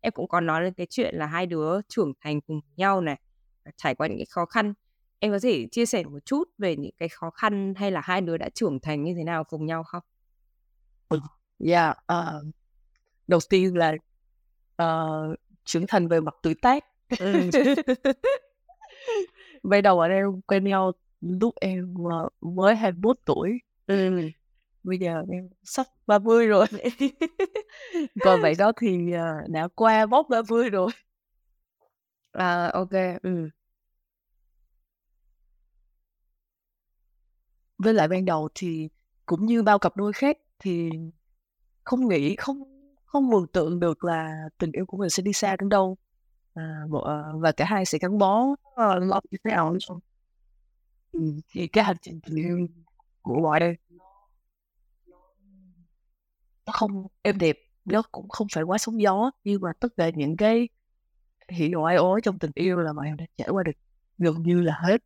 Em 0.01 0.13
cũng 0.13 0.29
còn 0.29 0.47
nói 0.47 0.63
lên 0.63 0.75
cái 0.75 0.87
chuyện 0.91 1.15
là 1.15 1.27
hai 1.27 1.47
đứa 1.47 1.81
trưởng 1.89 2.13
thành 2.21 2.41
cùng 2.41 2.61
nhau 2.77 3.01
này 3.01 3.21
trải 3.77 3.95
qua 3.95 4.07
những 4.07 4.19
cái 4.19 4.27
khó 4.31 4.45
khăn 4.45 4.75
em 5.23 5.33
có 5.33 5.39
thể 5.43 5.67
chia 5.71 5.87
sẻ 5.87 6.05
một 6.05 6.19
chút 6.25 6.49
về 6.59 6.77
những 6.77 6.93
cái 6.99 7.09
khó 7.09 7.31
khăn 7.31 7.75
hay 7.77 7.91
là 7.91 8.01
hai 8.05 8.21
đứa 8.21 8.37
đã 8.37 8.49
trưởng 8.49 8.81
thành 8.81 9.03
như 9.03 9.15
thế 9.17 9.25
nào 9.25 9.45
cùng 9.45 9.67
nhau 9.67 9.85
không? 9.85 10.03
Dạ, 11.59 11.85
yeah, 11.85 11.99
uh, 12.37 12.55
đầu 13.27 13.41
tiên 13.51 13.77
là 13.77 13.95
uh, 14.83 15.39
trưởng 15.65 15.87
thành 15.87 16.09
về 16.09 16.21
mặt 16.21 16.35
tuổi 16.43 16.55
tác. 16.63 16.85
Ừ. 17.19 17.51
Bây 19.63 19.83
đầu 19.83 19.97
bọn 19.97 20.11
em 20.11 20.41
quen 20.41 20.65
nhau 20.65 20.93
lúc 21.21 21.55
em 21.61 21.95
uh, 21.95 22.33
mới 22.41 22.77
21 22.77 23.17
tuổi. 23.25 23.59
Ừ. 23.87 24.29
Bây 24.83 24.99
giờ 24.99 25.23
em 25.33 25.49
sắp 25.63 25.87
30 26.07 26.47
rồi. 26.47 26.67
Còn 28.21 28.43
vậy 28.43 28.55
đó 28.59 28.73
thì 28.81 28.97
uh, 28.97 29.51
đã 29.51 29.69
qua 29.75 30.07
mốc 30.07 30.29
30 30.29 30.71
rồi. 30.71 30.91
À, 32.33 32.71
ok. 32.75 32.93
Ừ. 33.23 33.49
với 37.83 37.95
lại 37.95 38.09
ban 38.09 38.25
đầu 38.25 38.49
thì 38.55 38.89
cũng 39.27 39.47
như 39.47 39.63
bao 39.63 39.79
cặp 39.79 39.97
đôi 39.97 40.13
khác 40.13 40.39
thì 40.59 40.91
không 41.85 42.09
nghĩ 42.09 42.37
không 42.37 42.63
không 43.05 43.29
mường 43.31 43.47
tượng 43.47 43.81
được 43.81 44.05
là 44.05 44.49
tình 44.59 44.73
yêu 44.73 44.87
của 44.87 44.97
mình 44.97 45.11
sẽ 45.11 45.23
đi 45.23 45.33
xa 45.33 45.57
đến 45.57 45.69
đâu. 45.69 45.97
À, 46.55 46.85
à 47.07 47.23
và 47.35 47.53
cả 47.53 47.65
hai 47.65 47.85
sẽ 47.85 47.99
gắn 47.99 48.19
bó 48.19 48.43
uh, 48.43 48.57
lâu 48.77 49.21
như 49.31 49.39
thế 49.45 49.51
nào 49.51 49.77
ừ, 51.13 51.21
thì 51.49 51.67
cái 51.67 51.85
hành 51.85 51.97
trình 52.03 52.21
tình 52.21 52.37
yêu 52.37 52.67
của 53.23 53.41
mọi 53.41 53.61
đây 53.61 53.77
nó 56.67 56.73
không 56.73 57.07
êm 57.23 57.39
đẹp 57.39 57.57
nó 57.85 58.03
cũng 58.13 58.29
không 58.29 58.47
phải 58.55 58.63
quá 58.63 58.79
sóng 58.79 59.03
gió 59.03 59.31
nhưng 59.45 59.61
mà 59.61 59.73
tất 59.81 59.89
cả 59.97 60.11
những 60.11 60.37
cái 60.37 60.69
hiểu 61.49 61.85
ai 61.85 61.97
ố 61.97 62.21
trong 62.21 62.39
tình 62.39 62.51
yêu 62.55 62.77
là 62.77 62.93
bọn 62.93 63.05
em 63.05 63.17
đã 63.17 63.25
trải 63.37 63.49
qua 63.51 63.63
được 63.63 63.73
gần 64.19 64.43
như 64.43 64.63
là 64.63 64.79
hết. 64.83 65.03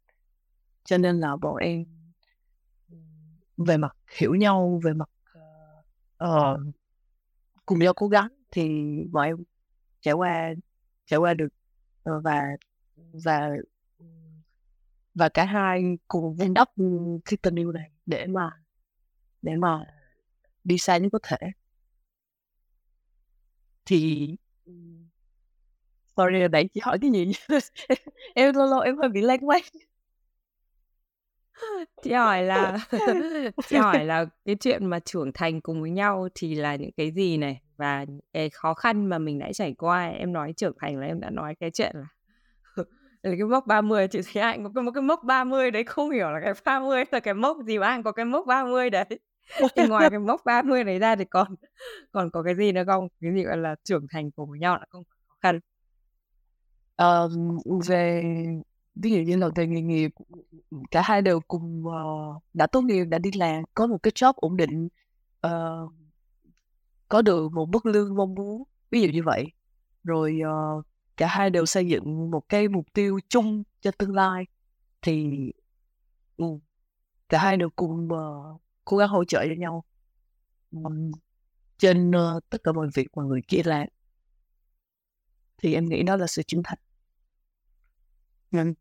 Cho 0.85 0.99
nên 0.99 1.21
là 1.21 1.37
bọn 1.37 1.57
em 1.57 1.85
về 3.57 3.77
mặt 3.77 3.97
hiểu 4.19 4.35
nhau 4.35 4.81
về 4.85 4.93
mặt 4.93 5.09
uh, 6.25 6.61
cùng 7.67 7.79
nhau 7.79 7.93
cố 7.97 8.09
gắng 8.09 8.29
thì 8.51 8.95
bọn 9.11 9.25
em 9.25 9.37
trải 10.01 10.15
qua 10.15 10.55
trải 11.07 11.19
qua 11.19 11.35
được 11.35 11.49
và 12.05 12.43
và 13.13 13.51
và 15.15 15.29
cả 15.29 15.45
hai 15.45 15.99
cùng 16.09 16.35
vun 16.35 16.55
đắp 16.55 16.69
cái 17.25 17.37
tình 17.43 17.59
yêu 17.59 17.73
này 17.73 17.91
để 18.07 18.27
mà 18.27 18.51
để 19.43 19.57
mà 19.57 19.85
đi 20.65 20.79
xa 20.79 20.99
nhất 20.99 21.09
có 21.13 21.19
thể. 21.23 21.37
Thì 23.85 24.31
sorry 26.17 26.49
nãy 26.53 26.69
chị 26.75 26.81
hỏi 26.85 26.99
cái 27.01 27.11
gì 27.11 27.33
em 28.35 28.55
lâu 28.55 28.67
lâu 28.67 28.81
em 28.81 28.99
hơi 28.99 29.09
bị 29.09 29.21
lan 29.21 29.39
quanh 29.41 29.63
chị 32.03 32.13
hỏi 32.13 32.43
là 32.43 32.79
chị 33.69 33.77
hỏi 33.77 34.05
là 34.05 34.27
cái 34.45 34.57
chuyện 34.61 34.87
mà 34.87 34.99
trưởng 34.99 35.33
thành 35.33 35.61
cùng 35.61 35.81
với 35.81 35.91
nhau 35.91 36.29
thì 36.35 36.55
là 36.55 36.77
những 36.77 36.93
cái 36.97 37.11
gì 37.11 37.37
này? 37.37 37.61
Và 37.77 38.07
cái 38.33 38.51
khó 38.51 38.75
khăn 38.75 39.07
mà 39.07 39.19
mình 39.19 39.39
đã 39.39 39.53
trải 39.53 39.75
qua 39.79 40.07
em 40.09 40.33
nói 40.33 40.53
trưởng 40.57 40.73
thành 40.81 40.99
là 40.99 41.07
em 41.07 41.21
đã 41.21 41.31
nói 41.31 41.55
cái 41.61 41.71
chuyện 41.71 41.97
là 41.97 42.07
là 43.23 43.37
cái 43.39 43.47
mốc 43.47 43.67
30 43.67 44.09
chị 44.09 44.21
thấy 44.33 44.43
anh 44.43 44.65
có 44.65 44.71
cái, 44.75 44.83
một 44.83 44.91
cái 44.95 45.03
mốc 45.03 45.25
30 45.25 45.71
đấy 45.71 45.85
không 45.85 46.11
hiểu 46.11 46.31
là 46.31 46.41
cái 46.45 46.53
30 46.65 47.05
là 47.11 47.21
cái 47.21 47.35
mốc 47.35 47.57
gì 47.67 47.79
mà 47.79 47.87
anh 47.87 48.03
có 48.03 48.13
cái 48.13 48.25
mốc 48.25 48.47
30 48.47 48.91
đấy. 48.91 49.05
Thì 49.77 49.89
ngoài 49.89 50.11
cái 50.11 50.19
mốc 50.19 50.41
30 50.45 50.85
này 50.85 50.99
ra 50.99 51.17
thì 51.17 51.25
còn 51.25 51.55
còn 52.13 52.31
có 52.31 52.43
cái 52.43 52.55
gì 52.55 52.73
nữa 52.73 52.83
không? 52.87 53.09
Cái 53.21 53.33
gì 53.35 53.43
gọi 53.43 53.57
là 53.57 53.75
trưởng 53.85 54.07
thành 54.11 54.31
cùng 54.31 54.51
với 54.51 54.59
nhau 54.59 54.75
là 54.75 54.85
không 54.89 55.03
khó 55.29 55.37
khăn? 55.41 55.61
Um, 56.97 57.59
về 57.89 58.23
ví 58.97 59.11
dụ 59.11 59.19
như 59.19 59.37
là 59.37 59.49
về 59.55 59.67
nghề 59.67 59.81
nghiệp 59.81 60.11
cả 60.91 61.03
hai 61.03 61.23
đều 61.23 61.41
cùng 61.41 61.87
uh, 61.87 62.43
đã 62.55 62.67
tốt 62.67 62.81
nghiệp 62.83 63.05
đã 63.05 63.19
đi 63.19 63.31
làm 63.35 63.65
có 63.75 63.87
một 63.87 63.99
cái 64.03 64.11
job 64.15 64.33
ổn 64.37 64.57
định 64.57 64.89
uh, 65.47 65.93
có 67.09 67.23
được 67.23 67.53
một 67.53 67.69
mức 67.69 67.87
lương 67.87 68.15
mong 68.15 68.35
muốn 68.35 68.63
ví 68.91 69.03
dụ 69.03 69.09
như 69.09 69.23
vậy. 69.23 69.47
Rồi 70.05 70.41
uh, 70.43 70.87
cả 71.17 71.27
hai 71.27 71.51
đều 71.51 71.67
xây 71.67 71.89
dựng 71.89 72.31
một 72.31 72.49
cái 72.49 72.69
mục 72.69 72.87
tiêu 72.93 73.19
chung 73.29 73.63
cho 73.81 73.91
tương 73.91 74.15
lai. 74.15 74.45
Thì 75.03 75.31
uh, 76.43 76.63
cả 77.29 77.39
hai 77.39 77.57
đều 77.57 77.71
cùng 77.71 78.09
uh, 78.13 78.61
cố 78.85 78.97
gắng 78.97 79.09
hỗ 79.09 79.25
trợ 79.25 79.45
cho 79.49 79.55
nhau. 79.59 79.85
Um, 80.71 81.13
trên 81.79 82.11
uh, 82.11 82.51
tất 82.51 82.65
cả 82.65 82.73
mọi 82.73 82.89
việc 82.95 83.17
mà 83.17 83.23
người 83.23 83.41
kia 83.49 83.63
làm. 83.65 83.89
Thì 85.59 85.75
em 85.75 85.89
nghĩ 85.89 86.03
đó 86.03 86.17
là 86.17 86.27
sự 86.27 86.43
trưởng 86.43 86.63
thành. 86.65 86.79
Vâng 88.51 88.75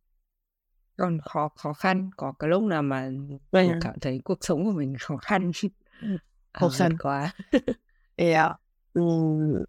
còn 0.97 1.19
khó 1.21 1.49
khó 1.55 1.73
khăn 1.73 2.09
có 2.17 2.33
cái 2.39 2.49
lúc 2.49 2.63
nào 2.63 2.81
mà 2.81 3.09
mình 3.51 3.79
cảm 3.81 3.99
thấy 4.01 4.21
cuộc 4.23 4.37
sống 4.41 4.65
của 4.65 4.71
mình 4.71 4.95
khó 4.99 5.17
khăn 5.17 5.51
khó 6.53 6.69
khăn. 6.69 6.91
à, 6.91 6.97
quá 6.99 7.33
yeah. 8.15 8.59
um, 8.93 9.63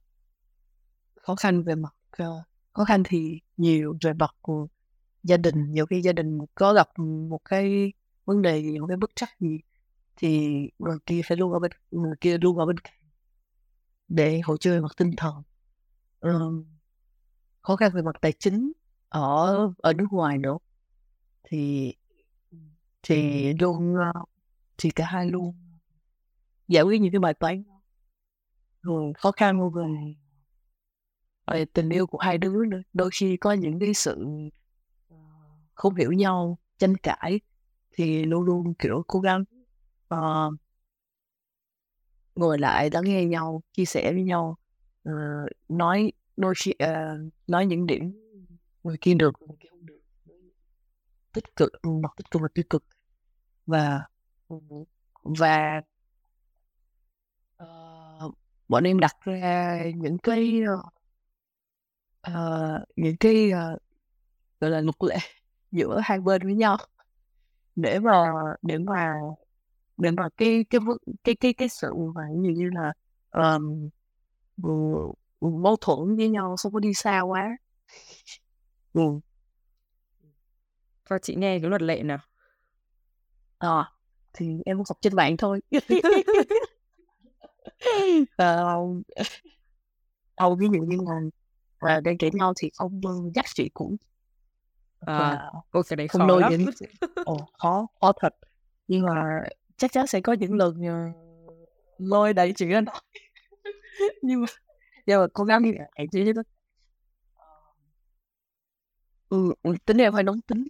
khó 1.22 1.34
khăn 1.36 1.62
về 1.62 1.74
mặt 1.74 1.94
uh, 2.22 2.44
khó 2.72 2.84
khăn 2.84 3.02
thì 3.04 3.40
nhiều 3.56 3.96
về 4.02 4.12
mặt 4.12 4.34
của 4.40 4.66
gia 5.22 5.36
đình. 5.36 5.72
Nhiều 5.72 5.86
khi 5.86 6.02
gia 6.02 6.12
đình 6.12 6.38
có 6.54 6.72
gặp 6.72 6.98
một 7.28 7.40
cái 7.44 7.92
vấn 8.24 8.42
đề 8.42 8.62
gì 8.62 8.78
một 8.78 8.86
cái 8.86 8.96
bất 8.96 9.10
trắc 9.16 9.40
gì 9.40 9.60
thì 10.16 10.48
người 10.78 10.98
kia 11.06 11.20
phải 11.24 11.36
luôn 11.36 11.52
ở 11.52 11.58
bên 11.58 11.70
người 11.90 12.14
kia 12.20 12.38
luôn 12.38 12.58
ở 12.58 12.66
bên 12.66 12.76
để 14.08 14.40
hỗ 14.44 14.56
trợ 14.56 14.70
về 14.70 14.80
mặt 14.80 14.92
tinh 14.96 15.10
thần. 15.16 15.34
Um, 16.20 16.64
khó 17.62 17.76
khăn 17.76 17.92
về 17.94 18.02
mặt 18.02 18.16
tài 18.20 18.32
chính 18.32 18.72
ở 19.08 19.72
ở 19.78 19.92
nước 19.92 20.06
ngoài 20.10 20.38
nữa 20.38 20.58
thì 21.48 21.94
thì 23.02 23.52
luôn 23.52 23.96
thì 24.78 24.90
cả 24.90 25.04
hai 25.06 25.30
luôn. 25.30 25.54
Giải 26.68 26.82
quyết 26.82 27.00
những 27.00 27.12
cái 27.12 27.18
bài 27.18 27.34
toán 27.34 27.62
rồi 28.82 29.12
khó 29.18 29.32
khăn 29.32 29.70
về 29.70 29.82
về 31.46 31.64
tình 31.64 31.90
yêu 31.90 32.06
của 32.06 32.18
hai 32.18 32.38
đứa 32.38 32.64
nữa. 32.64 32.80
Đôi 32.92 33.10
khi 33.12 33.36
có 33.36 33.52
những 33.52 33.78
cái 33.78 33.94
sự 33.94 34.26
không 35.74 35.94
hiểu 35.94 36.12
nhau 36.12 36.58
tranh 36.78 36.96
cãi 36.96 37.40
thì 37.92 38.24
luôn 38.24 38.42
luôn 38.42 38.74
kiểu 38.74 39.04
cố 39.06 39.20
gắng 39.20 39.44
uh, 40.14 40.54
ngồi 42.34 42.58
lại 42.58 42.90
lắng 42.90 43.04
nghe 43.04 43.24
nhau 43.24 43.62
chia 43.72 43.84
sẻ 43.84 44.12
với 44.12 44.22
nhau 44.22 44.56
uh, 45.08 45.14
nói 45.68 46.12
đôi 46.36 46.54
khi 46.56 46.72
uh, 46.84 47.32
nói 47.46 47.66
những 47.66 47.86
điểm 47.86 48.12
người 48.84 48.96
kia 49.00 49.14
được. 49.14 49.34
người 49.40 49.56
kia 49.60 49.68
tích 51.36 51.56
cực 51.56 51.72
ừ, 51.82 51.90
mặt 52.02 52.08
tích 52.16 52.30
cực 52.30 52.42
và 52.42 52.48
tiêu 52.54 52.64
cực. 52.70 52.84
Và 53.66 54.06
và 55.22 55.82
uh, 57.62 58.34
bọn 58.68 58.84
em 58.84 59.00
đặt 59.00 59.16
ra 59.20 59.82
những 59.96 60.18
cái 60.18 60.60
uh, 62.28 62.34
những 62.96 63.16
cái 63.20 63.50
uh, 63.52 63.82
gọi 64.60 64.70
là 64.70 64.80
luật 64.80 64.96
lệ 65.00 65.16
giữa 65.72 66.00
hai 66.04 66.20
bên 66.20 66.42
với 66.42 66.54
nhau. 66.54 66.76
Để 67.76 67.98
mà 67.98 68.32
để 68.62 68.78
mà 68.78 69.14
để 69.96 70.10
mà 70.10 70.28
cái 70.36 70.64
cái 70.70 70.80
cái 71.24 71.34
cái 71.34 71.52
cái 71.52 71.68
sự 71.68 71.94
mà 72.14 72.22
như 72.32 72.50
như 72.50 72.70
là 72.74 72.92
um, 73.30 73.88
mâu 75.40 75.76
thuẫn 75.80 76.16
với 76.16 76.28
nhau 76.28 76.56
không 76.62 76.72
có 76.72 76.78
đi 76.80 76.94
xa 76.94 77.20
quá. 77.20 77.56
Ừ 78.92 79.02
cho 81.10 81.18
chị 81.18 81.34
nghe 81.34 81.58
cái 81.60 81.70
luật 81.70 81.82
lệ 81.82 82.02
nào. 82.02 82.18
À, 83.58 83.90
thì 84.32 84.46
em 84.64 84.78
học 84.78 84.98
trên 85.00 85.16
mạng 85.16 85.36
thôi. 85.36 85.60
Uh, 88.42 89.02
oh, 90.44 90.58
ví 90.58 90.66
dụ 90.72 90.80
như 90.82 90.96
là 91.06 91.20
và 91.80 92.00
đang 92.00 92.18
kể 92.18 92.30
nhau 92.32 92.52
thì 92.56 92.70
không 92.74 93.00
dắt 93.34 93.44
chị 93.54 93.70
cũng 93.74 93.96
à, 95.00 95.50
ôi 95.70 95.82
cái 95.88 95.96
đấy 95.96 96.08
không 96.08 96.26
lôi 96.26 96.40
lắm. 96.40 96.52
những 96.52 96.66
ồ 97.24 97.36
khó 97.58 97.86
khó 98.00 98.12
thật. 98.20 98.34
Nhưng 98.88 99.02
mà 99.02 99.40
chắc 99.76 99.92
chắn 99.92 100.06
sẽ 100.06 100.20
có 100.20 100.32
những 100.32 100.54
lần 100.54 100.74
uh, 100.80 101.14
lôi 101.98 102.32
đẩy 102.32 102.52
chị 102.52 102.66
ra 102.66 102.80
nói. 102.80 103.00
Nhưng 104.22 104.40
mà 104.40 104.46
nhưng 105.06 105.20
mà 105.20 105.26
cố 105.32 105.44
gắng 105.44 105.62
đi 105.62 105.72
lại 105.72 106.06
chứ 106.12 106.32
đó 106.32 106.42
ừ, 109.28 109.52
tính 109.84 109.98
em 109.98 110.12
hơi 110.12 110.22
nóng 110.22 110.40
tính 110.40 110.64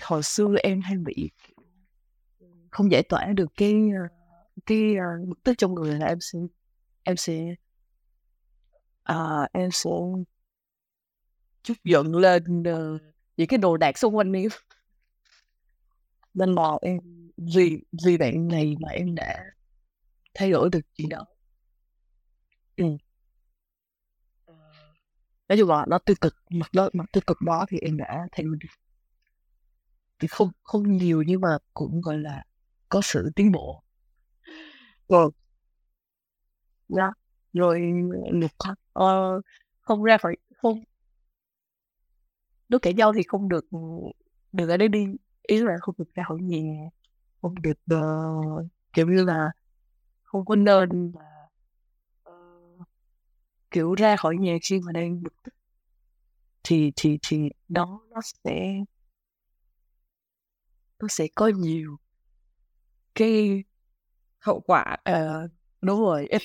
hồi 0.00 0.22
xưa 0.22 0.54
em 0.62 0.80
hay 0.80 0.96
bị 0.96 1.30
không 2.70 2.92
giải 2.92 3.02
tỏa 3.02 3.26
được 3.26 3.52
cái 3.56 3.72
ờ, 3.72 4.08
cái 4.66 4.96
ờ, 4.96 5.26
bực 5.26 5.42
tức 5.42 5.54
trong 5.58 5.74
người 5.74 5.98
là 5.98 6.06
em 6.06 6.18
sẽ 6.20 6.38
em 7.02 7.16
sẽ 7.16 7.54
à, 9.02 9.48
em 9.52 9.70
sẽ 9.70 9.90
chút 11.62 11.74
giận 11.84 12.16
lên 12.16 12.60
uh, 12.60 13.00
những 13.36 13.48
cái 13.48 13.58
đồ 13.58 13.76
đạc 13.76 13.98
xung 13.98 14.16
quanh 14.16 14.32
em. 14.32 14.48
Nên 16.34 16.54
là 16.54 16.78
em 16.82 16.98
vì 17.36 17.84
vì 18.04 18.16
bạn 18.18 18.48
này 18.48 18.76
mà 18.80 18.88
em 18.88 19.14
đã 19.14 19.44
thay 20.34 20.50
đổi 20.50 20.70
được 20.70 20.80
chuyện 20.94 21.08
đó. 21.08 21.26
Ừ. 22.76 22.84
nói 25.48 25.58
chung 25.58 25.68
là 25.68 25.86
nó 25.88 25.98
tiêu 25.98 26.16
cực 26.20 26.34
mặt 26.50 26.68
đó 26.72 26.90
mặt 26.92 27.04
tiêu 27.12 27.22
cực 27.26 27.40
đó 27.40 27.66
thì 27.68 27.78
em 27.78 27.96
đã 27.96 28.28
thay 28.32 28.44
đổi 28.44 28.56
được 28.60 28.81
thì 30.22 30.28
không 30.28 30.50
không 30.62 30.96
nhiều 30.96 31.22
nhưng 31.26 31.40
mà 31.40 31.58
cũng 31.74 32.00
gọi 32.00 32.18
là 32.18 32.44
có 32.88 33.00
sự 33.04 33.30
tiến 33.36 33.52
bộ. 33.52 33.82
Ờ. 35.08 35.30
Dạ. 36.88 37.10
Rồi 37.52 37.80
đó 37.80 37.80
rồi 37.80 37.80
luật 38.32 38.52
uh, 38.98 39.44
không 39.80 40.02
ra 40.02 40.18
khỏi 40.18 40.36
không 40.56 40.84
nói 42.68 42.78
kể 42.82 42.92
nhau 42.92 43.12
thì 43.12 43.22
không 43.22 43.48
được 43.48 43.70
ừ, 43.70 43.78
được 44.52 44.68
ở 44.68 44.76
đây 44.76 44.88
đi. 44.88 45.06
Ý 45.42 45.58
là 45.62 45.76
không 45.80 45.94
được 45.98 46.14
ra 46.14 46.24
khỏi 46.28 46.38
nhà 46.40 46.88
không 47.42 47.54
được 47.62 47.78
uh, 47.94 48.66
kiểu 48.92 49.06
như 49.06 49.24
là 49.24 49.50
không 50.22 50.44
có 50.44 50.56
nên 50.56 51.12
là 51.14 51.48
uh, 52.30 52.88
kiểu 53.70 53.94
ra 53.94 54.16
khỏi 54.16 54.36
nhà 54.36 54.56
khi 54.62 54.80
mà 54.80 54.92
đang 54.92 55.22
bực 55.22 55.42
tức. 55.42 55.54
Thì 56.64 56.92
thì 56.96 57.18
thì 57.22 57.50
đó 57.68 58.00
nó 58.10 58.20
sẽ 58.44 58.84
nó 61.02 61.08
sẽ 61.08 61.28
có 61.34 61.48
nhiều 61.48 61.96
cái 63.14 63.64
hậu 64.38 64.60
quả 64.60 64.96
uh, 65.10 65.50
đúng 65.80 66.00
rồi. 66.00 66.28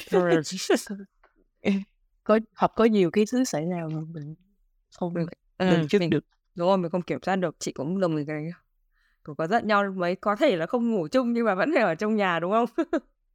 Có 2.23 2.39
hoặc 2.55 2.71
có 2.75 2.85
nhiều 2.85 3.11
cái 3.11 3.25
thứ 3.31 3.43
xảy 3.43 3.65
ra 3.65 3.87
mà 3.93 3.99
mình 4.13 4.35
không 4.95 5.13
được 5.13 5.25
ừ, 5.57 5.65
mình 5.65 5.87
chưa 5.87 5.99
mình, 5.99 6.09
được. 6.09 6.25
đúng 6.55 6.67
rồi 6.67 6.77
mình 6.77 6.91
không 6.91 7.01
kiểm 7.01 7.19
soát 7.21 7.35
được 7.35 7.55
chị 7.59 7.71
cũng 7.71 7.99
đồng 7.99 8.15
ý 8.15 8.23
cái 8.27 8.49
có, 9.23 9.33
có 9.33 9.47
giận 9.47 9.67
nhau 9.67 9.83
mấy 9.95 10.15
có 10.15 10.35
thể 10.35 10.55
là 10.55 10.65
không 10.65 10.91
ngủ 10.91 11.07
chung 11.07 11.33
nhưng 11.33 11.45
mà 11.45 11.55
vẫn 11.55 11.71
phải 11.73 11.83
ở 11.83 11.95
trong 11.95 12.15
nhà 12.15 12.39
đúng 12.39 12.51
không? 12.51 12.69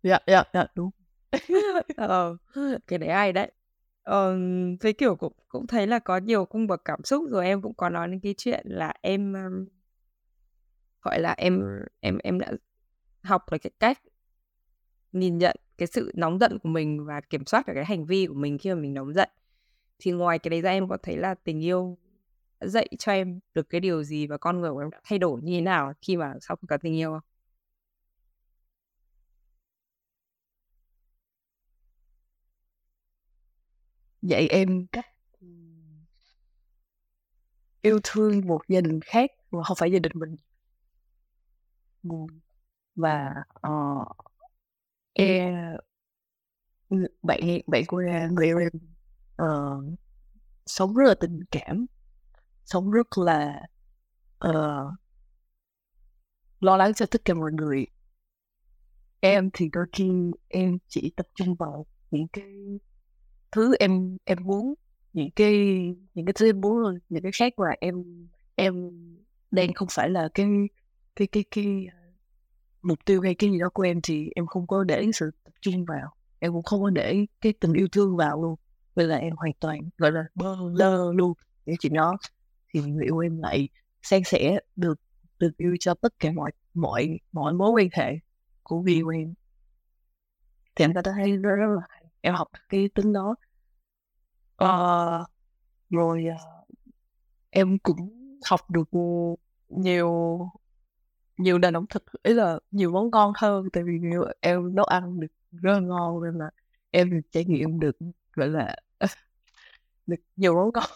Dạ 0.02 0.18
dạ 0.26 0.44
dạ 0.52 0.66
đúng. 0.74 0.90
Ờ, 1.96 2.36
cái 2.86 2.98
đấy 2.98 3.10
hay 3.10 3.32
đấy. 3.32 3.52
Ờ, 4.02 4.38
với 4.80 4.92
kiểu 4.92 5.16
cũng 5.16 5.32
cũng 5.48 5.66
thấy 5.66 5.86
là 5.86 5.98
có 5.98 6.16
nhiều 6.16 6.44
cung 6.44 6.66
bậc 6.66 6.84
cảm 6.84 7.04
xúc 7.04 7.24
rồi 7.30 7.46
em 7.46 7.62
cũng 7.62 7.74
có 7.74 7.88
nói 7.88 8.08
đến 8.08 8.20
cái 8.20 8.34
chuyện 8.38 8.66
là 8.68 8.94
em 9.00 9.32
um, 9.32 9.66
gọi 11.02 11.20
là 11.20 11.34
em 11.38 11.62
em 12.00 12.18
em 12.18 12.38
đã 12.40 12.52
học 13.22 13.42
được 13.52 13.58
cái 13.58 13.70
cách 13.80 13.98
nhìn 15.12 15.38
nhận 15.38 15.56
cái 15.78 15.86
sự 15.86 16.12
nóng 16.14 16.38
giận 16.38 16.58
của 16.58 16.68
mình 16.68 17.04
và 17.06 17.20
kiểm 17.20 17.46
soát 17.46 17.66
được 17.66 17.72
cái 17.74 17.84
hành 17.84 18.06
vi 18.06 18.26
của 18.26 18.34
mình 18.34 18.58
khi 18.58 18.70
mà 18.70 18.80
mình 18.80 18.94
nóng 18.94 19.12
giận. 19.14 19.28
Thì 19.98 20.12
ngoài 20.12 20.38
cái 20.38 20.50
đấy 20.50 20.60
ra 20.62 20.70
em 20.70 20.88
có 20.88 20.96
thấy 21.02 21.16
là 21.16 21.34
tình 21.34 21.64
yêu 21.64 21.98
đã 22.60 22.66
dạy 22.66 22.88
cho 22.98 23.12
em 23.12 23.40
được 23.54 23.70
cái 23.70 23.80
điều 23.80 24.04
gì 24.04 24.26
và 24.26 24.38
con 24.38 24.60
người 24.60 24.72
của 24.72 24.78
em 24.78 24.90
đã 24.90 25.00
thay 25.04 25.18
đổi 25.18 25.40
như 25.42 25.52
thế 25.56 25.60
nào 25.60 25.92
khi 26.02 26.16
mà 26.16 26.34
sau 26.40 26.56
khi 26.56 26.66
có 26.68 26.76
tình 26.76 26.96
yêu 26.96 27.10
không? 27.12 27.20
dạy 34.22 34.48
em 34.48 34.86
cách 34.86 35.06
yêu 37.82 38.00
thương 38.04 38.46
một 38.46 38.60
gia 38.68 38.80
đình 38.80 39.00
khác 39.04 39.30
mà 39.50 39.62
không 39.62 39.76
phải 39.76 39.92
gia 39.92 39.98
đình 39.98 40.12
mình 40.14 40.36
và 42.96 43.34
uh, 43.68 44.08
em 45.12 45.76
bạn 47.22 47.40
bạn 47.66 47.82
của 47.86 48.02
người 48.30 48.48
em 48.48 48.56
uh, 49.42 49.98
sống 50.66 50.94
rất 50.94 51.04
là 51.08 51.14
tình 51.20 51.40
cảm 51.50 51.86
sống 52.64 52.90
rất 52.90 53.06
là 53.18 53.62
uh, 54.48 54.92
lo 56.60 56.76
lắng 56.76 56.94
cho 56.94 57.06
tất 57.06 57.24
cả 57.24 57.34
mọi 57.34 57.52
người. 57.52 57.86
Em 59.20 59.50
thì 59.52 59.68
đôi 59.72 59.86
khi 59.92 60.10
em 60.48 60.78
chỉ 60.88 61.12
tập 61.16 61.26
trung 61.34 61.54
vào 61.54 61.86
những 62.10 62.28
cái 62.32 62.54
thứ 63.52 63.74
em 63.80 64.16
em 64.24 64.38
muốn 64.44 64.74
những 65.12 65.30
cái 65.30 65.54
những 66.14 66.26
cái 66.26 66.32
thứ 66.36 66.46
em 66.48 66.60
muốn 66.60 66.98
những 67.08 67.22
cái 67.22 67.32
khác 67.32 67.52
mà 67.56 67.66
em 67.80 68.04
em 68.54 68.90
đang 69.50 69.74
không 69.74 69.88
phải 69.90 70.10
là 70.10 70.28
cái 70.34 70.46
cái 71.16 71.28
cái 71.32 71.44
cái 71.50 71.86
mục 72.82 72.98
tiêu 73.04 73.20
hay 73.20 73.34
cái 73.34 73.50
gì 73.50 73.58
đó 73.58 73.68
của 73.74 73.82
em 73.82 74.00
thì 74.02 74.30
em 74.34 74.46
không 74.46 74.66
có 74.66 74.84
để 74.84 75.10
sự 75.14 75.30
tập 75.44 75.52
trung 75.60 75.84
vào. 75.84 76.14
Em 76.38 76.52
cũng 76.52 76.62
không 76.62 76.82
có 76.82 76.90
để 76.90 77.26
cái 77.40 77.52
tình 77.60 77.72
yêu 77.72 77.88
thương 77.92 78.16
vào 78.16 78.42
luôn. 78.42 78.54
Vậy 78.94 79.06
là 79.06 79.16
em 79.16 79.36
hoàn 79.36 79.52
toàn 79.60 79.80
gọi 79.98 80.12
là 80.12 80.24
bơ 80.34 80.56
lơ 80.72 81.12
luôn. 81.12 81.32
Những 81.66 81.76
chuyện 81.80 81.94
đó 81.94 82.16
thì 82.74 82.80
người 82.80 83.04
yêu 83.04 83.18
em 83.18 83.38
lại 83.38 83.68
san 84.02 84.22
sẻ 84.24 84.60
được 84.76 85.00
được 85.38 85.56
yêu 85.56 85.76
cho 85.80 85.94
tất 85.94 86.18
cả 86.18 86.32
mọi 86.32 86.52
mọi 86.74 87.18
mọi 87.32 87.52
mối 87.52 87.70
quan 87.70 87.88
hệ 87.92 88.18
của 88.62 88.80
người 88.80 88.92
yêu 88.92 89.08
em? 89.08 89.34
Thì 90.74 90.84
em 90.84 90.94
ta 90.94 91.02
thấy 91.04 91.36
rất, 91.36 91.56
rất 91.56 91.66
là 91.76 91.88
em 92.20 92.34
học 92.34 92.48
cái 92.68 92.88
tính 92.94 93.12
đó. 93.12 93.34
Uh, 94.64 95.26
rồi 95.90 96.24
uh, 96.34 96.68
em 97.50 97.78
cũng 97.78 98.38
học 98.44 98.70
được 98.70 98.88
nhiều 99.68 100.38
nhiều 101.42 101.58
nền 101.58 101.76
ẩm 101.76 101.86
thực 101.86 102.04
ý 102.22 102.32
là 102.34 102.58
nhiều 102.70 102.90
món 102.92 103.10
ngon 103.10 103.32
hơn 103.36 103.68
tại 103.72 103.82
vì 103.84 103.98
nhiều, 103.98 104.24
em 104.40 104.74
nấu 104.74 104.84
ăn 104.84 105.20
được 105.20 105.26
rất 105.52 105.72
là 105.72 105.80
ngon 105.80 106.24
nên 106.24 106.38
là 106.38 106.50
em 106.90 107.10
được 107.10 107.20
trải 107.32 107.44
nghiệm 107.44 107.80
được 107.80 107.96
gọi 108.32 108.48
là 108.48 108.76
được 110.06 110.16
nhiều 110.36 110.54
món 110.54 110.70
ngon 110.74 110.90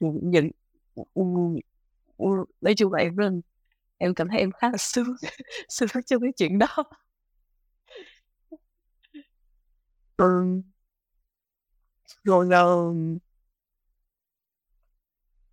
những 0.22 0.50
ừ, 0.94 1.22
ừ, 2.16 2.26
nói 2.60 2.74
chung 2.74 2.92
là 2.92 3.00
em 3.00 3.16
rất 3.16 3.32
em 3.98 4.14
cảm 4.14 4.28
thấy 4.28 4.38
em 4.38 4.52
khá 4.52 4.70
là 4.70 4.76
sướng 4.78 5.06
sướng 5.68 5.88
trong 6.06 6.22
cái 6.22 6.32
chuyện 6.36 6.58
đó 6.58 6.66
ừ. 10.16 10.62
rồi 12.24 12.46
là 12.46 12.62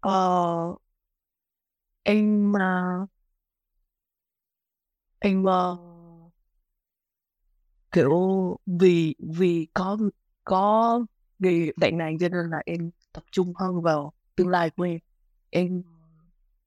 uh, 0.07 0.81
em 2.03 2.53
uh, 2.53 3.09
em 5.25 5.43
uh, 5.43 5.79
kiểu 7.91 8.57
vì 8.65 9.15
vì 9.19 9.67
có 9.73 9.97
có 10.43 10.99
nghề 11.39 11.71
bạn 11.77 11.97
này 11.97 12.15
cho 12.19 12.29
nên 12.29 12.49
là 12.49 12.61
em 12.65 12.91
tập 13.13 13.23
trung 13.31 13.53
hơn 13.55 13.81
vào 13.81 14.13
tương 14.35 14.47
lai 14.47 14.69
của 14.69 14.83
em. 14.83 14.99
Em 15.49 15.83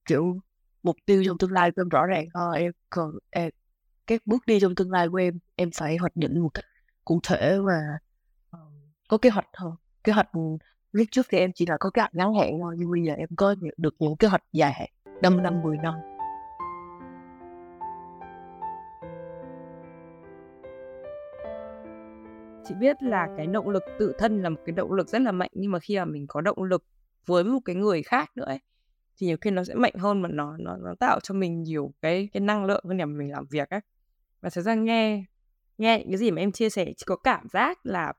kiểu 0.06 0.40
mục 0.82 0.96
tiêu 1.06 1.22
trong 1.26 1.38
tương 1.38 1.52
lai 1.52 1.70
của 1.70 1.82
em 1.82 1.88
rõ 1.88 2.06
ràng 2.06 2.26
hơn 2.34 2.52
em 2.52 2.72
còn 2.90 3.10
em, 3.30 3.50
các 4.06 4.22
bước 4.26 4.46
đi 4.46 4.60
trong 4.60 4.74
tương 4.74 4.90
lai 4.90 5.08
của 5.08 5.16
em 5.16 5.38
em 5.56 5.70
phải 5.74 5.96
hoạch 5.96 6.16
định 6.16 6.40
một 6.40 6.50
cách 6.54 6.64
cụ 7.04 7.20
thể 7.22 7.58
và 7.58 7.80
ờ, 8.50 8.58
có 9.08 9.18
kế 9.18 9.30
hoạch 9.30 9.48
hơn. 9.54 9.72
Kế 10.04 10.12
hoạch 10.12 10.32
ừ, 10.32 10.40
lúc 10.92 11.06
trước 11.10 11.26
thì 11.30 11.38
em 11.38 11.52
chỉ 11.54 11.66
là 11.66 11.76
có 11.80 11.90
kế 11.90 12.00
hoạch 12.00 12.14
ngắn 12.14 12.34
hạn 12.34 12.58
thôi 12.60 12.74
nhưng 12.78 12.90
bây 12.90 13.02
giờ 13.02 13.12
em 13.12 13.28
có 13.36 13.54
được 13.76 13.94
những 13.98 14.16
kế 14.16 14.28
hoạch 14.28 14.44
dài 14.52 14.72
hạn 14.72 14.88
5 15.22 15.42
năm 15.42 15.62
10 15.62 15.76
năm. 15.76 15.94
Chị 22.68 22.74
biết 22.74 23.02
là 23.02 23.28
cái 23.36 23.46
động 23.46 23.68
lực 23.68 23.82
tự 23.98 24.12
thân 24.18 24.42
là 24.42 24.48
một 24.48 24.56
cái 24.64 24.72
động 24.72 24.92
lực 24.92 25.08
rất 25.08 25.22
là 25.22 25.32
mạnh 25.32 25.50
nhưng 25.52 25.72
mà 25.72 25.78
khi 25.78 25.96
mà 25.98 26.04
mình 26.04 26.26
có 26.28 26.40
động 26.40 26.62
lực 26.62 26.84
với 27.26 27.44
một 27.44 27.60
cái 27.64 27.76
người 27.76 28.02
khác 28.02 28.30
nữa 28.36 28.44
ấy, 28.44 28.58
thì 29.16 29.26
nhiều 29.26 29.36
khi 29.40 29.50
nó 29.50 29.64
sẽ 29.64 29.74
mạnh 29.74 29.94
hơn 29.98 30.22
mà 30.22 30.28
nó 30.32 30.56
nó 30.58 30.76
nó 30.76 30.94
tạo 31.00 31.20
cho 31.20 31.34
mình 31.34 31.62
nhiều 31.62 31.92
cái 32.02 32.28
cái 32.32 32.40
năng 32.40 32.64
lượng 32.64 32.84
hơn 32.88 32.96
để 32.96 33.04
mình 33.04 33.32
làm 33.32 33.46
việc 33.50 33.70
ấy 33.70 33.80
và 34.40 34.50
thực 34.50 34.62
ra 34.62 34.74
nghe 34.74 35.24
nghe 35.78 35.98
những 35.98 36.08
cái 36.10 36.18
gì 36.18 36.30
mà 36.30 36.42
em 36.42 36.52
chia 36.52 36.70
sẻ 36.70 36.84
chỉ 36.96 37.04
có 37.06 37.16
cảm 37.16 37.48
giác 37.48 37.78
là 37.86 38.12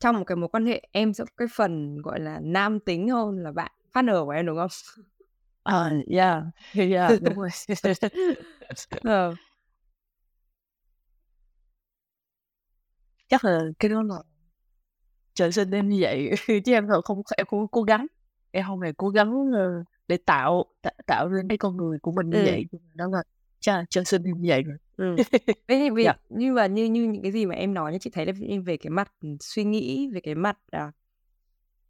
trong 0.00 0.16
một 0.18 0.24
cái 0.24 0.36
mối 0.36 0.48
quan 0.48 0.66
hệ 0.66 0.82
em 0.92 1.12
sẽ 1.14 1.24
có 1.24 1.30
cái 1.36 1.48
phần 1.56 2.02
gọi 2.02 2.20
là 2.20 2.40
nam 2.42 2.80
tính 2.80 3.08
hơn 3.08 3.38
là 3.38 3.52
bạn 3.52 3.72
partner 3.94 4.16
của 4.24 4.30
em 4.30 4.46
đúng 4.46 4.56
không? 4.56 4.70
À, 5.62 5.86
uh, 5.86 6.08
yeah, 6.08 6.42
yeah, 6.74 7.22
đúng 7.22 7.34
rồi. 7.34 7.48
uh, 9.08 9.38
chắc 13.28 13.44
là 13.44 13.60
cái 13.78 13.88
đó 13.88 14.02
là 14.02 14.16
trời 15.34 15.52
sinh 15.52 15.70
em 15.70 15.88
như 15.88 15.98
vậy. 16.00 16.30
Chứ 16.64 16.72
em 16.72 16.86
thật 16.88 17.00
không 17.04 17.22
em 17.36 17.46
không 17.46 17.68
cố 17.68 17.82
gắng. 17.82 18.06
Em 18.50 18.64
không 18.66 18.80
hề 18.80 18.92
cố 18.96 19.08
gắng 19.08 19.32
uh, 19.32 19.86
để 20.08 20.16
tạo 20.16 20.64
tạo 21.06 21.28
ra 21.28 21.42
cái 21.48 21.58
con 21.58 21.76
người 21.76 21.98
của 21.98 22.12
mình 22.12 22.30
như 22.30 22.38
ừ. 22.38 22.44
vậy. 22.44 22.66
Đó 22.94 23.06
là 23.12 23.22
cha 23.60 23.84
trời 23.90 24.04
sinh 24.04 24.22
em 24.22 24.40
như 24.40 24.48
vậy 24.48 24.62
rồi. 24.62 24.76
Ừ. 24.96 25.16
Thế 25.68 25.90
vì, 25.94 26.04
yeah. 26.04 26.20
nhưng 26.28 26.54
mà 26.54 26.66
như 26.66 26.84
như 26.84 27.04
những 27.04 27.22
cái 27.22 27.32
gì 27.32 27.46
mà 27.46 27.54
em 27.54 27.74
nói 27.74 27.92
như 27.92 27.98
chị 27.98 28.10
thấy 28.10 28.26
là 28.26 28.32
về 28.64 28.76
cái 28.76 28.90
mặt 28.90 29.12
suy 29.40 29.64
nghĩ 29.64 30.10
về 30.14 30.20
cái 30.20 30.34
mặt 30.34 30.58
à, 30.70 30.92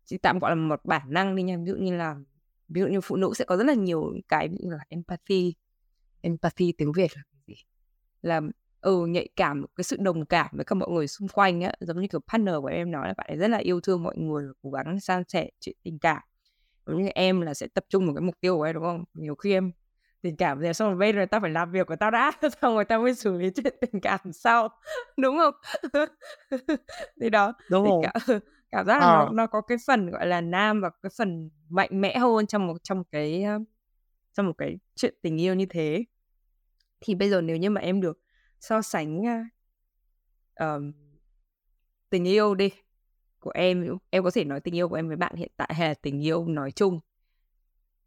chị 0.05 0.19
tạm 0.19 0.39
gọi 0.39 0.51
là 0.51 0.55
một 0.55 0.85
bản 0.85 1.03
năng 1.09 1.37
đi 1.37 1.43
nha. 1.43 1.57
Ví 1.57 1.65
dụ 1.67 1.77
như 1.77 1.97
là 1.97 2.17
ví 2.69 2.81
dụ 2.81 2.87
như 2.87 3.01
phụ 3.01 3.17
nữ 3.17 3.33
sẽ 3.35 3.45
có 3.45 3.57
rất 3.57 3.67
là 3.67 3.75
nhiều 3.75 4.15
cái 4.29 4.49
ví 4.49 4.57
dụ 4.63 4.71
là 4.71 4.85
empathy. 4.89 5.55
Empathy 6.21 6.73
tiếng 6.73 6.93
việt 6.93 7.17
là 7.17 7.23
gì? 7.47 7.55
Là 8.23 8.41
ừ 8.87 9.07
nhạy 9.07 9.29
cảm 9.37 9.65
cái 9.77 9.85
sự 9.85 9.97
đồng 10.01 10.27
cảm 10.27 10.47
với 10.53 10.65
các 10.65 10.75
mọi 10.75 10.89
người 10.91 11.09
xung 11.09 11.29
quanh 11.29 11.61
á 11.61 11.73
giống 11.81 12.01
như 12.01 12.07
kiểu 12.09 12.21
partner 12.21 12.55
của 12.61 12.67
em 12.67 12.91
nói 12.91 13.09
là 13.09 13.15
bạn 13.17 13.27
ấy 13.31 13.37
rất 13.37 13.49
là 13.49 13.59
yêu 13.59 13.81
thương 13.81 14.03
mọi 14.03 14.17
người 14.17 14.47
cố 14.63 14.71
gắng 14.71 15.01
san 15.01 15.23
sẻ 15.29 15.51
chuyện 15.61 15.77
tình 15.83 15.99
cảm 15.99 16.23
giống 16.87 17.03
như 17.03 17.09
em 17.09 17.41
là 17.41 17.55
sẽ 17.55 17.67
tập 17.75 17.85
trung 17.89 18.07
vào 18.07 18.15
cái 18.15 18.23
mục 18.23 18.35
tiêu 18.41 18.57
của 18.57 18.63
em 18.63 18.75
đúng 18.75 18.85
không 18.85 19.05
nhiều 19.15 19.35
khi 19.35 19.53
em 19.53 19.73
tình 20.23 20.37
cảm 20.37 20.61
rồi 20.61 20.75
xong 20.75 20.89
rồi 20.89 20.99
bây 20.99 21.13
giờ 21.13 21.27
tao 21.31 21.41
phải 21.41 21.51
làm 21.51 21.71
việc 21.71 21.87
của 21.87 21.97
tao 21.97 22.11
đã 22.11 22.33
xong 22.63 22.75
rồi 22.75 22.85
tao 22.85 23.03
mới 23.03 23.15
xử 23.15 23.39
lý 23.39 23.51
chuyện 23.51 23.75
tình 23.81 24.01
cảm 24.01 24.21
sau 24.33 24.69
đúng 25.17 25.39
không 25.39 25.55
thì 27.21 27.31
đó 27.31 27.53
đúng 27.71 27.85
thì 27.85 27.91
rồi. 27.91 28.03
cảm, 28.03 28.41
cảm 28.71 28.87
giác 28.87 28.99
là 28.99 29.07
à. 29.07 29.13
nó, 29.13 29.29
nó 29.33 29.47
có 29.47 29.61
cái 29.61 29.79
phần 29.87 30.11
gọi 30.11 30.27
là 30.27 30.41
nam 30.41 30.81
và 30.81 30.91
cái 31.03 31.11
phần 31.19 31.51
mạnh 31.69 32.01
mẽ 32.01 32.19
hơn 32.19 32.47
trong 32.47 32.67
một 32.67 32.77
trong 32.83 33.05
cái 33.05 33.45
trong 34.33 34.47
một 34.47 34.55
cái 34.59 34.79
chuyện 34.95 35.15
tình 35.23 35.41
yêu 35.41 35.55
như 35.55 35.67
thế 35.67 36.05
thì 37.01 37.15
bây 37.15 37.31
giờ 37.31 37.41
nếu 37.41 37.57
như 37.57 37.71
mà 37.71 37.81
em 37.81 38.01
được 38.01 38.19
so 38.69 38.83
sánh 38.83 39.23
uh, 40.63 40.83
tình 42.11 42.25
yêu 42.25 42.55
đi. 42.55 42.71
Của 43.41 43.51
em 43.55 43.99
em 44.11 44.25
có 44.25 44.31
thể 44.31 44.45
nói 44.45 44.61
tình 44.61 44.77
yêu 44.77 44.89
của 44.89 44.95
em 44.95 45.09
với 45.09 45.17
bạn 45.17 45.35
hiện 45.37 45.51
tại 45.57 45.71
hay 45.75 45.89
là 45.89 45.95
tình 45.95 46.25
yêu 46.25 46.45
nói 46.49 46.71
chung. 46.71 47.01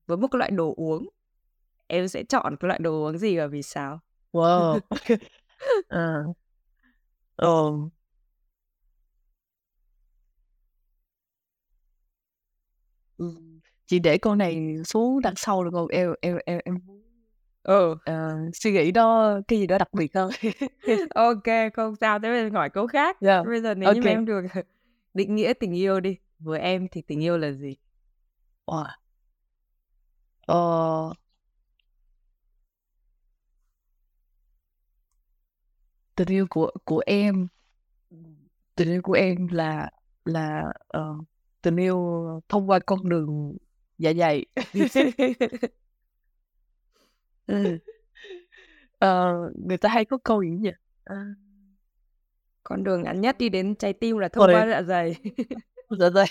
Với 0.07 0.17
một 0.17 0.27
cái 0.31 0.39
loại 0.39 0.51
đồ 0.51 0.73
uống 0.77 1.09
em 1.87 2.07
sẽ 2.07 2.23
chọn 2.23 2.55
cái 2.59 2.67
loại 2.67 2.79
đồ 2.79 3.05
uống 3.05 3.17
gì 3.17 3.37
và 3.37 3.47
vì 3.47 3.61
sao? 3.61 3.99
Wow 4.31 4.79
uh, 6.29 6.35
um. 7.37 7.89
chị 13.85 13.99
để 13.99 14.17
con 14.17 14.37
này 14.37 14.75
xuống 14.85 15.21
đằng 15.21 15.33
sau 15.37 15.63
được 15.63 15.69
không? 15.73 15.87
Em 15.87 16.13
em 16.21 16.37
em 16.45 16.59
em 16.65 16.98
ừ 17.69 17.91
uh, 17.91 18.55
suy 18.55 18.71
nghĩ 18.71 18.91
đó 18.91 19.39
cái 19.47 19.59
gì 19.59 19.67
đó 19.67 19.77
đặc 19.77 19.93
biệt 19.93 20.15
hơn 20.15 20.31
ok 21.15 21.73
không 21.73 21.95
sao 21.95 22.19
tới 22.19 22.31
bây 22.31 22.43
giờ 22.43 22.57
hỏi 22.57 22.69
câu 22.69 22.87
khác 22.87 23.17
dạ. 23.21 23.33
yeah. 23.33 23.45
bây 23.45 23.61
giờ 23.61 23.75
nếu 23.75 23.89
okay. 23.89 24.01
như 24.01 24.09
em 24.09 24.25
được 24.25 24.41
định 25.13 25.35
nghĩa 25.35 25.53
tình 25.53 25.75
yêu 25.75 25.99
đi 25.99 26.17
với 26.39 26.59
em 26.59 26.87
thì 26.91 27.01
tình 27.01 27.23
yêu 27.23 27.37
là 27.37 27.51
gì 27.51 27.75
wow. 28.65 28.85
uh, 30.51 31.17
tình 36.15 36.27
yêu 36.27 36.47
của 36.49 36.71
của 36.83 37.01
em 37.05 37.47
tình 38.75 38.89
yêu 38.89 39.01
của 39.01 39.13
em 39.13 39.47
là 39.47 39.89
là 40.25 40.63
uh, 40.97 41.25
tình 41.61 41.75
yêu 41.75 42.25
thông 42.49 42.69
qua 42.69 42.79
con 42.79 43.09
đường 43.09 43.57
dạ 43.97 44.13
dày 44.13 44.45
ừ. 47.49 47.77
uh, 49.05 49.67
người 49.67 49.77
ta 49.77 49.89
hay 49.89 50.05
có 50.05 50.17
câu 50.23 50.41
gì 50.43 50.49
nhỉ? 50.49 50.71
Uh, 51.13 51.17
con 52.63 52.83
đường 52.83 53.03
ngắn 53.03 53.21
nhất 53.21 53.37
đi 53.37 53.49
đến 53.49 53.75
trái 53.75 53.93
tim 53.93 54.17
là 54.17 54.27
thông 54.27 54.49
qua 54.49 54.67
dạ 54.69 54.81
dày. 54.81 55.15
Dạ 55.99 56.09
dày. 56.09 56.27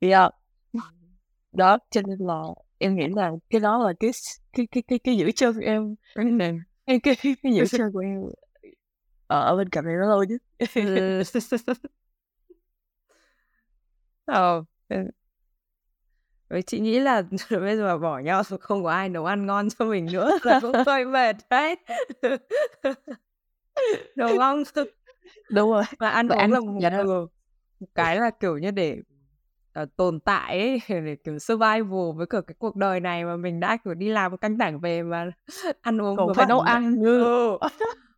Yeah. 0.00 0.32
đó 1.52 1.78
cho 1.90 2.02
nên 2.02 2.18
là 2.18 2.42
em 2.78 2.96
nghĩ 2.96 3.06
là 3.16 3.30
cái 3.50 3.60
đó 3.60 3.78
là 3.78 3.92
cái 4.00 4.10
cái 4.52 4.66
cái 4.70 4.82
cái, 4.88 4.98
cái 4.98 5.16
giữ 5.16 5.30
chân 5.32 5.54
của 5.54 5.60
em. 5.60 5.94
Cái 6.86 7.00
cái 7.02 7.16
cái, 7.22 7.36
cái 7.42 7.52
giữ 7.52 7.66
chân 7.66 7.92
của 7.92 8.00
em 8.00 8.22
ở, 9.26 9.56
bên 9.56 9.68
cạnh 9.68 9.84
này 9.84 9.94
nó 10.00 10.08
lâu 10.08 10.24
chứ. 10.28 10.38
Ờ 14.24 14.64
với 16.52 16.62
chị 16.62 16.80
nghĩ 16.80 17.00
là 17.00 17.22
bây 17.50 17.76
giờ 17.76 17.98
bỏ 17.98 18.18
nhau 18.18 18.42
không 18.60 18.84
có 18.84 18.90
ai 18.90 19.08
nấu 19.08 19.24
ăn 19.24 19.46
ngon 19.46 19.68
cho 19.78 19.84
mình 19.84 20.08
nữa 20.12 20.38
là 20.42 20.60
cũng 20.60 20.72
hơi 20.86 21.04
mệt 21.04 21.36
đấy. 21.50 21.76
Đúng 24.16 24.38
không 24.38 24.62
đúng 25.50 25.70
rồi 25.70 25.82
và 25.98 26.10
ăn 26.10 26.28
uống 26.28 26.52
là 26.52 26.60
một, 26.60 26.80
ừ, 26.98 27.26
một 27.80 27.86
cái 27.94 28.16
là 28.16 28.30
kiểu 28.30 28.58
như 28.58 28.70
để 28.70 28.98
uh, 29.82 29.96
tồn 29.96 30.20
tại 30.20 30.60
ấy, 30.60 30.80
để 30.88 31.16
kiểu 31.24 31.38
survival 31.38 32.12
với 32.16 32.26
cả 32.26 32.40
cái 32.46 32.54
cuộc 32.58 32.76
đời 32.76 33.00
này 33.00 33.24
mà 33.24 33.36
mình 33.36 33.60
đã 33.60 33.76
kiểu 33.84 33.94
đi 33.94 34.08
làm 34.08 34.36
căng 34.36 34.58
thẳng 34.58 34.80
về 34.80 35.02
mà 35.02 35.30
ăn 35.80 36.02
uống 36.02 36.16
còn 36.16 36.34
phải 36.34 36.46
nấu 36.46 36.60
ăn 36.60 36.96
ừ. 37.02 37.58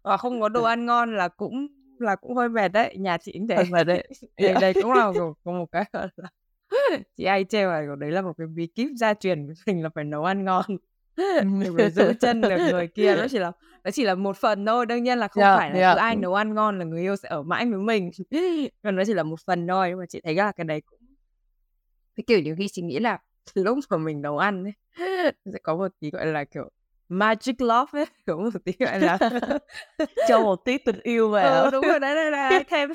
và 0.03 0.17
không 0.17 0.41
có 0.41 0.49
đồ 0.49 0.63
ăn 0.63 0.87
ngon 0.87 1.17
là 1.17 1.29
cũng 1.29 1.67
là 1.99 2.17
cũng 2.17 2.35
hơi 2.35 2.49
mệt 2.49 2.69
đấy 2.69 2.97
nhà 2.99 3.19
chị 3.19 3.33
cũng 3.33 3.49
thế. 3.49 3.65
Mệt 3.71 3.85
đấy. 3.85 4.09
Đây 4.61 4.75
cũng 4.75 4.93
là 4.93 5.13
một, 5.13 5.35
một 5.45 5.67
cái 5.73 5.85
là 5.93 6.09
chị 7.17 7.25
ai 7.25 7.45
treo 7.45 7.71
là 7.71 7.97
đấy 7.99 8.11
là 8.11 8.23
một 8.23 8.33
cái 8.39 8.47
bí 8.47 8.67
kíp 8.67 8.89
gia 8.97 9.15
truyền 9.15 9.47
của 9.47 9.55
mình 9.67 9.83
là 9.83 9.89
phải 9.95 10.05
nấu 10.05 10.25
ăn 10.25 10.45
ngon. 10.45 10.65
Để 11.79 11.91
giữ 11.91 12.13
chân 12.21 12.41
được 12.41 12.49
người 12.71 12.87
kia 12.87 13.17
đó 13.17 13.27
chỉ 13.31 13.39
là 13.39 13.53
đó 13.85 13.91
chỉ 13.91 14.05
là 14.05 14.15
một 14.15 14.37
phần 14.37 14.67
thôi 14.67 14.87
đương 14.87 15.03
nhiên 15.03 15.19
là 15.19 15.29
không 15.29 15.45
yeah, 15.45 15.59
phải 15.59 15.71
là 15.71 15.79
yeah. 15.79 15.95
cứ 15.95 15.99
ai 15.99 16.17
nấu 16.17 16.35
ăn 16.35 16.55
ngon 16.55 16.79
là 16.79 16.85
người 16.85 17.01
yêu 17.01 17.17
sẽ 17.17 17.29
ở 17.29 17.43
mãi 17.43 17.67
với 17.67 17.79
mình. 17.79 18.11
Còn 18.83 18.97
nó 18.97 19.03
chỉ 19.07 19.15
là 19.15 19.23
một 19.23 19.41
phần 19.47 19.67
thôi 19.67 19.87
nhưng 19.91 19.99
mà 19.99 20.07
chị 20.07 20.21
thấy 20.25 20.35
là 20.35 20.53
cái 20.53 20.65
đấy 20.65 20.81
cũng 20.81 20.99
cái 22.17 22.25
kiểu 22.27 22.41
nhiều 22.41 22.55
khi 22.59 22.69
chị 22.69 22.83
nghĩ 22.83 22.99
là 22.99 23.19
lúc 23.55 23.79
mà 23.91 23.97
mình 23.97 24.23
nấu 24.23 24.39
ăn 24.39 24.65
ấy 24.65 24.73
sẽ 25.53 25.59
có 25.63 25.77
một 25.77 25.89
tí 26.01 26.11
gọi 26.11 26.27
là 26.27 26.45
kiểu 26.45 26.71
magic 27.15 27.61
love 27.61 28.01
ấy 28.01 28.07
cũng 28.27 28.45
một 28.45 28.65
tí 28.65 28.73
gọi 28.79 29.01
là 29.01 29.19
cho 30.29 30.41
một 30.41 30.65
tí 30.65 30.79
tình 30.79 31.01
yêu 31.03 31.31
vào. 31.31 31.65
Ừ, 31.65 31.71
đúng 31.71 31.83
rồi 31.85 32.01
đấy 32.01 32.15
đây 32.15 32.31
là 32.31 32.63
thêm 32.69 32.91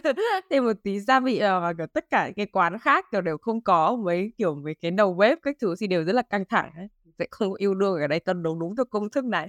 thêm 0.49 0.65
một 0.65 0.73
tí 0.83 0.99
gia 0.99 1.19
vị 1.19 1.39
mà 1.39 1.73
kiểu 1.77 1.87
tất 1.87 2.05
cả 2.09 2.31
cái 2.35 2.45
quán 2.45 2.79
khác 2.79 3.05
kiểu 3.11 3.21
đều 3.21 3.37
không 3.37 3.61
có 3.61 3.95
mấy 3.95 4.31
kiểu 4.37 4.55
mấy 4.55 4.75
cái 4.81 4.91
đầu 4.91 5.13
bếp 5.13 5.37
các 5.41 5.55
thứ 5.61 5.75
thì 5.79 5.87
đều 5.87 6.03
rất 6.03 6.13
là 6.13 6.21
căng 6.21 6.45
thẳng 6.49 6.71
ấy. 6.75 6.87
Sẽ 7.19 7.25
không 7.31 7.53
yêu 7.53 7.73
đương 7.73 8.01
ở 8.01 8.07
đây 8.07 8.19
tân 8.19 8.43
đúng 8.43 8.59
đúng 8.59 8.75
theo 8.75 8.85
công 8.85 9.09
thức 9.09 9.25
này. 9.25 9.47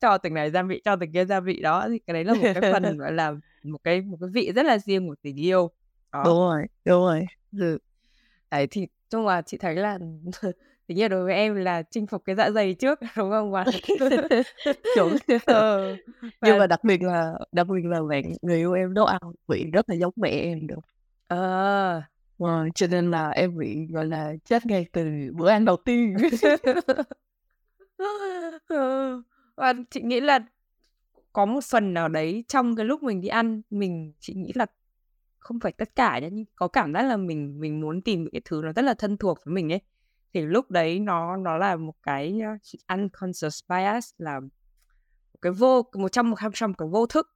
Cho 0.00 0.18
từng 0.18 0.34
này 0.34 0.50
gia 0.50 0.62
vị 0.62 0.80
cho 0.84 0.96
từng 0.96 1.12
kia 1.12 1.24
gia 1.24 1.40
vị 1.40 1.60
đó. 1.60 1.86
Thì 1.88 1.98
cái 2.06 2.14
đấy 2.14 2.24
là 2.24 2.34
một 2.34 2.46
cái 2.54 2.72
phần 2.72 2.98
gọi 2.98 3.12
là 3.12 3.32
một 3.62 3.78
cái 3.84 4.00
một 4.00 4.16
cái 4.20 4.30
vị 4.32 4.52
rất 4.52 4.66
là 4.66 4.78
riêng 4.78 5.08
của 5.08 5.14
tình 5.22 5.36
yêu. 5.36 5.70
Đó. 6.12 6.22
đúng 6.24 6.38
rồi 6.38 6.62
đúng 6.84 7.02
rồi. 7.02 7.26
Ừ. 7.58 7.78
đấy 8.50 8.66
thì 8.70 8.86
chung 9.10 9.26
là 9.26 9.42
chị 9.42 9.56
thấy 9.56 9.74
là 9.74 9.98
Thế 10.88 10.94
nhiên 10.94 11.10
đối 11.10 11.24
với 11.24 11.34
em 11.34 11.54
là 11.54 11.82
chinh 11.82 12.06
phục 12.06 12.24
cái 12.24 12.36
dạ 12.36 12.50
dày 12.50 12.74
trước 12.74 13.00
đúng 13.16 13.30
không 13.30 13.52
bạn? 13.52 13.66
Chuẩn. 14.96 15.16
ờ, 15.46 15.96
Nhưng 16.42 16.58
mà 16.58 16.66
đặc 16.66 16.84
biệt 16.84 17.02
là 17.02 17.32
đặc 17.52 17.66
biệt 17.68 17.84
là 17.84 18.02
bạn 18.02 18.22
người 18.42 18.56
yêu 18.56 18.72
em 18.72 18.94
nấu 18.94 19.04
ăn 19.04 19.20
vị 19.48 19.64
rất 19.72 19.90
là 19.90 19.94
giống 19.94 20.12
mẹ 20.16 20.28
em 20.28 20.66
được. 20.66 20.80
Ờ. 21.28 22.02
Ờ, 22.38 22.68
cho 22.74 22.86
nên 22.86 23.10
là 23.10 23.30
em 23.30 23.58
bị 23.58 23.86
gọi 23.90 24.04
là 24.06 24.32
chết 24.44 24.66
ngay 24.66 24.86
từ 24.92 25.10
bữa 25.34 25.48
ăn 25.48 25.64
đầu 25.64 25.76
tiên. 25.76 26.16
ừ. 28.68 29.22
Và 29.56 29.74
chị 29.90 30.00
nghĩ 30.02 30.20
là 30.20 30.38
có 31.32 31.44
một 31.44 31.64
phần 31.64 31.94
nào 31.94 32.08
đấy 32.08 32.44
trong 32.48 32.76
cái 32.76 32.86
lúc 32.86 33.02
mình 33.02 33.20
đi 33.20 33.28
ăn 33.28 33.62
mình 33.70 34.12
chị 34.20 34.34
nghĩ 34.34 34.52
là 34.54 34.66
không 35.38 35.60
phải 35.60 35.72
tất 35.72 35.96
cả 35.96 36.20
nhưng 36.22 36.44
có 36.56 36.68
cảm 36.68 36.92
giác 36.92 37.02
là 37.02 37.16
mình 37.16 37.60
mình 37.60 37.80
muốn 37.80 38.02
tìm 38.02 38.22
những 38.22 38.32
cái 38.32 38.40
thứ 38.44 38.60
nó 38.64 38.72
rất 38.72 38.82
là 38.82 38.94
thân 38.94 39.16
thuộc 39.16 39.38
với 39.44 39.54
mình 39.54 39.72
ấy 39.72 39.80
thì 40.34 40.40
lúc 40.40 40.70
đấy 40.70 40.98
nó 41.00 41.36
nó 41.36 41.56
là 41.58 41.76
một 41.76 41.94
cái 42.02 42.40
unconscious 42.88 43.60
bias, 43.68 44.10
là 44.18 44.40
một 44.40 44.48
cái 45.42 45.52
vô, 45.52 45.82
một 45.94 46.12
trăm 46.12 46.30
một 46.30 46.36
trăm 46.54 46.74
cái 46.74 46.88
vô 46.88 47.06
thức, 47.06 47.26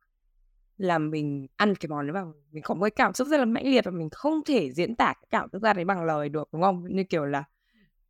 là 0.77 0.99
mình 0.99 1.47
ăn 1.57 1.75
cái 1.75 1.89
món 1.89 2.07
đấy 2.07 2.13
vào, 2.13 2.35
mình 2.51 2.63
có 2.63 2.75
một 2.75 2.83
cái 2.85 2.91
cảm 2.91 3.15
xúc 3.15 3.29
rất 3.29 3.39
là 3.39 3.45
mãnh 3.45 3.67
liệt 3.67 3.85
và 3.85 3.91
mình 3.91 4.09
không 4.11 4.41
thể 4.47 4.73
diễn 4.73 4.97
tả 4.97 5.07
cái 5.07 5.27
cảm 5.31 5.49
xúc 5.53 5.63
ra 5.63 5.73
đấy 5.73 5.85
bằng 5.85 6.05
lời 6.05 6.29
được, 6.29 6.49
đúng 6.53 6.63
không? 6.63 6.85
Như 6.91 7.05
kiểu 7.05 7.25
là 7.25 7.45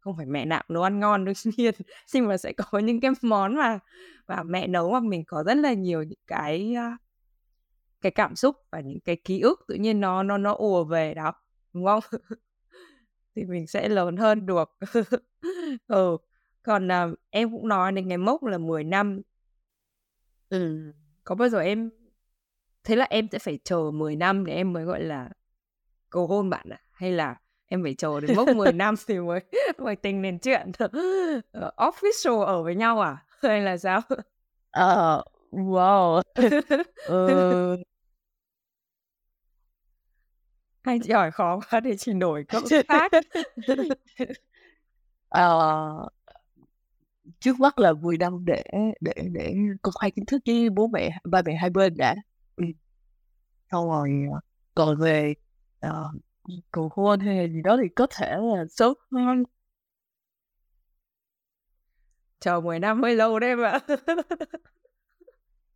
không 0.01 0.16
phải 0.16 0.26
mẹ 0.26 0.45
nào 0.45 0.62
nấu 0.68 0.82
ăn 0.82 1.01
ngon 1.01 1.24
đương 1.24 1.34
nhiên 1.57 1.74
nhưng 2.14 2.28
mà 2.28 2.37
sẽ 2.37 2.53
có 2.53 2.78
những 2.78 3.01
cái 3.01 3.11
món 3.22 3.57
mà 3.57 3.78
và 4.26 4.43
mẹ 4.43 4.66
nấu 4.66 4.93
mà 4.93 5.01
mình 5.01 5.24
có 5.26 5.43
rất 5.45 5.57
là 5.57 5.72
nhiều 5.72 6.03
những 6.03 6.18
cái 6.26 6.76
cái 8.01 8.12
cảm 8.12 8.37
xúc 8.37 8.57
và 8.72 8.80
những 8.80 9.01
cái 9.01 9.16
ký 9.24 9.41
ức 9.41 9.64
tự 9.68 9.74
nhiên 9.74 10.01
nó 10.01 10.22
nó 10.22 10.39
nó 10.39 10.55
ùa 10.55 10.84
về 10.84 11.14
đó, 11.14 11.32
đúng 11.72 11.87
không? 11.87 12.01
thì 13.37 13.45
mình 13.45 13.66
sẽ 13.66 13.89
lớn 13.89 14.16
hơn 14.16 14.47
được. 14.47 14.78
Ừ 15.87 16.16
còn 16.66 16.93
à, 16.93 17.07
em 17.30 17.51
cũng 17.51 17.68
nói 17.68 17.93
đến 17.93 18.09
ngày 18.09 18.18
mốc 18.18 18.45
là 18.45 18.59
10 18.59 18.84
năm. 18.84 19.20
Ừ. 20.49 20.93
Có 21.24 21.34
bao 21.34 21.49
giờ 21.49 21.61
em 21.61 21.91
thế 22.84 22.97
là 22.97 23.07
em 23.11 23.28
sẽ 23.32 23.39
phải 23.39 23.59
chờ 23.64 23.91
10 23.91 24.16
năm 24.16 24.47
để 24.47 24.55
em 24.55 24.72
mới 24.72 24.84
gọi 24.84 25.03
là 25.03 25.28
cầu 26.11 26.26
hôn 26.26 26.51
bạn 26.51 26.68
à? 26.68 26.80
Hay 26.93 27.12
là 27.12 27.37
em 27.66 27.82
phải 27.82 27.95
chờ 27.95 28.20
đến 28.20 28.37
mốc 28.37 28.49
10 28.57 28.72
năm 28.72 28.95
thì 29.07 29.18
mới 29.18 29.41
mới 29.78 29.97
tính 29.97 30.22
đến 30.22 30.39
chuyện 30.39 30.68
uh, 30.84 30.95
official 31.76 32.41
ở 32.41 32.62
với 32.62 32.74
nhau 32.74 33.01
à? 33.01 33.24
Hay 33.43 33.61
là 33.61 33.76
sao? 33.76 34.01
Ờ, 34.70 35.22
uh, 35.57 35.59
wow. 35.59 36.22
uh, 37.12 37.80
Anh 40.87 41.01
chị 41.01 41.12
hỏi 41.12 41.30
khó 41.30 41.61
quá 41.70 41.80
để 41.80 41.97
chị 41.97 42.12
đổi 42.12 42.45
câu 42.49 42.62
khác. 42.89 43.12
Ờ, 45.28 46.09
trước 47.41 47.61
mắt 47.61 47.78
là 47.78 47.93
10 47.93 48.18
năm 48.18 48.45
để 48.45 48.62
để 49.01 49.12
để 49.32 49.55
công 49.82 49.95
khai 50.01 50.11
chính 50.14 50.26
thức 50.26 50.43
với 50.47 50.70
bố 50.70 50.87
mẹ 50.87 51.18
ba 51.24 51.43
mẹ 51.45 51.55
hai 51.55 51.70
bên 51.70 51.95
đã. 51.97 52.14
Xong 53.70 53.89
rồi, 53.89 54.11
ờ, 54.32 54.41
còn 54.74 55.01
về, 55.01 55.34
ờ, 55.80 56.11
cầu 56.72 56.91
hôn 56.93 57.20
hay 57.20 57.49
gì 57.53 57.62
đó 57.64 57.76
thì 57.82 57.89
có 57.97 58.07
thể 58.18 58.30
là 58.30 58.64
sớm 58.70 58.95
hơn. 59.12 59.45
Chờ 62.41 62.61
10 62.61 62.78
năm 62.78 63.03
hơi 63.03 63.14
lâu 63.14 63.39
đấy 63.39 63.55
ạ. 63.64 63.80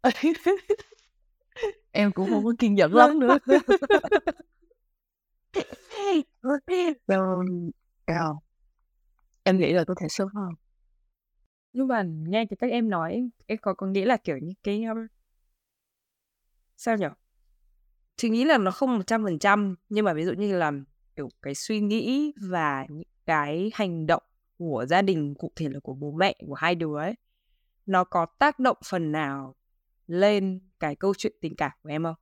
Em 1.92 2.12
cũng 2.12 2.28
không 2.30 2.44
có 2.44 2.52
kiên 2.58 2.74
nhẫn 2.74 2.94
lắm 2.94 3.18
nữa 3.20 3.38
cao. 8.06 8.42
Em 9.44 9.58
nghĩ 9.58 9.72
là 9.72 9.84
có 9.84 9.94
thể 10.00 10.06
sớm 10.08 10.28
hơn. 10.34 10.50
Nhưng 11.72 11.88
mà 11.88 12.02
nghe 12.06 12.46
thì 12.50 12.56
các 12.56 12.70
em 12.70 12.90
nói, 12.90 13.30
em 13.46 13.58
có 13.62 13.74
có 13.74 13.86
nghĩ 13.86 14.04
là, 14.04 14.16
kiểu 14.16 14.38
như, 14.38 14.52
cái, 14.62 14.84
um, 14.84 15.06
sao 16.76 16.96
nhỉ? 16.96 17.06
Chị 18.16 18.28
nghĩ 18.30 18.44
là 18.44 18.58
nó 18.58 18.70
không 18.70 18.96
100%, 18.96 19.74
nhưng 19.88 20.04
mà 20.04 20.12
ví 20.14 20.24
dụ 20.24 20.32
như 20.32 20.56
là, 20.58 20.72
kiểu, 21.16 21.28
cái 21.42 21.54
suy 21.54 21.80
nghĩ 21.80 22.32
và 22.50 22.86
những 22.88 23.08
cái 23.26 23.70
hành 23.74 24.06
động 24.06 24.22
của 24.58 24.86
gia 24.88 25.02
đình, 25.02 25.34
cụ 25.34 25.52
thể 25.56 25.68
là 25.68 25.80
của 25.80 25.94
bố 25.94 26.12
mẹ 26.12 26.34
của 26.46 26.54
hai 26.54 26.74
đứa 26.74 26.96
ấy, 26.98 27.14
nó 27.86 28.04
có 28.04 28.26
tác 28.38 28.58
động 28.58 28.76
phần 28.90 29.12
nào 29.12 29.54
lên 30.06 30.60
cái 30.80 30.96
câu 30.96 31.14
chuyện 31.18 31.32
tình 31.40 31.56
cảm 31.56 31.72
của 31.82 31.90
em 31.90 32.04
không? 32.04 32.14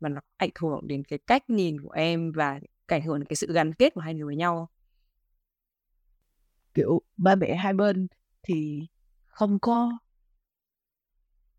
Và 0.00 0.08
nó 0.08 0.20
ảnh 0.36 0.50
hưởng 0.60 0.80
đến 0.88 1.04
cái 1.04 1.18
cách 1.26 1.50
nhìn 1.50 1.80
của 1.82 1.90
em 1.90 2.32
và 2.32 2.60
ảnh 2.86 3.02
hưởng 3.02 3.18
đến 3.18 3.26
cái 3.26 3.36
sự 3.36 3.52
gắn 3.52 3.74
kết 3.74 3.94
của 3.94 4.00
hai 4.00 4.14
người 4.14 4.24
với 4.26 4.36
nhau? 4.36 4.68
Kiểu 6.74 7.02
ba 7.16 7.34
mẹ 7.34 7.54
hai 7.56 7.72
bên 7.72 8.06
thì 8.42 8.86
không 9.26 9.58
có 9.58 9.98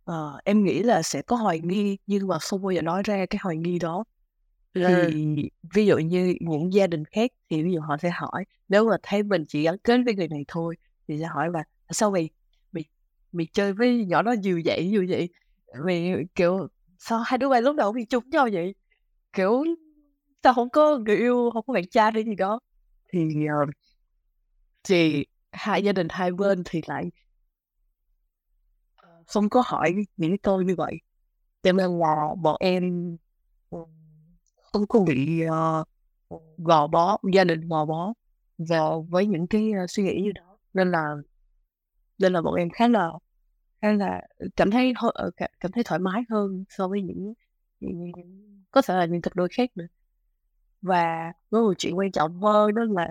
Ờ, 0.04 0.40
em 0.46 0.64
nghĩ 0.64 0.84
là 0.84 1.02
sẽ 1.02 1.22
có 1.22 1.36
hoài 1.36 1.60
nghi 1.60 1.98
nhưng 2.08 2.28
mà 2.28 2.40
không 2.40 2.62
bao 2.62 2.72
giờ 2.72 2.82
nói 2.82 3.04
ra 3.06 3.26
cái 3.26 3.40
hoài 3.44 3.58
nghi 3.58 3.80
đó. 3.80 4.04
Thì 4.84 4.94
ví 5.76 5.86
dụ 5.86 5.98
như 5.98 6.36
những 6.42 6.74
gia 6.74 6.88
đình 6.88 7.06
khác 7.06 7.32
thì 7.50 7.64
ví 7.64 7.74
dụ 7.74 7.80
họ 7.82 7.98
sẽ 7.98 8.10
hỏi 8.10 8.46
nếu 8.70 8.90
mà 8.90 8.98
thấy 9.04 9.24
mình 9.24 9.46
chỉ 9.48 9.64
gắn 9.64 9.78
kết 9.78 9.98
với 10.06 10.16
người 10.16 10.28
này 10.28 10.46
thôi 10.48 10.76
thì 11.08 11.20
sẽ 11.20 11.26
hỏi 11.26 11.50
là 11.54 11.64
sao 11.92 12.12
mày 12.12 12.30
mày 12.72 12.84
mày 13.32 13.48
chơi 13.54 13.74
với 13.74 14.06
nhỏ 14.06 14.22
đó 14.22 14.32
nhiều 14.34 14.62
vậy 14.66 14.88
nhiều 14.90 15.06
vậy 15.10 15.30
mày 15.86 16.14
kiểu 16.36 16.68
sao 17.04 17.20
hai 17.20 17.38
đứa 17.38 17.50
bay 17.50 17.62
lúc 17.62 17.76
đầu 17.76 17.92
bị 17.92 18.06
trúng 18.06 18.30
nhau 18.30 18.50
vậy? 18.54 18.76
Kiểu 19.34 19.64
tao 20.42 20.54
không 20.54 20.70
có 20.70 20.98
người 20.98 21.16
yêu 21.16 21.50
không 21.54 21.66
có 21.68 21.74
bạn 21.74 21.88
trai 21.88 22.12
hay 22.12 22.24
gì 22.24 22.36
đó. 22.36 22.60
Thì 23.14 23.46
ờ, 23.46 23.66
thì 24.84 25.26
hai 25.52 25.84
gia 25.84 25.92
đình 25.92 26.08
hai 26.10 26.32
bên 26.32 26.64
thì 26.66 26.82
lại 26.88 27.12
ờ, 28.96 29.24
không 29.28 29.50
có 29.50 29.64
hỏi 29.66 29.96
những 30.18 30.38
câu 30.38 30.62
như 30.62 30.76
vậy. 30.76 30.98
Cho 31.64 31.72
nên 31.72 32.00
là 32.00 32.16
bọn 32.42 32.58
em 32.60 33.18
ờ, 33.70 33.80
không 34.74 34.88
có 34.88 35.00
bị 35.00 35.42
uh, 35.46 36.40
gò 36.58 36.88
bó 36.88 37.18
gia 37.34 37.44
đình 37.44 37.68
gò 37.68 37.86
bó 37.86 38.14
vào 38.58 39.08
với 39.10 39.26
những 39.26 39.48
cái 39.48 39.72
uh, 39.84 39.90
suy 39.90 40.04
nghĩ 40.04 40.22
như 40.22 40.32
đó. 40.32 40.58
Nên 40.74 40.92
là 40.92 41.16
nên 42.18 42.34
là 42.34 42.42
bọn 42.42 42.56
em 42.56 42.70
khá 42.70 42.88
là 42.88 43.12
hay 43.82 43.98
là 43.98 44.22
ừ, 44.38 44.48
cảm 44.56 44.72
thấy 44.72 44.94
ờ, 45.14 45.32
cảm 45.60 45.72
thấy 45.72 45.84
thoải 45.84 46.00
mái 46.00 46.22
hơn 46.30 46.64
so 46.70 46.88
với 46.88 47.02
những, 47.02 47.34
những, 47.80 48.12
có 48.72 48.82
thể 48.82 48.94
là 48.96 49.06
những 49.06 49.22
cặp 49.22 49.36
đôi 49.36 49.48
khác 49.52 49.70
nữa 49.76 49.86
và 50.82 51.32
có 51.52 51.62
một 51.62 51.74
chuyện 51.78 51.98
quan 51.98 52.12
trọng 52.12 52.42
hơn 52.42 52.76
đó 52.76 52.82
là 52.90 53.08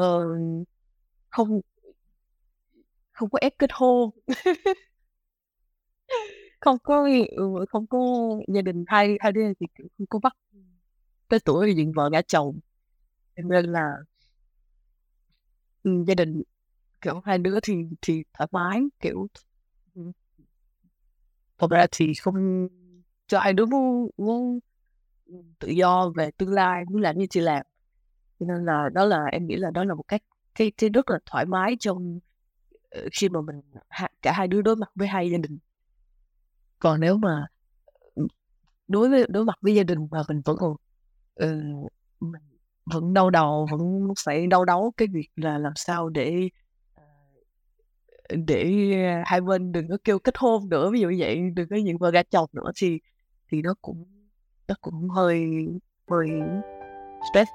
uh, 0.00 0.66
không 1.30 1.60
không 3.12 3.30
có 3.30 3.38
ép 3.42 3.58
kết 3.58 3.70
hôn 3.72 4.10
không 6.60 6.78
có 6.82 7.08
ừ, 7.36 7.64
không 7.68 7.86
có 7.86 7.98
gia 8.54 8.62
đình 8.62 8.84
hai 8.86 9.16
hai 9.20 9.32
đứa 9.32 9.40
thì 9.60 9.66
không 9.98 10.06
có 10.08 10.18
bắt 10.22 10.32
tới 11.28 11.40
tuổi 11.40 11.66
thì 11.68 11.74
dựng 11.74 11.92
vợ 11.92 12.10
gả 12.12 12.22
chồng 12.22 12.58
nên 13.36 13.66
là 13.66 13.90
ừ, 15.82 15.90
gia 16.06 16.14
đình 16.14 16.42
kiểu 17.02 17.20
hai 17.24 17.38
đứa 17.38 17.58
thì 17.62 17.74
thì 18.02 18.22
thoải 18.34 18.48
mái 18.52 18.80
kiểu 19.00 19.26
thật 21.58 21.70
ra 21.70 21.86
thì 21.92 22.14
không 22.14 22.68
cho 23.26 23.38
hai 23.38 23.52
đứa 23.52 23.66
muốn, 23.66 24.10
muốn 24.16 24.58
tự 25.58 25.68
do 25.68 26.12
về 26.16 26.30
tương 26.30 26.52
lai 26.52 26.84
muốn 26.84 27.02
làm 27.02 27.18
như 27.18 27.26
chị 27.30 27.40
làm. 27.40 27.66
Cho 28.40 28.46
nên 28.46 28.64
là 28.64 28.88
đó 28.92 29.04
là 29.04 29.24
em 29.24 29.46
nghĩ 29.46 29.56
là 29.56 29.70
đó 29.70 29.84
là 29.84 29.94
một 29.94 30.04
cách 30.08 30.22
cái 30.54 30.72
cái 30.78 30.90
rất 30.90 31.10
là 31.10 31.18
thoải 31.26 31.46
mái 31.46 31.76
trong 31.80 32.20
ờ, 32.90 33.08
khi 33.12 33.28
mà 33.28 33.40
mình 33.40 33.60
cả 34.22 34.32
hai 34.32 34.48
đứa 34.48 34.62
đối 34.62 34.76
mặt 34.76 34.90
với 34.94 35.08
hai 35.08 35.30
gia 35.30 35.38
đình. 35.38 35.58
Còn 36.78 37.00
nếu 37.00 37.16
mà 37.16 37.46
ừ, 38.14 38.26
đối 38.88 39.08
với 39.10 39.26
đối 39.28 39.44
mặt 39.44 39.58
với 39.60 39.74
gia 39.74 39.82
đình 39.82 40.08
mà 40.10 40.22
mình 40.28 40.42
vẫn 40.44 40.56
còn 40.56 40.72
uh, 41.44 41.92
mình 42.20 42.42
vẫn 42.86 43.14
đau 43.14 43.30
đầu 43.30 43.66
vẫn 43.70 44.08
phải 44.24 44.46
đau 44.46 44.64
đấu 44.64 44.92
cái 44.96 45.08
việc 45.08 45.28
là 45.36 45.58
làm 45.58 45.72
sao 45.76 46.08
để 46.08 46.48
để 48.30 48.92
ờ, 49.16 49.22
hai 49.26 49.40
bên 49.40 49.72
đừng 49.72 49.88
có 49.88 49.96
kêu 50.04 50.18
kết 50.18 50.34
hôn 50.38 50.68
nữa, 50.68 50.90
ví 50.90 51.00
dụ 51.00 51.08
như 51.08 51.16
vậy, 51.18 51.40
đừng 51.54 51.68
có 51.68 51.76
những 51.76 51.98
vợ 51.98 52.10
gà 52.10 52.22
chồng 52.22 52.50
nữa 52.52 52.70
thì 52.76 53.00
thì 53.50 53.62
nó 53.62 53.74
cũng 53.82 54.04
nó 54.68 54.74
cũng 54.80 55.08
hơi 55.08 55.46
hơi 56.10 56.28
stress. 57.30 57.50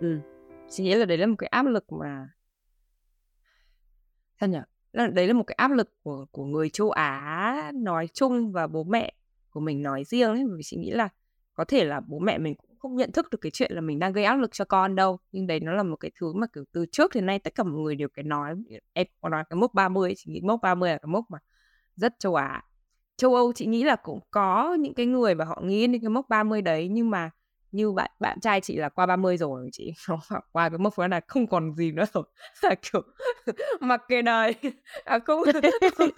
Ừ 0.00 0.20
chị 0.68 0.84
nghĩ 0.84 0.94
là 0.94 1.04
đấy 1.04 1.18
là 1.18 1.26
một 1.26 1.34
cái 1.38 1.48
áp 1.48 1.66
lực 1.66 1.92
mà 1.92 2.28
sao 4.40 4.48
nhỉ? 4.48 4.58
Đấy 4.92 5.26
là 5.26 5.32
một 5.32 5.44
cái 5.46 5.54
áp 5.54 5.70
lực 5.70 5.90
của 6.02 6.26
của 6.30 6.44
người 6.44 6.70
châu 6.70 6.90
Á 6.90 7.72
nói 7.74 8.08
chung 8.14 8.52
và 8.52 8.66
bố 8.66 8.84
mẹ 8.84 9.12
của 9.50 9.60
mình 9.60 9.82
nói 9.82 10.04
riêng 10.04 10.30
ấy 10.30 10.44
vì 10.56 10.62
chị 10.64 10.76
nghĩ 10.76 10.90
là 10.90 11.08
có 11.56 11.64
thể 11.64 11.84
là 11.84 12.00
bố 12.00 12.18
mẹ 12.18 12.38
mình 12.38 12.54
cũng 12.54 12.78
không 12.78 12.96
nhận 12.96 13.12
thức 13.12 13.30
được 13.30 13.38
cái 13.40 13.50
chuyện 13.50 13.72
là 13.72 13.80
mình 13.80 13.98
đang 13.98 14.12
gây 14.12 14.24
áp 14.24 14.36
lực 14.36 14.52
cho 14.52 14.64
con 14.64 14.94
đâu, 14.96 15.18
nhưng 15.32 15.46
đấy 15.46 15.60
nó 15.60 15.72
là 15.72 15.82
một 15.82 15.96
cái 15.96 16.10
thứ 16.20 16.32
mà, 16.32 16.46
kiểu, 16.54 16.64
từ 16.72 16.86
trước 16.92 17.14
đến 17.14 17.26
nay 17.26 17.38
tất 17.38 17.54
cả 17.54 17.62
mọi 17.62 17.72
người 17.72 17.94
đều 17.94 18.08
cái 18.14 18.22
nói. 18.22 18.54
Em 18.92 19.06
có 19.20 19.28
nói 19.28 19.44
cái 19.50 19.56
mốc 19.56 19.74
30 19.74 20.14
chị 20.16 20.30
nghĩ 20.32 20.40
mốc 20.40 20.60
30 20.62 20.90
là 20.90 20.98
cái 20.98 21.08
mốc 21.08 21.24
mà 21.28 21.38
rất 21.96 22.14
châu 22.18 22.34
Á. 22.34 22.62
Châu 23.16 23.34
Âu 23.34 23.52
chị 23.52 23.66
nghĩ 23.66 23.84
là 23.84 23.96
cũng 23.96 24.20
có 24.30 24.74
những 24.74 24.94
cái 24.94 25.06
người 25.06 25.34
mà 25.34 25.44
họ 25.44 25.60
nghĩ 25.64 25.86
đến 25.86 26.00
cái 26.00 26.10
mốc 26.10 26.28
30 26.28 26.62
đấy, 26.62 26.88
nhưng 26.88 27.10
mà 27.10 27.30
như 27.76 27.92
bạn 27.92 28.10
bạn 28.20 28.40
trai 28.40 28.60
chị 28.60 28.76
là 28.76 28.88
qua 28.88 29.06
30 29.06 29.36
rồi 29.36 29.68
chị 29.72 29.92
qua 30.52 30.68
cái 30.68 30.78
mốc 30.78 30.98
đó 30.98 31.08
là 31.08 31.20
không 31.28 31.46
còn 31.46 31.74
gì 31.74 31.92
nữa 31.92 32.04
rồi. 32.12 32.24
Là 32.62 32.74
kiểu 32.74 33.02
mặc 33.80 34.02
kệ 34.08 34.22
đời. 34.22 34.54
À, 35.04 35.18
không, 35.18 35.42
không, 35.96 36.08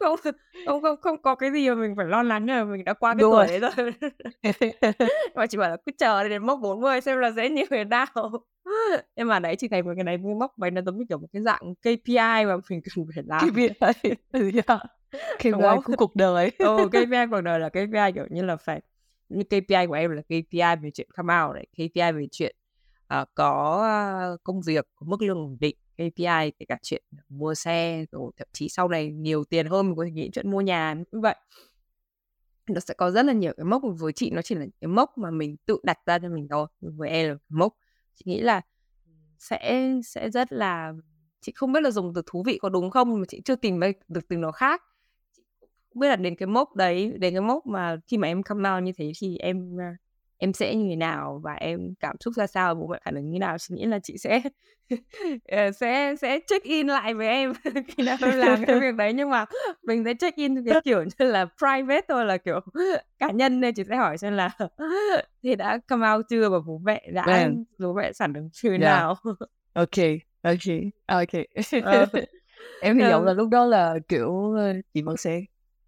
không 0.00 0.16
không 0.64 0.82
không 0.82 0.96
không 1.00 1.22
có 1.22 1.34
cái 1.34 1.50
gì 1.52 1.68
mà 1.68 1.74
mình 1.74 1.94
phải 1.96 2.06
lo 2.06 2.22
lắng 2.22 2.46
là 2.46 2.64
mình 2.64 2.84
đã 2.84 2.92
qua 2.94 3.14
cái 3.14 3.20
Đúng 3.20 3.32
tuổi 3.32 3.46
đấy 3.46 3.60
rồi. 3.60 3.92
Mà 5.34 5.46
chị 5.46 5.58
bảo 5.58 5.70
là 5.70 5.76
cứ 5.86 5.92
chờ 5.98 6.28
đến 6.28 6.46
mốc 6.46 6.60
40 6.60 7.00
xem 7.00 7.18
là 7.18 7.30
sẽ 7.36 7.48
như 7.48 7.62
thế 7.70 7.84
nào. 7.84 8.06
Nhưng 9.16 9.28
mà 9.28 9.38
đấy 9.38 9.56
chị 9.56 9.68
thấy 9.68 9.82
một 9.82 9.92
cái 9.96 10.04
này 10.04 10.18
mốc 10.18 10.52
vậy 10.56 10.70
nó 10.70 10.82
giống 10.86 10.98
như 10.98 11.04
kiểu 11.08 11.18
một 11.18 11.26
cái 11.32 11.42
dạng 11.42 11.74
KPI 11.82 12.44
mà 12.46 12.56
mình 12.70 12.80
cần 12.84 13.06
phải 13.14 13.24
làm. 13.26 13.48
KPI. 13.50 14.14
KPI 15.38 15.50
của 15.84 15.92
cuộc 15.96 16.16
đời. 16.16 16.50
Ừ, 16.58 16.88
KPI 16.92 17.26
cuộc 17.30 17.40
đời 17.40 17.60
là 17.60 17.68
KPI 17.68 18.12
kiểu 18.14 18.24
như 18.30 18.42
là 18.42 18.56
phải 18.56 18.80
như 19.28 19.44
KPI 19.44 19.86
của 19.86 19.94
em 19.94 20.10
là 20.10 20.22
KPI 20.22 20.76
về 20.82 20.90
chuyện 20.94 21.08
come 21.16 21.42
out 21.42 21.54
này 21.54 21.66
KPI 21.72 22.12
về 22.12 22.26
chuyện 22.32 22.56
uh, 23.20 23.28
có 23.34 23.82
ờ, 23.82 24.36
công 24.44 24.60
việc 24.60 24.86
có 24.94 25.06
mức 25.06 25.22
lương 25.22 25.38
ổn 25.38 25.56
định 25.60 25.76
KPI 25.98 26.50
kể 26.58 26.66
cả 26.68 26.78
chuyện 26.82 27.02
mua 27.28 27.54
xe 27.54 28.04
rồi 28.12 28.32
thậm 28.36 28.48
chí 28.52 28.68
sau 28.68 28.88
này 28.88 29.10
nhiều 29.10 29.44
tiền 29.44 29.66
hơn 29.66 29.86
mình 29.86 29.96
có 29.96 30.04
thể 30.04 30.10
nghĩ 30.10 30.30
chuyện 30.32 30.50
mua 30.50 30.60
nhà 30.60 30.94
như 30.94 31.20
vậy. 31.20 31.36
Nó 32.68 32.80
sẽ 32.80 32.94
có 32.94 33.10
rất 33.10 33.24
là 33.24 33.32
nhiều 33.32 33.52
cái 33.56 33.64
mốc 33.64 33.82
với 33.98 34.12
chị 34.12 34.30
nó 34.30 34.42
chỉ 34.42 34.54
là 34.54 34.66
cái 34.80 34.88
mốc 34.88 35.18
mà 35.18 35.30
mình 35.30 35.56
tự 35.66 35.78
đặt 35.82 35.98
ra 36.06 36.18
cho 36.18 36.28
mình 36.28 36.48
thôi 36.50 36.66
với 36.80 37.08
em 37.08 37.28
là 37.28 37.36
mốc. 37.48 37.74
Chị 38.14 38.22
nghĩ 38.26 38.40
là 38.40 38.60
sẽ 39.38 39.92
sẽ 40.04 40.30
rất 40.30 40.52
là 40.52 40.92
chị 41.40 41.52
không 41.54 41.72
biết 41.72 41.82
là 41.82 41.90
dùng 41.90 42.14
từ 42.14 42.22
thú 42.26 42.42
vị 42.46 42.58
có 42.62 42.68
đúng 42.68 42.90
không 42.90 43.20
mà 43.20 43.24
chị 43.28 43.42
chưa 43.44 43.56
tìm 43.56 43.80
được 44.08 44.28
từ 44.28 44.36
nó 44.36 44.52
khác 44.52 44.82
biết 45.98 46.08
là 46.08 46.16
đến 46.16 46.36
cái 46.36 46.46
mốc 46.46 46.76
đấy 46.76 47.12
đến 47.18 47.34
cái 47.34 47.40
mốc 47.40 47.66
mà 47.66 47.96
khi 48.06 48.16
mà 48.16 48.28
em 48.28 48.42
come 48.42 48.70
out 48.70 48.82
như 48.82 48.92
thế 48.96 49.12
thì 49.20 49.36
em 49.38 49.76
em 50.38 50.52
sẽ 50.52 50.74
như 50.74 50.86
thế 50.90 50.96
nào 50.96 51.40
và 51.44 51.52
em 51.52 51.94
cảm 52.00 52.16
xúc 52.20 52.34
ra 52.34 52.46
sao 52.46 52.74
bố 52.74 52.86
mẹ 52.86 52.98
phản 53.04 53.14
ứng 53.14 53.30
như 53.30 53.38
nào 53.38 53.58
chị 53.58 53.74
nghĩ 53.74 53.84
là 53.84 53.98
chị 53.98 54.18
sẽ 54.18 54.42
ờ, 55.48 55.72
sẽ 55.72 56.14
sẽ 56.20 56.40
check 56.46 56.64
in 56.64 56.86
lại 56.86 57.14
với 57.14 57.26
em 57.28 57.52
khi 57.88 58.02
nào 58.02 58.16
em 58.22 58.38
làm 58.38 58.64
cái 58.64 58.80
việc 58.80 58.94
đấy. 58.94 59.12
Nhưng 59.12 59.30
mà 59.30 59.44
mình 59.82 60.04
sẽ 60.04 60.14
check 60.14 60.36
in 60.36 60.64
cái 60.64 60.80
kiểu 60.84 61.02
như 61.02 61.26
là 61.26 61.44
private 61.44 62.06
thôi 62.08 62.24
là 62.24 62.36
kiểu 62.36 62.60
cá 63.18 63.30
nhân 63.30 63.60
nên 63.60 63.74
chị 63.74 63.82
sẽ 63.88 63.96
hỏi 63.96 64.18
xem 64.18 64.32
là 64.32 64.50
thì 65.42 65.54
đã 65.54 65.78
come 65.88 66.12
out 66.12 66.26
chưa 66.28 66.48
và 66.48 66.58
bố 66.66 66.80
mẹ 66.84 67.10
đã 67.12 67.26
Man. 67.26 67.64
bố 67.78 67.94
mẹ 67.94 68.12
phản 68.18 68.32
ứng 68.32 68.48
như 68.64 68.70
thế 68.70 68.78
nào? 68.78 69.14
Ok 69.72 69.88
ok 70.42 70.60
ok. 71.06 71.34
Uh, 71.76 72.24
em 72.80 72.98
hy 72.98 73.10
vọng 73.10 73.24
là 73.24 73.32
lúc 73.32 73.48
đó 73.48 73.64
là 73.64 73.94
kiểu 74.08 74.54
chị 74.94 75.02
vẫn 75.02 75.16
sẽ 75.16 75.40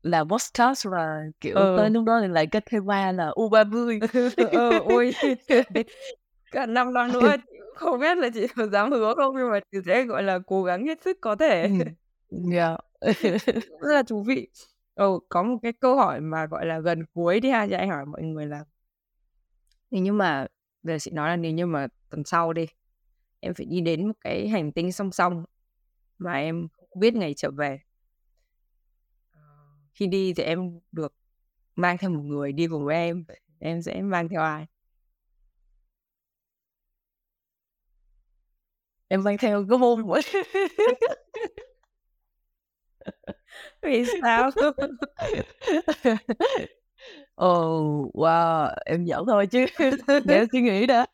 là 0.02 0.24
podcast 0.24 0.86
và 0.86 1.22
kiểu 1.40 1.56
ừ. 1.56 1.74
tới 1.78 1.90
lúc 1.90 2.04
đó 2.04 2.20
thì 2.20 2.28
lại 2.28 2.46
kết 2.46 2.64
thêm 2.66 2.86
ba 2.86 3.12
là 3.12 3.26
u 3.26 3.48
ba 3.48 3.64
mươi 3.64 4.00
ừ, 4.36 4.78
ui 4.78 5.12
cả 6.50 6.66
năm 6.66 6.94
đó 6.94 7.06
nữa 7.06 7.36
không 7.74 8.00
biết 8.00 8.18
là 8.18 8.28
chị 8.34 8.46
có 8.56 8.66
dám 8.66 8.92
hứa 8.92 9.14
không 9.14 9.34
nhưng 9.36 9.50
mà 9.50 9.60
chị 9.72 9.78
sẽ 9.86 10.04
gọi 10.04 10.22
là 10.22 10.38
cố 10.46 10.62
gắng 10.62 10.86
hết 10.86 11.02
sức 11.02 11.18
có 11.20 11.36
thể 11.36 11.70
yeah. 12.52 12.80
rất 13.80 13.92
là 13.94 14.02
thú 14.02 14.22
vị 14.22 14.48
ừ, 14.94 15.18
có 15.28 15.42
một 15.42 15.58
cái 15.62 15.72
câu 15.72 15.96
hỏi 15.96 16.20
mà 16.20 16.46
gọi 16.46 16.66
là 16.66 16.80
gần 16.80 17.04
cuối 17.14 17.40
đi 17.40 17.50
ha 17.50 17.66
chị 17.66 17.72
anh 17.72 17.90
hỏi 17.90 18.06
mọi 18.06 18.22
người 18.22 18.46
là 18.46 18.64
nếu 19.90 20.02
như 20.02 20.12
mà 20.12 20.46
giờ 20.82 20.98
chị 20.98 21.10
nói 21.10 21.28
là 21.28 21.36
nếu 21.36 21.52
như 21.52 21.66
mà 21.66 21.86
tuần 22.10 22.24
sau 22.24 22.52
đi 22.52 22.66
em 23.40 23.54
phải 23.54 23.66
đi 23.66 23.80
đến 23.80 24.06
một 24.06 24.14
cái 24.20 24.48
hành 24.48 24.72
tinh 24.72 24.92
song 24.92 25.12
song 25.12 25.44
mà 26.18 26.32
em 26.32 26.68
không 26.76 27.00
biết 27.00 27.14
ngày 27.14 27.34
trở 27.34 27.50
về 27.50 27.80
khi 30.00 30.06
đi 30.06 30.34
thì 30.34 30.42
em 30.42 30.80
được 30.92 31.14
mang 31.76 31.98
theo 31.98 32.10
một 32.10 32.22
người 32.22 32.52
đi 32.52 32.66
cùng 32.66 32.84
với 32.84 32.96
em 32.96 33.24
em 33.58 33.82
sẽ 33.82 34.02
mang 34.02 34.28
theo 34.28 34.42
ai? 34.42 34.66
Em 39.08 39.24
mang 39.24 39.38
theo 39.38 39.66
cái 39.68 39.78
môn 39.78 40.00
mỗi 40.00 40.20
vì 43.82 44.04
sao? 44.22 44.50
Ồ 47.34 47.78
oh, 47.78 48.14
wow 48.14 48.74
em 48.84 49.06
giỡn 49.06 49.24
thôi 49.26 49.46
chứ. 49.46 49.66
Để 50.24 50.34
em 50.34 50.46
suy 50.52 50.60
nghĩ 50.60 50.86
đã. 50.86 51.06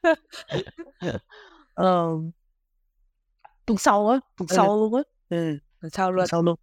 Ờ 1.74 2.08
tuần 3.66 3.78
sau 3.78 4.08
á 4.08 4.20
tuần 4.36 4.48
ừ. 4.48 4.54
sau 4.56 4.76
luôn 4.76 4.94
á. 4.94 5.02
Ừ. 5.28 5.58
Tuần 5.80 5.90
sau 5.90 6.12
luôn. 6.12 6.18
tuần 6.18 6.26
sau 6.26 6.42
luôn 6.42 6.56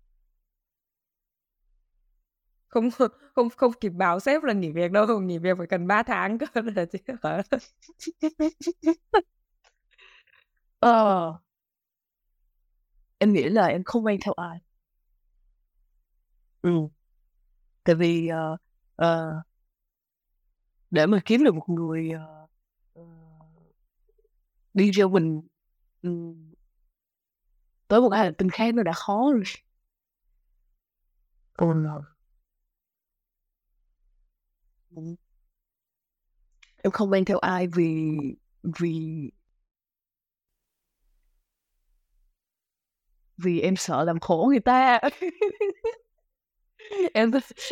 không 2.74 2.89
không 3.36 3.49
không 3.49 3.71
kịp 3.82 3.89
báo 3.89 4.19
sếp 4.19 4.43
là 4.43 4.53
nghỉ 4.53 4.71
việc 4.71 4.91
đâu 4.91 5.19
nghỉ 5.19 5.38
việc 5.38 5.57
phải 5.57 5.67
cần 5.67 5.88
3 5.88 6.03
tháng 6.03 6.38
cơ 6.38 6.45
là 6.76 6.86
chứ 6.86 6.99
ờ. 10.80 11.39
Em 13.17 13.34
nghĩ 13.34 13.43
là 13.43 13.65
em 13.65 13.84
không 13.84 14.05
quen 14.05 14.19
theo 14.26 14.34
ai. 14.34 14.59
Ừ. 16.61 16.69
Tại 17.84 17.95
vì 17.95 18.30
uh, 18.53 18.59
uh, 19.01 19.45
để 20.91 21.05
mà 21.05 21.19
kiếm 21.26 21.43
được 21.43 21.55
một 21.55 21.69
người 21.69 22.11
uh, 22.15 22.49
uh, 22.99 23.05
đi 24.74 24.91
theo 24.97 25.09
mình 25.09 25.41
um, 26.03 26.53
tới 27.88 28.01
một 28.01 28.09
cái 28.09 28.19
hành 28.19 28.34
tinh 28.38 28.49
khác 28.49 28.74
nó 28.76 28.84
đã 28.84 28.91
khó 28.93 29.32
rồi. 29.34 29.43
Oh 31.63 31.76
no 31.76 32.12
em 36.84 36.91
không 36.91 37.10
mang 37.10 37.26
theo 37.26 37.38
ai 37.39 37.68
vì 37.68 38.18
vì 38.80 39.30
vì 43.38 43.60
em 43.62 43.76
sợ 43.76 44.04
làm 44.04 44.20
khổ 44.20 44.46
người 44.50 44.60
ta. 44.60 45.00
Em 47.14 47.32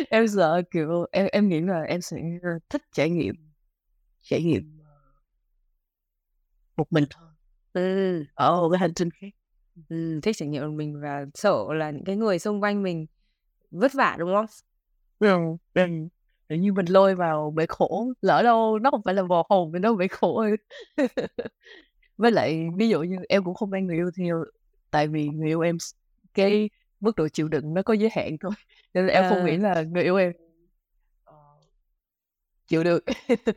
em 0.09 0.27
sợ 0.27 0.61
kiểu 0.71 1.05
em 1.11 1.27
em 1.31 1.49
nghĩ 1.49 1.61
là 1.61 1.81
em 1.81 2.01
sẽ 2.01 2.17
thích 2.69 2.81
trải 2.91 3.09
nghiệm 3.09 3.35
trải 4.23 4.43
nghiệm 4.43 4.79
một 6.77 6.91
mình 6.93 7.03
thôi. 7.09 7.27
Ừ. 7.73 8.25
ở 8.33 8.61
một 8.61 8.69
cái 8.71 8.79
hành 8.79 8.93
tinh 8.93 9.09
khác. 9.11 9.27
Ừ, 9.89 10.19
thích 10.23 10.37
trải 10.37 10.47
nghiệm 10.49 10.61
một 10.63 10.71
mình 10.75 11.01
và 11.01 11.25
sợ 11.33 11.65
là 11.73 11.91
những 11.91 12.03
cái 12.05 12.15
người 12.15 12.39
xung 12.39 12.61
quanh 12.63 12.83
mình 12.83 13.05
vất 13.71 13.93
vả 13.93 14.15
đúng 14.19 14.31
không? 14.35 14.45
Ừ, 15.19 15.29
ừ. 16.51 16.55
như 16.55 16.73
mình 16.73 16.85
lôi 16.85 17.15
vào 17.15 17.51
bể 17.55 17.65
khổ 17.65 18.07
lỡ 18.21 18.43
đâu 18.43 18.79
nó 18.79 18.91
không 18.91 19.01
phải 19.05 19.13
là 19.13 19.23
vò 19.23 19.43
hồn 19.49 19.71
mình 19.71 19.81
đâu 19.81 19.95
bể 19.95 20.07
khổ 20.07 20.45
với 22.17 22.31
lại 22.31 22.67
ví 22.77 22.89
dụ 22.89 23.01
như 23.01 23.15
em 23.29 23.43
cũng 23.43 23.55
không 23.55 23.69
mang 23.69 23.87
người 23.87 23.95
yêu 23.95 24.11
theo 24.17 24.43
tại 24.91 25.07
vì 25.07 25.27
người 25.27 25.47
yêu 25.47 25.61
em 25.61 25.77
cái 26.33 26.69
mức 26.99 27.15
độ 27.15 27.27
chịu 27.27 27.47
đựng 27.47 27.73
nó 27.73 27.81
có 27.81 27.93
giới 27.93 28.09
hạn 28.15 28.37
thôi 28.41 28.51
nên 28.93 29.07
là 29.07 29.13
em 29.13 29.23
à. 29.23 29.29
không 29.29 29.45
nghĩ 29.45 29.57
là 29.57 29.81
người 29.81 30.03
yêu 30.03 30.15
em 30.15 30.31
ờ, 31.23 31.35
chịu 32.67 32.83
được. 32.83 33.03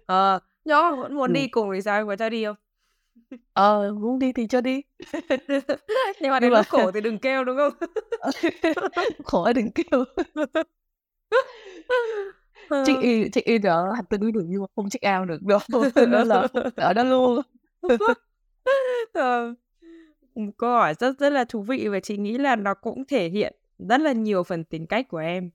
Ờ 0.06 0.40
nó 0.64 0.96
vẫn 0.96 1.14
muốn 1.16 1.30
ừ. 1.30 1.34
đi 1.34 1.48
cùng 1.48 1.70
thì 1.74 1.82
sao? 1.82 2.00
Em 2.00 2.06
có 2.06 2.16
cho 2.16 2.28
đi 2.28 2.44
không? 2.44 2.56
Ờ 3.52 3.92
muốn 3.92 4.18
đi 4.18 4.32
thì 4.32 4.46
cho 4.46 4.60
đi. 4.60 4.82
Nhưng 6.20 6.30
mà 6.30 6.40
đến 6.40 6.52
lúc 6.52 6.66
khổ 6.68 6.90
thì 6.90 7.00
đừng 7.00 7.18
kêu 7.18 7.44
đúng 7.44 7.56
không? 7.56 7.88
Khổ 9.24 9.52
đừng 9.52 9.70
kêu 9.70 10.04
check 12.86 13.00
in 13.00 13.30
check 13.30 13.46
in 13.46 13.62
ở 13.62 13.92
hành 13.92 14.04
tinh 14.04 14.32
được 14.32 14.44
nhưng 14.46 14.60
mà 14.60 14.66
không 14.76 14.90
check 14.90 15.04
out 15.20 15.28
được 15.28 15.42
đâu 15.42 15.58
nên 15.96 16.28
là 16.28 16.48
ở 16.76 16.92
đó 16.92 17.04
luôn 17.04 17.40
ờ 19.12 19.54
một 20.34 20.50
câu 20.56 20.70
hỏi 20.70 20.94
rất 20.94 21.18
rất 21.18 21.32
là 21.32 21.44
thú 21.44 21.62
vị 21.62 21.88
và 21.88 22.00
chị 22.00 22.16
nghĩ 22.16 22.38
là 22.38 22.56
nó 22.56 22.74
cũng 22.74 23.04
thể 23.06 23.28
hiện 23.28 23.54
rất 23.78 24.00
là 24.00 24.12
nhiều 24.12 24.42
phần 24.42 24.64
tính 24.64 24.86
cách 24.86 25.08
của 25.08 25.18
em. 25.18 25.50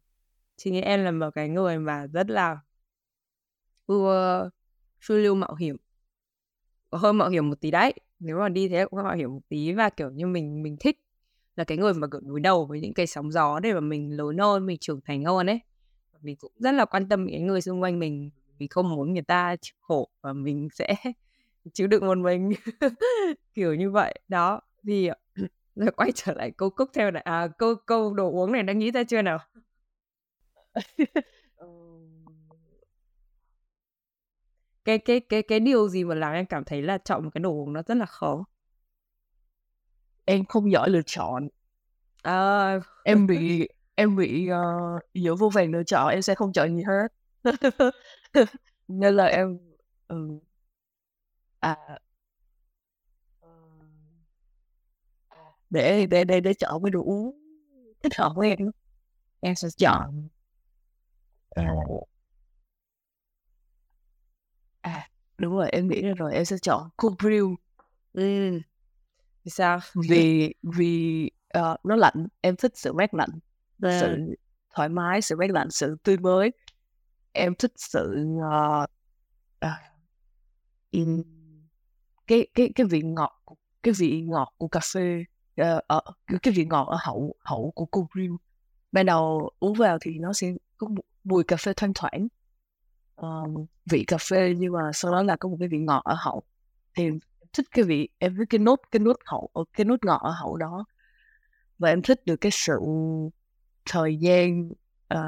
Chị 0.57 0.71
nghĩ 0.71 0.81
em 0.81 1.03
là 1.03 1.11
một 1.11 1.29
cái 1.35 1.49
người 1.49 1.79
mà 1.79 2.07
rất 2.07 2.29
là 2.29 2.59
ưa 3.87 4.49
phiêu 5.01 5.17
lưu 5.17 5.35
mạo 5.35 5.55
hiểm. 5.55 5.75
Hơi 6.91 7.13
mạo 7.13 7.29
hiểm 7.29 7.49
một 7.49 7.61
tí 7.61 7.71
đấy. 7.71 7.93
Nếu 8.19 8.39
mà 8.39 8.49
đi 8.49 8.69
thế 8.69 8.85
cũng 8.85 9.03
mạo 9.03 9.15
hiểm 9.15 9.33
một 9.33 9.41
tí 9.49 9.73
và 9.73 9.89
kiểu 9.89 10.09
như 10.11 10.27
mình 10.27 10.63
mình 10.63 10.77
thích 10.79 10.99
là 11.55 11.63
cái 11.63 11.77
người 11.77 11.93
mà 11.93 12.07
kiểu 12.11 12.21
đối 12.23 12.39
đầu 12.39 12.65
với 12.65 12.81
những 12.81 12.93
cái 12.93 13.07
sóng 13.07 13.31
gió 13.31 13.59
để 13.59 13.73
mà 13.73 13.79
mình 13.79 14.17
lớn 14.17 14.37
hơn, 14.37 14.65
mình 14.65 14.77
trưởng 14.77 15.01
thành 15.05 15.25
hơn 15.25 15.47
ấy. 15.49 15.59
Mình 16.21 16.35
cũng 16.35 16.51
rất 16.59 16.71
là 16.71 16.85
quan 16.85 17.09
tâm 17.09 17.25
những 17.25 17.47
người 17.47 17.61
xung 17.61 17.81
quanh 17.81 17.99
mình. 17.99 18.29
Mình 18.59 18.69
không 18.69 18.89
muốn 18.95 19.13
người 19.13 19.21
ta 19.21 19.55
chịu 19.61 19.75
khổ 19.81 20.09
và 20.21 20.33
mình 20.33 20.69
sẽ 20.73 20.95
chịu 21.73 21.87
đựng 21.87 22.05
một 22.07 22.17
mình. 22.17 22.51
Kiểu 23.53 23.75
như 23.75 23.91
vậy. 23.91 24.19
Đó 24.27 24.61
thì 24.87 25.09
rồi 25.75 25.91
quay 25.91 26.11
trở 26.15 26.33
lại 26.33 26.51
câu 26.51 26.69
cúc 26.69 26.89
theo 26.93 27.11
này 27.11 27.23
à 27.23 27.47
câu 27.57 27.75
câu 27.75 28.13
đồ 28.13 28.31
uống 28.31 28.51
này 28.51 28.63
đã 28.63 28.73
nghĩ 28.73 28.91
ra 28.91 29.03
chưa 29.03 29.21
nào? 29.21 29.39
Cái 34.85 34.97
cái 34.97 35.19
cái 35.19 35.41
cái 35.41 35.59
điều 35.59 35.87
gì 35.89 36.03
mà 36.03 36.15
làm 36.15 36.33
em 36.33 36.45
cảm 36.45 36.63
thấy 36.63 36.81
là 36.81 36.97
chọn 36.97 37.23
một 37.23 37.29
cái 37.33 37.41
đồ 37.41 37.51
uống 37.51 37.73
nó 37.73 37.81
rất 37.87 37.97
là 37.97 38.05
khó? 38.05 38.45
Em 40.25 40.45
không 40.45 40.71
giỏi 40.71 40.89
lựa 40.89 41.01
chọn. 41.05 41.49
À... 42.21 42.79
em 43.03 43.27
bị 43.27 43.67
em 43.99 44.15
bị 44.15 44.49
uh, 44.51 45.01
giữa 45.13 45.35
vô 45.35 45.49
vàng 45.49 45.71
lựa 45.71 45.83
chọn 45.83 46.09
em 46.09 46.21
sẽ 46.21 46.35
không 46.35 46.53
chọn 46.53 46.75
gì 46.75 46.83
hết. 46.83 47.07
Nên 48.87 49.15
là 49.15 49.25
em 49.25 49.57
um, 50.07 50.39
à. 51.59 51.99
Để 55.69 56.05
để 56.05 56.23
để 56.23 56.39
để 56.39 56.53
chọn 56.53 56.83
cái 56.83 56.91
đồ 56.91 57.03
uống 57.03 57.31
thích 58.03 58.15
hợp 58.17 58.31
với 58.35 58.49
em. 58.49 58.71
Em 59.39 59.55
sẽ 59.55 59.67
chọn. 59.77 60.27
Uh, 61.59 62.07
à 64.81 65.09
đúng 65.37 65.55
rồi 65.55 65.69
em 65.69 65.87
nghĩ 65.87 66.01
ra 66.01 66.13
rồi 66.17 66.33
em 66.33 66.45
sẽ 66.45 66.57
chọn 66.57 66.89
cold 66.97 67.15
brew. 67.15 67.55
Ừ. 68.13 68.59
vì 69.43 69.49
sao? 69.51 69.79
Vì 70.09 70.53
vì 70.63 71.25
uh, 71.57 71.85
nó 71.85 71.95
lạnh 71.95 72.27
em 72.41 72.55
thích 72.55 72.71
sự 72.77 72.93
mát 72.93 73.13
lạnh 73.13 73.39
sự 73.81 74.17
thoải 74.75 74.89
mái 74.89 75.21
sự 75.21 75.35
mát 75.35 75.49
lạnh 75.49 75.71
sự 75.71 75.97
tươi 76.03 76.17
mới. 76.17 76.51
Em 77.31 77.55
thích 77.55 77.71
sự 77.75 78.25
uh, 78.37 78.89
uh, 79.65 81.25
cái 82.27 82.47
cái 82.53 82.71
cái 82.75 82.85
vị 82.85 83.01
ngọt 83.01 83.43
cái 83.83 83.93
vị 83.97 84.21
ngọt 84.21 84.53
của 84.57 84.67
cà 84.67 84.79
phê 84.93 85.23
uh, 85.61 85.87
ở 85.87 86.01
cái 86.41 86.53
vị 86.53 86.65
ngọt 86.65 86.87
ở 86.87 86.97
hậu 87.01 87.35
hậu 87.39 87.71
của 87.75 87.85
cô 87.85 88.07
brew 88.13 88.37
ban 88.91 89.05
đầu 89.05 89.49
uống 89.59 89.73
vào 89.73 89.97
thì 90.01 90.19
nó 90.19 90.33
sẽ 90.33 90.53
có 90.77 90.87
mùi 91.23 91.43
cà 91.43 91.55
phê 91.55 91.73
thoang 91.73 91.93
thoảng 91.95 92.27
um, 93.15 93.65
vị 93.85 94.03
cà 94.07 94.17
phê 94.29 94.53
nhưng 94.57 94.73
mà 94.73 94.91
sau 94.93 95.11
đó 95.11 95.23
là 95.23 95.35
có 95.35 95.49
một 95.49 95.55
cái 95.59 95.67
vị 95.67 95.77
ngọt 95.79 96.01
ở 96.05 96.15
hậu. 96.19 96.43
Thì 96.95 97.03
em 97.03 97.19
thích 97.53 97.65
cái 97.71 97.85
vị 97.85 98.09
em 98.17 98.35
thích 98.37 98.45
cái 98.49 98.59
nốt 98.59 98.79
cái 98.91 98.99
nốt 98.99 99.17
hậu 99.25 99.49
cái 99.73 99.85
nốt 99.85 100.05
ngọt 100.05 100.21
ở 100.21 100.31
hậu 100.31 100.57
đó. 100.57 100.85
Và 101.77 101.89
em 101.89 102.01
thích 102.01 102.25
được 102.25 102.35
cái 102.35 102.51
sự 102.51 102.79
thời 103.89 104.17
gian 104.17 104.69
uh, 105.13 105.19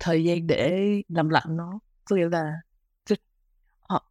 thời 0.00 0.24
gian 0.24 0.46
để 0.46 1.02
làm 1.08 1.28
lạnh 1.28 1.56
nó 1.56 1.78
có 2.04 2.16
nghĩa 2.16 2.28
là 2.28 2.52
họ 3.80 4.10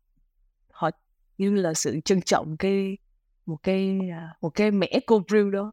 họ 0.71 0.89
như 1.38 1.51
là 1.55 1.73
sự 1.73 1.99
trân 2.05 2.21
trọng 2.21 2.57
cái 2.57 2.97
một 3.45 3.57
cái 3.63 3.99
à, 4.11 4.36
một 4.41 4.49
cái 4.49 4.71
mẻ 4.71 4.99
cô 5.05 5.19
brew 5.19 5.49
đó 5.49 5.71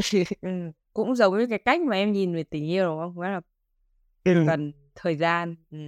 ừ. 0.40 0.48
Cũng 0.92 1.16
giống 1.16 1.38
như 1.38 1.46
cái 1.46 1.58
cách 1.58 1.80
mà 1.80 1.96
em 1.96 2.12
nhìn 2.12 2.34
về 2.34 2.42
tình 2.42 2.66
yêu 2.66 2.86
đúng 2.86 2.98
không? 2.98 3.14
Nghĩa 3.20 3.28
là 3.28 3.40
ừ. 4.24 4.44
cần 4.46 4.72
thời 4.94 5.16
gian, 5.16 5.56
ừ. 5.70 5.78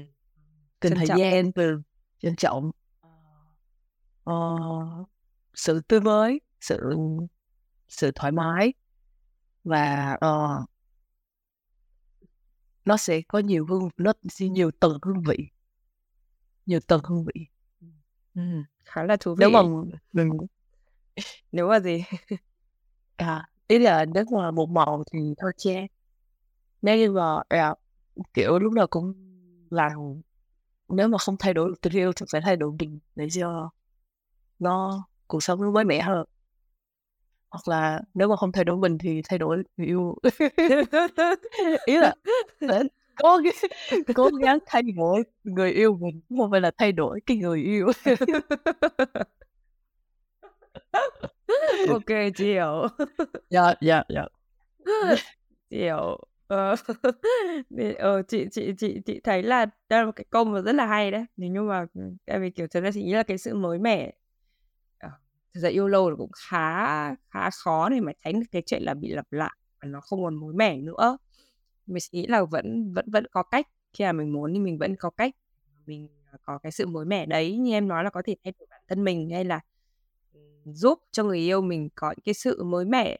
cần 0.80 0.92
thời 0.96 1.06
trọng. 1.06 1.18
gian 1.18 1.52
từ 1.52 1.82
trân 2.18 2.36
trọng, 2.36 2.70
uh, 4.30 5.08
sự 5.54 5.80
tươi 5.88 6.00
mới, 6.00 6.40
sự 6.60 6.96
sự 7.92 8.10
thoải 8.14 8.32
mái 8.32 8.72
và 9.64 10.12
uh, 10.14 10.68
nó 12.84 12.96
sẽ 12.96 13.20
có 13.28 13.38
nhiều 13.38 13.66
hương 13.66 13.88
nó 13.96 14.12
nhiều 14.38 14.70
tầng 14.70 14.98
hương 15.02 15.22
vị 15.22 15.48
nhiều 16.66 16.80
tầng 16.80 17.00
hương 17.04 17.24
vị 17.24 17.46
Ừm, 18.34 18.64
khá 18.84 19.02
là 19.02 19.16
thú 19.16 19.34
Nếu 19.38 19.48
vị. 19.48 19.52
mà 19.52 19.62
mình 20.12 20.30
Nếu 21.52 21.68
mà 21.68 21.80
gì? 21.80 22.04
À, 23.16 23.48
ý 23.68 23.78
là 23.78 24.04
nếu 24.04 24.24
mà 24.32 24.50
một 24.50 24.68
màu 24.70 25.04
thì 25.12 25.34
thôi 25.38 25.52
chán. 25.56 25.86
Nếu 26.82 26.96
như 26.96 27.10
mà, 27.12 27.42
à, 27.48 27.74
kiểu, 28.34 28.58
lúc 28.58 28.72
nào 28.72 28.86
cũng 28.86 29.14
là 29.70 29.90
nếu 30.88 31.08
mà 31.08 31.18
không 31.18 31.36
thay 31.38 31.54
đổi 31.54 31.68
được 31.68 31.80
tình 31.80 31.92
yêu 31.92 32.12
thì 32.12 32.26
phải 32.32 32.40
thay 32.40 32.56
đổi 32.56 32.72
mình 32.78 32.98
để 33.16 33.28
cho 33.30 33.70
nó 34.58 35.04
cuộc 35.26 35.42
sống 35.42 35.62
nó 35.62 35.70
mới 35.70 35.84
mẻ 35.84 36.02
hơn. 36.02 36.26
Hoặc 37.52 37.68
là 37.68 38.00
nếu 38.14 38.28
mà 38.28 38.36
không 38.36 38.52
thay 38.52 38.64
đổi 38.64 38.76
mình 38.76 38.98
thì 38.98 39.22
thay 39.28 39.38
đổi 39.38 39.62
người 39.76 39.86
yêu. 39.86 40.16
Ý 41.86 41.98
là 41.98 42.14
cố 43.16 43.40
cố 44.14 44.30
gắng 44.42 44.58
thay 44.66 44.82
đổi 44.82 45.22
người 45.44 45.70
yêu 45.70 45.96
mình 46.00 46.20
không 46.38 46.50
phải 46.50 46.60
là 46.60 46.70
thay 46.78 46.92
đổi 46.92 47.20
cái 47.26 47.36
người 47.36 47.62
yêu. 47.62 47.86
Ok 51.88 52.32
chị 52.36 52.44
hiểu. 52.44 52.86
Dạ 53.50 53.74
dạ 53.80 54.02
dạ. 54.08 54.26
Chị 55.70 55.76
hiểu. 55.78 56.18
Ờ, 56.46 56.74
ờ 57.98 58.22
chị 58.22 58.46
chị 58.50 58.72
chị 58.78 59.00
chị 59.06 59.20
thấy 59.24 59.42
là 59.42 59.66
đây 59.88 60.00
là 60.00 60.06
một 60.06 60.12
cái 60.16 60.24
câu 60.30 60.44
mà 60.44 60.60
rất 60.60 60.72
là 60.72 60.86
hay 60.86 61.10
đấy. 61.10 61.24
Nếu 61.36 61.50
như 61.50 61.62
mà 61.62 61.86
tại 62.26 62.38
vì 62.38 62.50
kiểu 62.50 62.66
thật 62.70 62.80
ra 62.80 62.90
chị 62.94 63.02
nghĩ 63.02 63.12
là 63.12 63.22
cái 63.22 63.38
sự 63.38 63.54
mới 63.54 63.78
mẻ 63.78 64.12
thực 65.54 65.60
ra 65.60 65.68
yêu 65.68 65.88
lâu 65.88 66.10
là 66.10 66.16
cũng 66.16 66.30
khá 66.36 67.14
khá 67.14 67.50
khó 67.50 67.88
để 67.88 68.00
mà 68.00 68.12
tránh 68.24 68.40
được 68.40 68.46
cái 68.52 68.62
chuyện 68.66 68.82
là 68.82 68.94
bị 68.94 69.08
lặp 69.08 69.32
lại 69.32 69.56
và 69.82 69.88
nó 69.88 70.00
không 70.00 70.22
còn 70.24 70.34
mới 70.40 70.54
mẻ 70.54 70.76
nữa. 70.76 71.18
Mình 71.86 72.02
nghĩ 72.12 72.26
là 72.26 72.44
vẫn 72.44 72.92
vẫn 72.94 73.06
vẫn 73.10 73.26
có 73.32 73.42
cách. 73.42 73.68
Khi 73.92 74.04
mà 74.04 74.12
mình 74.12 74.32
muốn 74.32 74.52
thì 74.54 74.60
mình 74.60 74.78
vẫn 74.78 74.96
có 74.96 75.10
cách. 75.10 75.34
Mình 75.86 76.08
à, 76.32 76.38
có 76.42 76.58
cái 76.58 76.72
sự 76.72 76.86
mới 76.86 77.04
mẻ 77.04 77.26
đấy 77.26 77.56
như 77.58 77.72
em 77.72 77.88
nói 77.88 78.04
là 78.04 78.10
có 78.10 78.22
thể 78.26 78.36
thay 78.44 78.52
đổi 78.58 78.66
bản 78.70 78.82
thân 78.88 79.04
mình 79.04 79.30
hay 79.30 79.44
là 79.44 79.60
ừ, 80.34 80.40
giúp 80.64 80.98
cho 81.12 81.24
người 81.24 81.38
yêu 81.38 81.60
mình 81.62 81.88
có 81.94 82.10
những 82.10 82.24
cái 82.24 82.34
sự 82.34 82.62
mới 82.64 82.84
mẻ 82.84 83.18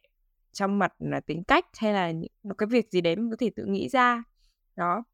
trong 0.53 0.79
mặt 0.79 0.93
là 0.99 1.21
tính 1.21 1.45
cách 1.45 1.67
hay 1.79 1.93
là 1.93 2.11
những 2.11 2.57
cái 2.59 2.67
việc 2.67 2.91
gì 2.91 3.01
đấy 3.01 3.17
mình 3.17 3.31
có 3.31 3.37
thể 3.41 3.51
tự 3.57 3.65
nghĩ 3.67 3.89
ra. 3.89 4.23
Đó 4.77 5.05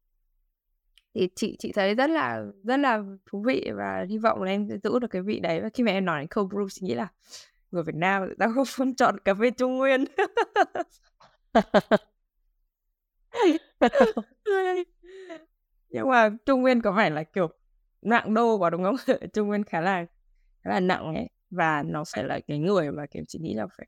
thì 1.15 1.29
chị 1.35 1.55
chị 1.59 1.71
thấy 1.71 1.95
rất 1.95 2.09
là 2.09 2.43
rất 2.63 2.77
là 2.77 3.03
thú 3.25 3.43
vị 3.47 3.71
và 3.75 4.05
hy 4.09 4.17
vọng 4.17 4.43
là 4.43 4.51
em 4.51 4.67
sẽ 4.69 4.77
giữ 4.83 4.99
được 4.99 5.07
cái 5.11 5.21
vị 5.21 5.39
đấy. 5.39 5.61
Và 5.61 5.69
khi 5.73 5.83
mà 5.83 5.91
em 5.91 6.05
nói 6.05 6.19
đến 6.19 6.27
cold 6.27 6.53
brew 6.53 6.67
chị 6.69 6.85
nghĩ 6.85 6.95
là 6.95 7.07
người 7.71 7.83
Việt 7.83 7.95
Nam 7.95 8.33
ta 8.39 8.47
không 8.75 8.95
chọn 8.95 9.19
cà 9.25 9.33
phê 9.33 9.51
Trung 9.51 9.77
Nguyên. 9.77 10.05
Nhưng 15.89 16.09
mà 16.09 16.29
Trung 16.45 16.61
Nguyên 16.61 16.81
có 16.81 16.93
phải 16.95 17.11
là 17.11 17.23
kiểu 17.23 17.47
nặng 18.01 18.33
đô 18.33 18.57
quá 18.57 18.69
đúng 18.69 18.83
không? 18.83 18.95
Trung 19.33 19.47
nguyên 19.47 19.63
khá 19.63 19.81
là 19.81 20.05
khá 20.61 20.69
là 20.69 20.79
nặng 20.79 21.15
ấy. 21.15 21.29
Và 21.49 21.83
nó 21.83 22.03
phải 22.13 22.23
là 22.23 22.39
cái 22.47 22.59
người 22.59 22.91
mà 22.91 23.05
kiểu 23.11 23.23
chị 23.27 23.39
nghĩ 23.39 23.53
là 23.53 23.67
phải 23.77 23.87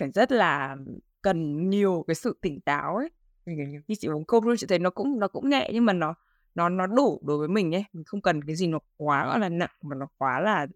phải 0.00 0.10
rất 0.10 0.32
là 0.32 0.76
cần 1.22 1.70
nhiều 1.70 2.04
cái 2.06 2.14
sự 2.14 2.38
tỉnh 2.42 2.60
táo 2.60 2.96
ấy 2.96 3.10
như 3.56 3.94
chị 3.98 4.08
uống 4.08 4.24
cốc 4.24 4.44
luôn, 4.44 4.56
chị 4.56 4.66
thấy 4.66 4.78
nó 4.78 4.90
cũng 4.90 5.18
nó 5.18 5.28
cũng 5.28 5.50
nhẹ 5.50 5.70
nhưng 5.72 5.84
mà 5.84 5.92
nó 5.92 6.14
nó 6.54 6.68
nó 6.68 6.86
đủ 6.86 7.20
đối 7.24 7.38
với 7.38 7.48
mình 7.48 7.74
ấy. 7.74 7.84
Mình 7.92 8.04
không 8.04 8.22
cần 8.22 8.44
cái 8.44 8.56
gì 8.56 8.66
nó 8.66 8.78
quá, 8.96 9.26
gọi 9.26 9.38
là, 9.38 9.48
nặng 9.48 9.70
mà 9.82 9.96
nó 9.96 10.06
quá 10.18 10.40
là 10.40 10.66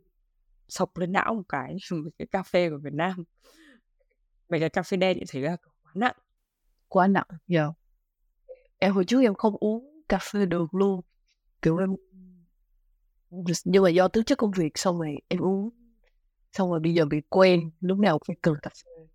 sộc 0.69 0.97
lên 0.99 1.13
não 1.13 1.35
một 1.35 1.43
cái. 1.49 1.77
Cái 2.19 2.27
cà 2.27 2.43
phê 2.43 2.71
của 2.71 2.79
Việt 2.79 2.93
Nam. 2.93 3.25
Mấy 4.49 4.61
cái 4.61 4.69
cà 4.71 4.83
phê 4.83 4.97
đen 4.97 5.17
chị 5.21 5.25
thấy 5.29 5.43
là 5.43 5.57
quá 5.57 5.93
nặng. 5.95 6.17
Quá 6.89 7.07
nặng 7.07 7.27
dạ. 7.49 7.61
Yeah. 7.61 7.75
em 8.79 8.93
hồi 8.93 9.05
trước 9.05 9.23
em 9.23 9.35
không 9.35 9.57
uống 9.61 10.03
cà 10.09 10.19
phê 10.33 10.47
được 10.47 10.75
luôn. 10.75 11.01
Kiểu 11.63 11.77
em 11.79 11.95
nhưng 13.65 13.83
mà 13.83 13.91
do 13.91 14.09
tính 14.09 14.25
chất 14.25 14.39
công 14.39 14.51
việc, 14.51 14.79
xong 14.79 14.99
rồi 14.99 15.17
em 15.29 15.41
uống, 15.41 15.71
xong 16.53 16.71
rồi 16.71 16.81
bây 16.81 16.95
giờ 16.95 17.05
bị 17.05 17.21
quen, 17.29 17.71
lúc 17.81 17.99
nào 17.99 18.19
cũng 18.19 18.27
phải 18.27 18.37
cần 18.43 18.55
cà 18.63 18.71
phê 18.71 19.07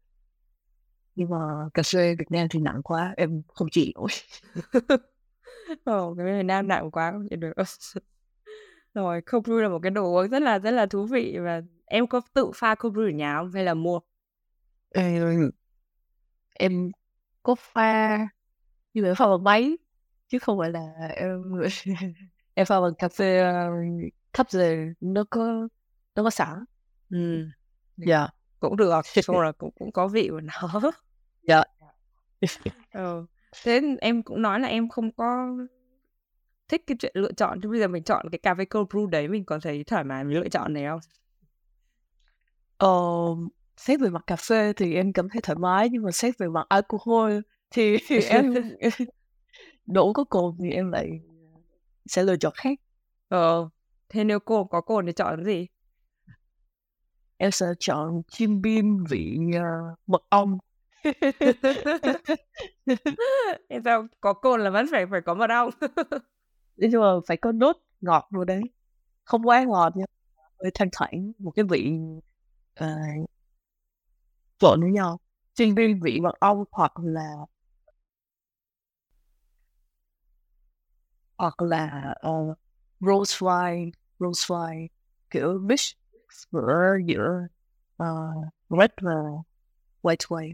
nhưng 1.19 1.29
mà 1.29 1.37
cà 1.73 1.83
phê 1.93 2.15
Việt 2.19 2.31
Nam 2.31 2.47
thì 2.49 2.59
nặng 2.59 2.81
quá 2.83 3.13
em 3.17 3.41
không 3.53 3.67
chịu 3.71 3.85
nổi. 3.95 4.09
Ồ, 5.83 6.15
cái 6.17 6.25
Việt 6.25 6.43
Nam 6.43 6.67
nặng 6.67 6.91
quá 6.91 7.11
không 7.11 7.27
chịu 7.29 7.39
được. 7.39 7.53
Rồi 8.93 9.21
cold 9.21 9.47
brew 9.47 9.57
là 9.57 9.69
một 9.69 9.79
cái 9.83 9.91
đồ 9.91 10.13
uống 10.15 10.29
rất 10.29 10.41
là 10.41 10.59
rất 10.59 10.71
là 10.71 10.85
thú 10.85 11.05
vị 11.05 11.37
và 11.41 11.61
em 11.85 12.07
có 12.07 12.21
tự 12.33 12.51
pha 12.55 12.75
cold 12.75 12.97
brew 12.97 13.07
ở 13.07 13.11
nhà 13.11 13.37
không 13.37 13.51
hay 13.51 13.63
là 13.63 13.73
mua? 13.73 13.99
Em, 14.89 15.51
em 16.53 16.91
có 17.43 17.55
pha 17.55 18.17
nhưng 18.93 19.05
mà 19.05 19.13
pha 19.17 19.27
bằng 19.27 19.43
máy 19.43 19.77
chứ 20.27 20.39
không 20.39 20.59
phải 20.59 20.69
là 20.69 20.93
em 21.15 21.43
em 22.53 22.65
pha 22.65 22.81
bằng 22.81 22.93
cà 22.97 23.09
phê 23.09 23.53
thấp 24.33 24.49
rồi 24.49 24.93
nó 25.01 25.23
có 25.29 25.67
nó 26.15 26.23
có 26.23 26.29
sẵn. 26.29 26.65
Ừ 27.09 27.45
dạ. 27.97 28.27
cũng 28.59 28.77
được 28.77 29.01
chung 29.23 29.39
là 29.39 29.51
cũng 29.51 29.71
cũng 29.79 29.91
có 29.91 30.07
vị 30.07 30.27
của 30.31 30.41
nó 30.41 30.91
dạ. 31.47 31.63
Ừ. 32.93 33.25
thế 33.63 33.81
em 34.01 34.23
cũng 34.23 34.41
nói 34.41 34.59
là 34.59 34.67
em 34.67 34.89
không 34.89 35.11
có 35.11 35.47
thích 36.67 36.83
cái 36.87 36.97
chuyện 36.99 37.11
lựa 37.15 37.31
chọn 37.31 37.61
chứ 37.61 37.69
bây 37.69 37.79
giờ 37.79 37.87
mình 37.87 38.03
chọn 38.03 38.25
cái 38.31 38.39
cà 38.39 38.55
phê 38.55 38.65
cold 38.65 38.87
brew 38.87 39.05
đấy 39.05 39.27
mình 39.27 39.45
có 39.45 39.59
thấy 39.59 39.83
thoải 39.83 40.03
mái 40.03 40.23
mình 40.23 40.37
lựa 40.37 40.49
chọn 40.49 40.73
này 40.73 40.85
không? 40.85 40.99
Ờ, 42.77 42.89
xét 43.77 43.99
về 43.99 44.09
mặt 44.09 44.23
cà 44.27 44.35
phê 44.35 44.73
thì 44.73 44.95
em 44.95 45.13
cảm 45.13 45.29
thấy 45.29 45.41
thoải 45.41 45.55
mái 45.59 45.89
nhưng 45.89 46.03
mà 46.03 46.11
xét 46.11 46.37
về 46.37 46.47
mặt 46.47 46.65
alcohol 46.69 47.39
thì, 47.71 47.97
thì 48.07 48.21
em 48.21 48.53
đủ 49.85 50.13
có 50.13 50.23
cồn 50.23 50.55
thì 50.59 50.71
em 50.71 50.91
lại 50.91 51.09
sẽ 52.05 52.23
lựa 52.23 52.37
chọn 52.37 52.53
khác. 52.55 52.79
Ờ 53.29 53.69
thế 54.09 54.23
nếu 54.23 54.39
cô 54.39 54.63
có 54.63 54.81
cồn 54.81 55.05
thì 55.05 55.11
chọn 55.11 55.35
cái 55.35 55.45
gì? 55.45 55.67
Em 57.37 57.51
sẽ 57.51 57.65
chọn 57.79 58.21
chim 58.27 58.61
bim 58.61 59.03
vị 59.09 59.37
uh, 59.57 59.99
mật 60.07 60.21
ong 60.29 60.57
thế 63.69 63.79
sao? 63.85 64.07
Có 64.21 64.33
cồn 64.33 64.63
là 64.63 64.69
vẫn 64.69 64.85
phải 64.91 65.05
phải 65.11 65.21
có 65.21 65.33
mật 65.33 65.49
ong. 65.49 65.69
Nhưng 66.77 67.01
mà 67.01 67.07
phải 67.27 67.37
có 67.37 67.51
nốt 67.51 67.77
ngọt 68.01 68.27
luôn 68.29 68.45
đấy. 68.45 68.61
Không 69.23 69.47
quá 69.47 69.63
ngọt 69.63 69.93
nhưng 69.95 70.05
hơi 70.63 70.71
thanh 70.73 70.89
thoảng 70.91 71.31
một 71.37 71.51
cái 71.51 71.65
vị 71.65 71.99
uh, 72.83 73.29
trộn 74.59 74.81
với 74.81 74.91
nhau. 74.91 75.19
Trên 75.53 75.75
viên 75.75 75.99
vị 76.01 76.19
mật 76.19 76.39
ong 76.39 76.63
hoặc 76.71 76.93
là 77.03 77.31
hoặc 81.37 81.61
là 81.61 82.13
ờ, 82.19 82.31
uh, 82.31 82.57
rose 82.99 83.45
wine 83.45 83.91
rose 84.19 84.53
wine 84.53 84.87
kiểu 85.29 85.59
mix 85.59 85.91
giữa 86.29 86.97
giữa 87.05 87.47
uh, 88.03 88.45
red 88.69 88.91
và 89.01 89.13
white 90.01 90.27
wine 90.27 90.53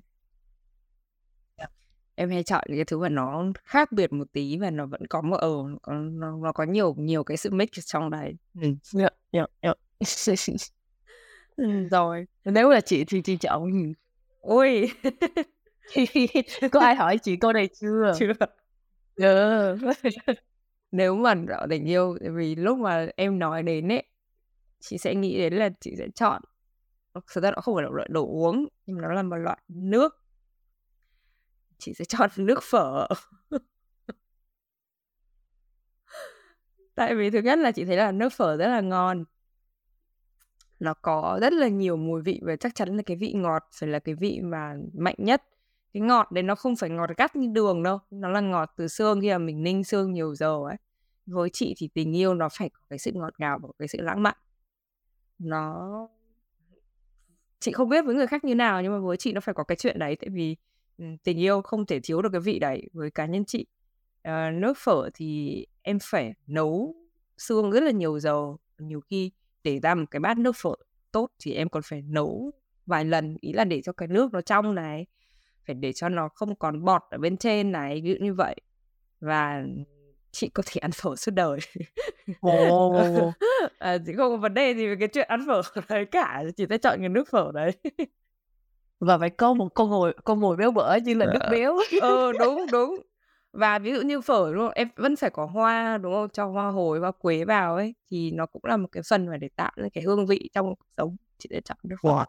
em 2.16 2.30
hay 2.30 2.44
chọn 2.44 2.64
cái 2.68 2.86
thứ 2.86 3.00
mà 3.00 3.10
nó 3.10 3.46
khác 3.64 3.92
biệt 3.92 4.14
một 4.14 4.28
tí 4.34 4.58
và 4.58 4.72
nó 4.72 4.86
vẫn 4.86 5.08
có 5.08 5.22
một 5.22 5.36
ở 5.36 5.52
ờ, 5.82 5.94
nó, 5.94 6.38
nó 6.38 6.52
có 6.52 6.64
nhiều 6.64 6.96
nhiều 6.98 7.24
cái 7.24 7.38
sự 7.38 7.50
mix 7.50 7.70
trong 7.86 8.10
đấy 8.10 8.36
ừ. 8.62 8.68
yeah, 9.00 9.14
yeah, 9.32 9.50
yeah. 9.62 9.78
ừ, 11.56 11.66
rồi 11.92 12.26
nếu 12.46 12.70
là 12.70 12.82
chị 12.82 13.06
thì 13.06 13.22
chị 13.22 13.38
chọn 13.38 13.94
ôi 14.42 14.92
có 16.72 16.80
ai 16.80 16.96
hỏi 16.96 17.18
chị 17.18 17.36
câu 17.36 17.54
này 17.54 17.70
chưa 17.82 18.14
chưa 18.20 18.34
yeah. 19.16 19.78
nếu 20.92 21.16
mà 21.16 21.34
rõ 21.34 21.66
tình 21.70 21.86
yêu 21.86 22.18
vì 22.36 22.56
lúc 22.56 22.78
mà 22.78 23.08
em 23.16 23.40
nói 23.40 23.64
đến 23.64 23.92
ấy 23.92 24.04
chị 24.80 24.98
sẽ 24.98 25.16
nghĩ 25.16 25.38
đến 25.38 25.54
là 25.54 25.70
chị 25.80 25.96
sẽ 25.98 26.08
chọn 26.16 26.42
thực 27.14 27.44
ra 27.44 27.52
nó 27.52 27.62
không 27.62 27.76
phải 27.76 27.84
là 27.84 27.90
loại 27.94 28.08
đồ 28.12 28.26
uống 28.28 28.68
nhưng 28.86 29.02
nó 29.02 29.14
là 29.14 29.24
một 29.24 29.36
loại 29.36 29.58
nước 29.68 30.25
chị 31.78 31.94
sẽ 31.94 32.06
chọn 32.06 32.30
nước 32.38 32.64
phở. 32.64 33.08
Tại 36.96 37.16
vì 37.16 37.30
thứ 37.30 37.40
nhất 37.40 37.60
là 37.60 37.72
chị 37.72 37.86
thấy 37.86 37.98
là 37.98 38.12
nước 38.12 38.30
phở 38.34 38.58
rất 38.58 38.68
là 38.68 38.82
ngon. 38.82 39.24
Nó 40.80 40.94
có 40.94 41.38
rất 41.42 41.54
là 41.54 41.68
nhiều 41.68 41.98
mùi 41.98 42.22
vị 42.22 42.40
và 42.44 42.56
chắc 42.56 42.76
chắn 42.76 42.98
là 42.98 43.04
cái 43.06 43.18
vị 43.18 43.34
ngọt 43.34 43.64
phải 43.80 43.90
là 43.90 44.00
cái 44.00 44.16
vị 44.16 44.40
mà 44.44 44.76
mạnh 44.94 45.16
nhất. 45.18 45.44
Cái 45.94 46.02
ngọt 46.02 46.32
đấy 46.32 46.44
nó 46.44 46.56
không 46.56 46.76
phải 46.76 46.90
ngọt 46.90 47.10
gắt 47.18 47.36
như 47.36 47.50
đường 47.54 47.84
đâu, 47.84 48.00
nó 48.12 48.30
là 48.30 48.40
ngọt 48.40 48.74
từ 48.78 48.88
xương 48.88 49.22
khi 49.22 49.32
mà 49.32 49.38
mình 49.38 49.64
ninh 49.64 49.84
xương 49.84 50.14
nhiều 50.14 50.36
giờ 50.36 50.58
ấy. 50.68 50.76
Với 51.26 51.50
chị 51.54 51.74
thì 51.78 51.90
tình 51.94 52.16
yêu 52.16 52.34
nó 52.34 52.50
phải 52.50 52.70
có 52.70 52.80
cái 52.90 53.00
sự 53.00 53.12
ngọt 53.14 53.34
ngào 53.38 53.60
và 53.62 53.70
cái 53.80 53.88
sự 53.88 54.02
lãng 54.02 54.24
mạn. 54.24 54.38
Nó 55.40 55.90
chị 57.60 57.72
không 57.72 57.90
biết 57.90 58.06
với 58.06 58.16
người 58.16 58.28
khác 58.28 58.44
như 58.44 58.56
nào 58.56 58.82
nhưng 58.82 58.92
mà 58.92 59.00
với 59.00 59.18
chị 59.18 59.34
nó 59.34 59.42
phải 59.42 59.54
có 59.56 59.64
cái 59.64 59.76
chuyện 59.76 60.00
đấy, 60.00 60.16
tại 60.16 60.30
vì 60.30 60.56
tình 61.24 61.40
yêu 61.40 61.62
không 61.62 61.86
thể 61.86 62.00
thiếu 62.04 62.22
được 62.22 62.30
cái 62.32 62.42
vị 62.42 62.60
đấy 62.60 62.90
với 62.94 63.12
cá 63.12 63.26
nhân 63.26 63.46
chị. 63.46 63.66
Uh, 64.28 64.54
nước 64.54 64.78
phở 64.78 65.10
thì 65.14 65.66
em 65.82 65.98
phải 66.02 66.34
nấu 66.48 66.96
xương 67.38 67.72
rất 67.72 67.84
là 67.84 67.92
nhiều 67.92 68.20
dầu 68.20 68.58
nhiều 68.78 69.02
khi 69.02 69.32
để 69.64 69.80
ra 69.80 69.96
một 69.96 70.06
cái 70.12 70.20
bát 70.20 70.38
nước 70.38 70.56
phở 70.56 70.76
tốt 71.12 71.30
thì 71.40 71.54
em 71.54 71.70
còn 71.70 71.84
phải 71.86 72.02
nấu 72.02 72.52
vài 72.86 73.06
lần 73.06 73.38
ý 73.42 73.54
là 73.54 73.64
để 73.64 73.82
cho 73.82 73.92
cái 73.94 74.08
nước 74.08 74.34
nó 74.34 74.42
trong 74.42 74.76
này 74.76 75.06
phải 75.68 75.76
để 75.76 75.94
cho 75.94 76.10
nó 76.10 76.30
không 76.36 76.56
còn 76.56 76.86
bọt 76.86 77.02
ở 77.10 77.18
bên 77.18 77.38
trên 77.38 77.72
này 77.72 78.02
ví 78.02 78.10
dụ 78.10 78.26
như 78.26 78.34
vậy. 78.34 78.56
Và 79.20 79.64
chị 80.32 80.50
có 80.50 80.64
thể 80.66 80.80
ăn 80.80 80.92
phở 81.02 81.16
suốt 81.16 81.32
đời. 81.36 81.60
Oh. 82.48 83.34
à, 83.80 83.98
chị 84.06 84.14
không 84.18 84.32
có 84.32 84.38
vấn 84.38 84.54
đề 84.54 84.74
gì 84.74 84.88
về 84.88 84.96
cái 85.00 85.08
chuyện 85.08 85.28
ăn 85.28 85.46
phở 85.48 85.62
đấy 85.90 86.06
cả 86.06 86.44
chị 86.58 86.66
sẽ 86.70 86.78
chọn 86.78 87.00
cái 87.00 87.10
nước 87.10 87.30
phở 87.32 87.52
đấy 87.54 87.72
và 89.00 89.18
phải 89.18 89.30
có 89.30 89.54
một 89.54 89.70
con 89.74 89.90
mồi 89.90 90.14
con 90.24 90.40
mồi 90.40 90.58
béo 90.58 90.72
bở 90.72 90.96
như 90.96 91.14
là 91.14 91.26
nước 91.26 91.40
dạ. 91.40 91.48
béo. 91.52 91.78
Ờ 92.02 92.32
đúng 92.40 92.66
đúng. 92.72 93.02
Và 93.54 93.80
ví 93.80 93.94
dụ 93.94 94.02
như 94.02 94.22
phở 94.22 94.54
đúng 94.54 94.64
không? 94.64 94.74
Em 94.76 94.90
vẫn 94.96 95.16
phải 95.16 95.30
có 95.30 95.46
hoa 95.46 95.98
đúng 95.98 96.14
không? 96.14 96.30
Cho 96.30 96.46
hoa 96.46 96.70
hồi 96.70 97.00
hoa 97.00 97.12
quế 97.12 97.46
vào 97.46 97.76
ấy 97.76 97.96
thì 98.12 98.32
nó 98.32 98.46
cũng 98.46 98.66
là 98.66 98.78
một 98.78 98.88
cái 98.92 99.04
phần 99.10 99.28
mà 99.28 99.38
để 99.38 99.50
tạo 99.56 99.72
ra 99.76 99.88
cái 99.94 100.04
hương 100.04 100.26
vị 100.26 100.50
trong 100.54 100.66
cuộc 100.66 100.86
sống. 100.98 101.16
Chị 101.38 101.50
sẽ 101.52 101.62
chọn 101.62 101.78
phở. 102.04 102.26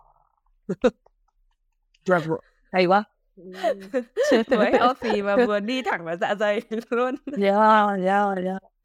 Wow. 2.07 2.39
hay 2.73 2.87
quá. 2.87 3.05
Vừa 4.51 4.65
healthy 4.73 5.23
mà 5.23 5.37
vừa 5.47 5.61
đi 5.61 5.83
thẳng 5.83 6.05
vào 6.05 6.17
dạ 6.17 6.35
dày 6.35 6.61
luôn. 6.91 7.15
Yeah 7.39 8.01
yeah 8.05 8.37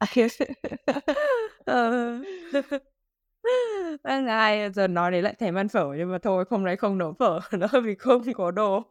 yeah 0.06 0.30
ờ. 3.42 3.50
Ban 4.02 4.26
ngày 4.26 4.70
giờ 4.70 4.88
nói 4.88 5.12
đến 5.12 5.24
lại 5.24 5.34
thèm 5.38 5.54
ăn 5.54 5.68
phở 5.68 5.94
nhưng 5.98 6.12
mà 6.12 6.18
thôi 6.18 6.44
hôm 6.50 6.64
nay 6.64 6.76
không 6.76 6.98
nấu 6.98 7.12
phở 7.18 7.40
nữa 7.52 7.80
vì 7.84 7.94
không 7.94 8.22
có 8.34 8.50
đồ. 8.50 8.82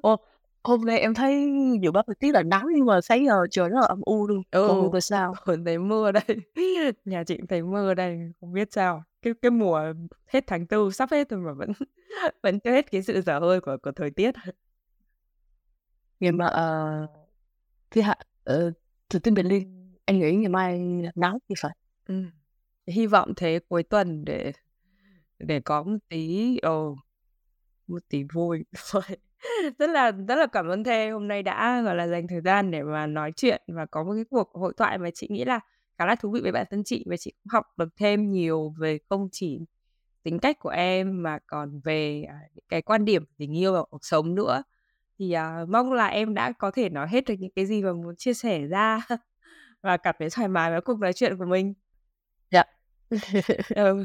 Ồ, 0.00 0.16
hôm 0.64 0.84
nay 0.84 0.98
em 0.98 1.14
thấy 1.14 1.50
dự 1.82 1.90
báo 1.90 2.02
thời 2.06 2.14
tiết 2.14 2.32
là 2.34 2.42
nắng 2.42 2.66
nhưng 2.74 2.86
mà 2.86 3.00
sáng 3.00 3.26
giờ 3.26 3.46
trời 3.50 3.68
rất 3.68 3.80
là 3.80 3.86
âm 3.86 4.00
u 4.04 4.26
luôn. 4.26 4.42
Ừ, 4.50 4.68
Còn 4.68 4.88
tại 4.92 5.00
sao? 5.00 5.34
Thấy 5.64 5.78
mưa 5.78 6.12
đây. 6.12 6.24
Nhà 7.04 7.24
chị 7.24 7.38
thấy 7.48 7.62
mưa 7.62 7.94
đây, 7.94 8.32
không 8.40 8.52
biết 8.52 8.72
sao. 8.72 9.04
Cái 9.22 9.34
cái 9.42 9.50
mùa 9.50 9.92
hết 10.26 10.44
tháng 10.46 10.66
tư 10.66 10.90
sắp 10.90 11.10
hết 11.10 11.28
rồi 11.28 11.40
mà 11.40 11.52
vẫn 11.52 11.72
vẫn 12.42 12.60
chưa 12.60 12.70
hết 12.70 12.90
cái 12.90 13.02
sự 13.02 13.20
dở 13.20 13.38
hơi 13.38 13.60
của 13.60 13.76
của 13.82 13.92
thời 13.92 14.10
tiết. 14.10 14.34
Nhưng 16.20 16.38
mà 16.38 16.46
uh, 16.46 17.10
thì 17.90 18.00
hạ 18.00 18.16
uh, 18.50 18.72
từ 19.08 19.18
tin 19.18 19.34
Berlin 19.34 19.94
anh 20.04 20.18
nghĩ 20.18 20.32
ngày 20.32 20.48
mai 20.48 21.02
nắng 21.14 21.38
thì 21.48 21.54
phải. 21.58 21.76
Ừ 22.08 22.14
hy 22.86 23.06
vọng 23.06 23.32
thế 23.36 23.58
cuối 23.68 23.82
tuần 23.82 24.24
để 24.24 24.52
để 25.38 25.60
có 25.60 25.82
một 25.82 25.98
tí 26.08 26.58
ồ 26.58 26.96
một 27.86 28.02
tí 28.08 28.24
vui 28.32 28.64
rất 29.78 29.90
là 29.90 30.12
rất 30.28 30.34
là 30.34 30.46
cảm 30.46 30.68
ơn 30.68 30.84
thê 30.84 31.10
hôm 31.10 31.28
nay 31.28 31.42
đã 31.42 31.82
gọi 31.82 31.96
là 31.96 32.08
dành 32.08 32.28
thời 32.28 32.40
gian 32.40 32.70
để 32.70 32.82
mà 32.82 33.06
nói 33.06 33.32
chuyện 33.36 33.62
và 33.66 33.86
có 33.86 34.04
một 34.04 34.12
cái 34.14 34.24
cuộc 34.30 34.50
hội 34.54 34.72
thoại 34.76 34.98
mà 34.98 35.10
chị 35.14 35.26
nghĩ 35.30 35.44
là 35.44 35.60
khá 35.98 36.06
là 36.06 36.16
thú 36.16 36.30
vị 36.30 36.40
với 36.40 36.52
bản 36.52 36.66
thân 36.70 36.84
chị 36.84 37.04
và 37.06 37.16
chị 37.16 37.32
cũng 37.32 37.50
học 37.50 37.66
được 37.76 37.96
thêm 37.96 38.30
nhiều 38.30 38.74
về 38.78 38.98
không 39.08 39.28
chỉ 39.32 39.60
tính 40.22 40.38
cách 40.38 40.58
của 40.58 40.68
em 40.68 41.22
mà 41.22 41.38
còn 41.46 41.80
về 41.84 42.22
à, 42.28 42.38
những 42.54 42.64
cái 42.68 42.82
quan 42.82 43.04
điểm 43.04 43.24
tình 43.38 43.58
yêu 43.58 43.72
và 43.72 43.82
cuộc 43.90 44.04
sống 44.04 44.34
nữa 44.34 44.62
thì 45.18 45.36
uh, 45.36 45.68
mong 45.68 45.92
là 45.92 46.06
em 46.06 46.34
đã 46.34 46.52
có 46.52 46.70
thể 46.70 46.88
nói 46.88 47.08
hết 47.08 47.24
được 47.24 47.34
những 47.38 47.52
cái 47.56 47.66
gì 47.66 47.82
mà 47.82 47.92
muốn 47.92 48.16
chia 48.16 48.34
sẻ 48.34 48.66
ra 48.66 49.00
và 49.82 49.96
cảm 49.96 50.14
thấy 50.18 50.30
thoải 50.30 50.48
mái 50.48 50.70
với 50.70 50.80
cuộc 50.80 50.98
nói 50.98 51.12
chuyện 51.12 51.38
của 51.38 51.44
mình. 51.44 51.74
Ừ. 53.76 54.04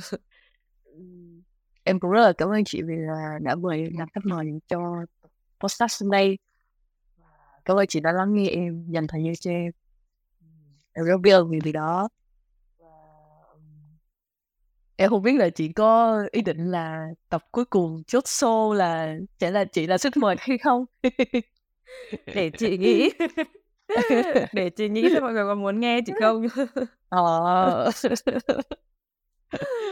Em 1.83 1.99
cũng 1.99 2.11
rất 2.11 2.21
là 2.21 2.33
cảm 2.37 2.49
ơn 2.49 2.63
chị 2.63 2.81
vì 2.81 2.95
là 2.95 3.39
đã 3.41 3.55
mời 3.55 3.89
làm 3.97 4.07
khách 4.13 4.25
mời 4.25 4.45
cho 4.67 4.79
podcast 5.59 6.03
hôm 6.03 6.11
nay. 6.11 6.37
Cảm 7.65 7.77
ơn 7.77 7.87
chị 7.87 7.99
đã 7.99 8.11
lắng 8.11 8.33
nghe 8.33 8.49
em, 8.49 8.85
dành 8.91 9.07
thời 9.07 9.23
gian 9.23 9.33
cho 9.39 9.51
em. 9.51 9.71
Em 10.93 11.05
rất 11.05 11.17
biết 11.17 11.31
ơn 11.31 11.49
vì 11.49 11.59
điều 11.63 11.73
đó. 11.73 12.09
Em 14.95 15.09
không 15.09 15.23
biết 15.23 15.33
là 15.39 15.49
chị 15.49 15.73
có 15.73 16.21
ý 16.31 16.41
định 16.41 16.71
là 16.71 17.07
tập 17.29 17.43
cuối 17.51 17.65
cùng 17.65 18.03
chốt 18.07 18.23
show 18.23 18.73
là 18.73 19.15
sẽ 19.39 19.51
là 19.51 19.65
chị 19.65 19.87
là 19.87 19.97
sức 19.97 20.17
mời 20.17 20.35
hay 20.39 20.57
không? 20.57 20.85
Để 22.25 22.51
chị 22.57 22.77
nghĩ. 22.77 23.09
Để 24.53 24.69
chị 24.69 24.89
nghĩ 24.89 25.09
xem 25.13 25.21
mọi 25.23 25.33
người 25.33 25.43
có 25.43 25.55
muốn 25.55 25.79
nghe 25.79 25.99
chị 26.05 26.13
không? 26.19 26.47
Ờ. 27.09 27.91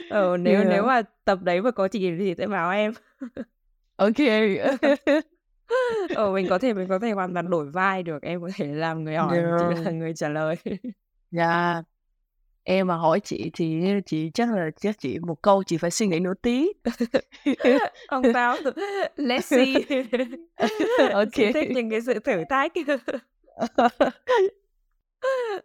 ừ, 0.09 0.37
nếu 0.39 0.53
Yeah. 0.53 0.67
nếu 0.69 0.83
mà 0.83 1.01
tập 1.25 1.39
đấy 1.41 1.61
mà 1.61 1.71
có 1.71 1.87
chị 1.87 2.11
thì 2.19 2.35
sẽ 2.37 2.47
báo 2.47 2.71
em. 2.71 2.93
OK. 3.95 4.15
Ờ, 6.15 6.31
mình 6.31 6.47
có 6.49 6.59
thể 6.59 6.73
mình 6.73 6.87
có 6.87 6.99
thể 6.99 7.11
hoàn 7.11 7.33
toàn 7.33 7.49
đổi 7.49 7.65
vai 7.71 8.03
được, 8.03 8.21
em 8.21 8.41
có 8.41 8.49
thể 8.55 8.65
làm 8.65 9.03
người 9.03 9.15
hỏi, 9.15 9.37
chị 9.37 9.65
là 9.65 9.81
Yeah. 9.83 9.93
người 9.95 10.13
trả 10.13 10.29
lời. 10.29 10.55
Dạ. 11.31 11.81
Em 12.63 12.87
mà 12.87 12.95
hỏi 12.95 13.19
chị 13.19 13.51
thì 13.53 13.81
chị 14.05 14.31
chắc 14.33 14.53
là 14.53 14.69
chắc 14.81 14.99
chị 14.99 15.19
một 15.19 15.41
câu 15.41 15.63
chị 15.63 15.77
phải 15.77 15.91
suy 15.91 16.07
nghĩ 16.07 16.19
nửa 16.19 16.33
tí. 16.41 16.67
Không 18.07 18.23
sao, 18.33 18.57
let's 19.17 19.41
see. 19.41 19.73
OK. 21.13 21.33
Thích 21.53 21.69
những 21.71 21.89
cái 21.89 22.01
sự 22.01 22.19
thử 22.19 22.43
thách. 22.49 22.71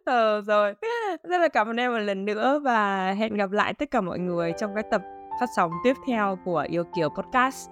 Ờ, 0.04 0.40
rồi. 0.40 0.74
Rất 1.22 1.38
là 1.38 1.48
cảm 1.48 1.66
ơn 1.66 1.76
em 1.76 1.92
một 1.92 1.98
lần 1.98 2.24
nữa 2.24 2.60
và 2.64 3.10
hẹn 3.12 3.34
gặp 3.34 3.50
lại 3.50 3.74
tất 3.74 3.90
cả 3.90 4.00
mọi 4.00 4.18
người 4.18 4.52
trong 4.60 4.74
cái 4.74 4.84
tập 4.90 5.02
phát 5.40 5.46
sóng 5.56 5.70
tiếp 5.84 5.94
theo 6.06 6.38
của 6.44 6.66
Yêu 6.68 6.84
Kiều 6.96 7.08
Podcast. 7.08 7.70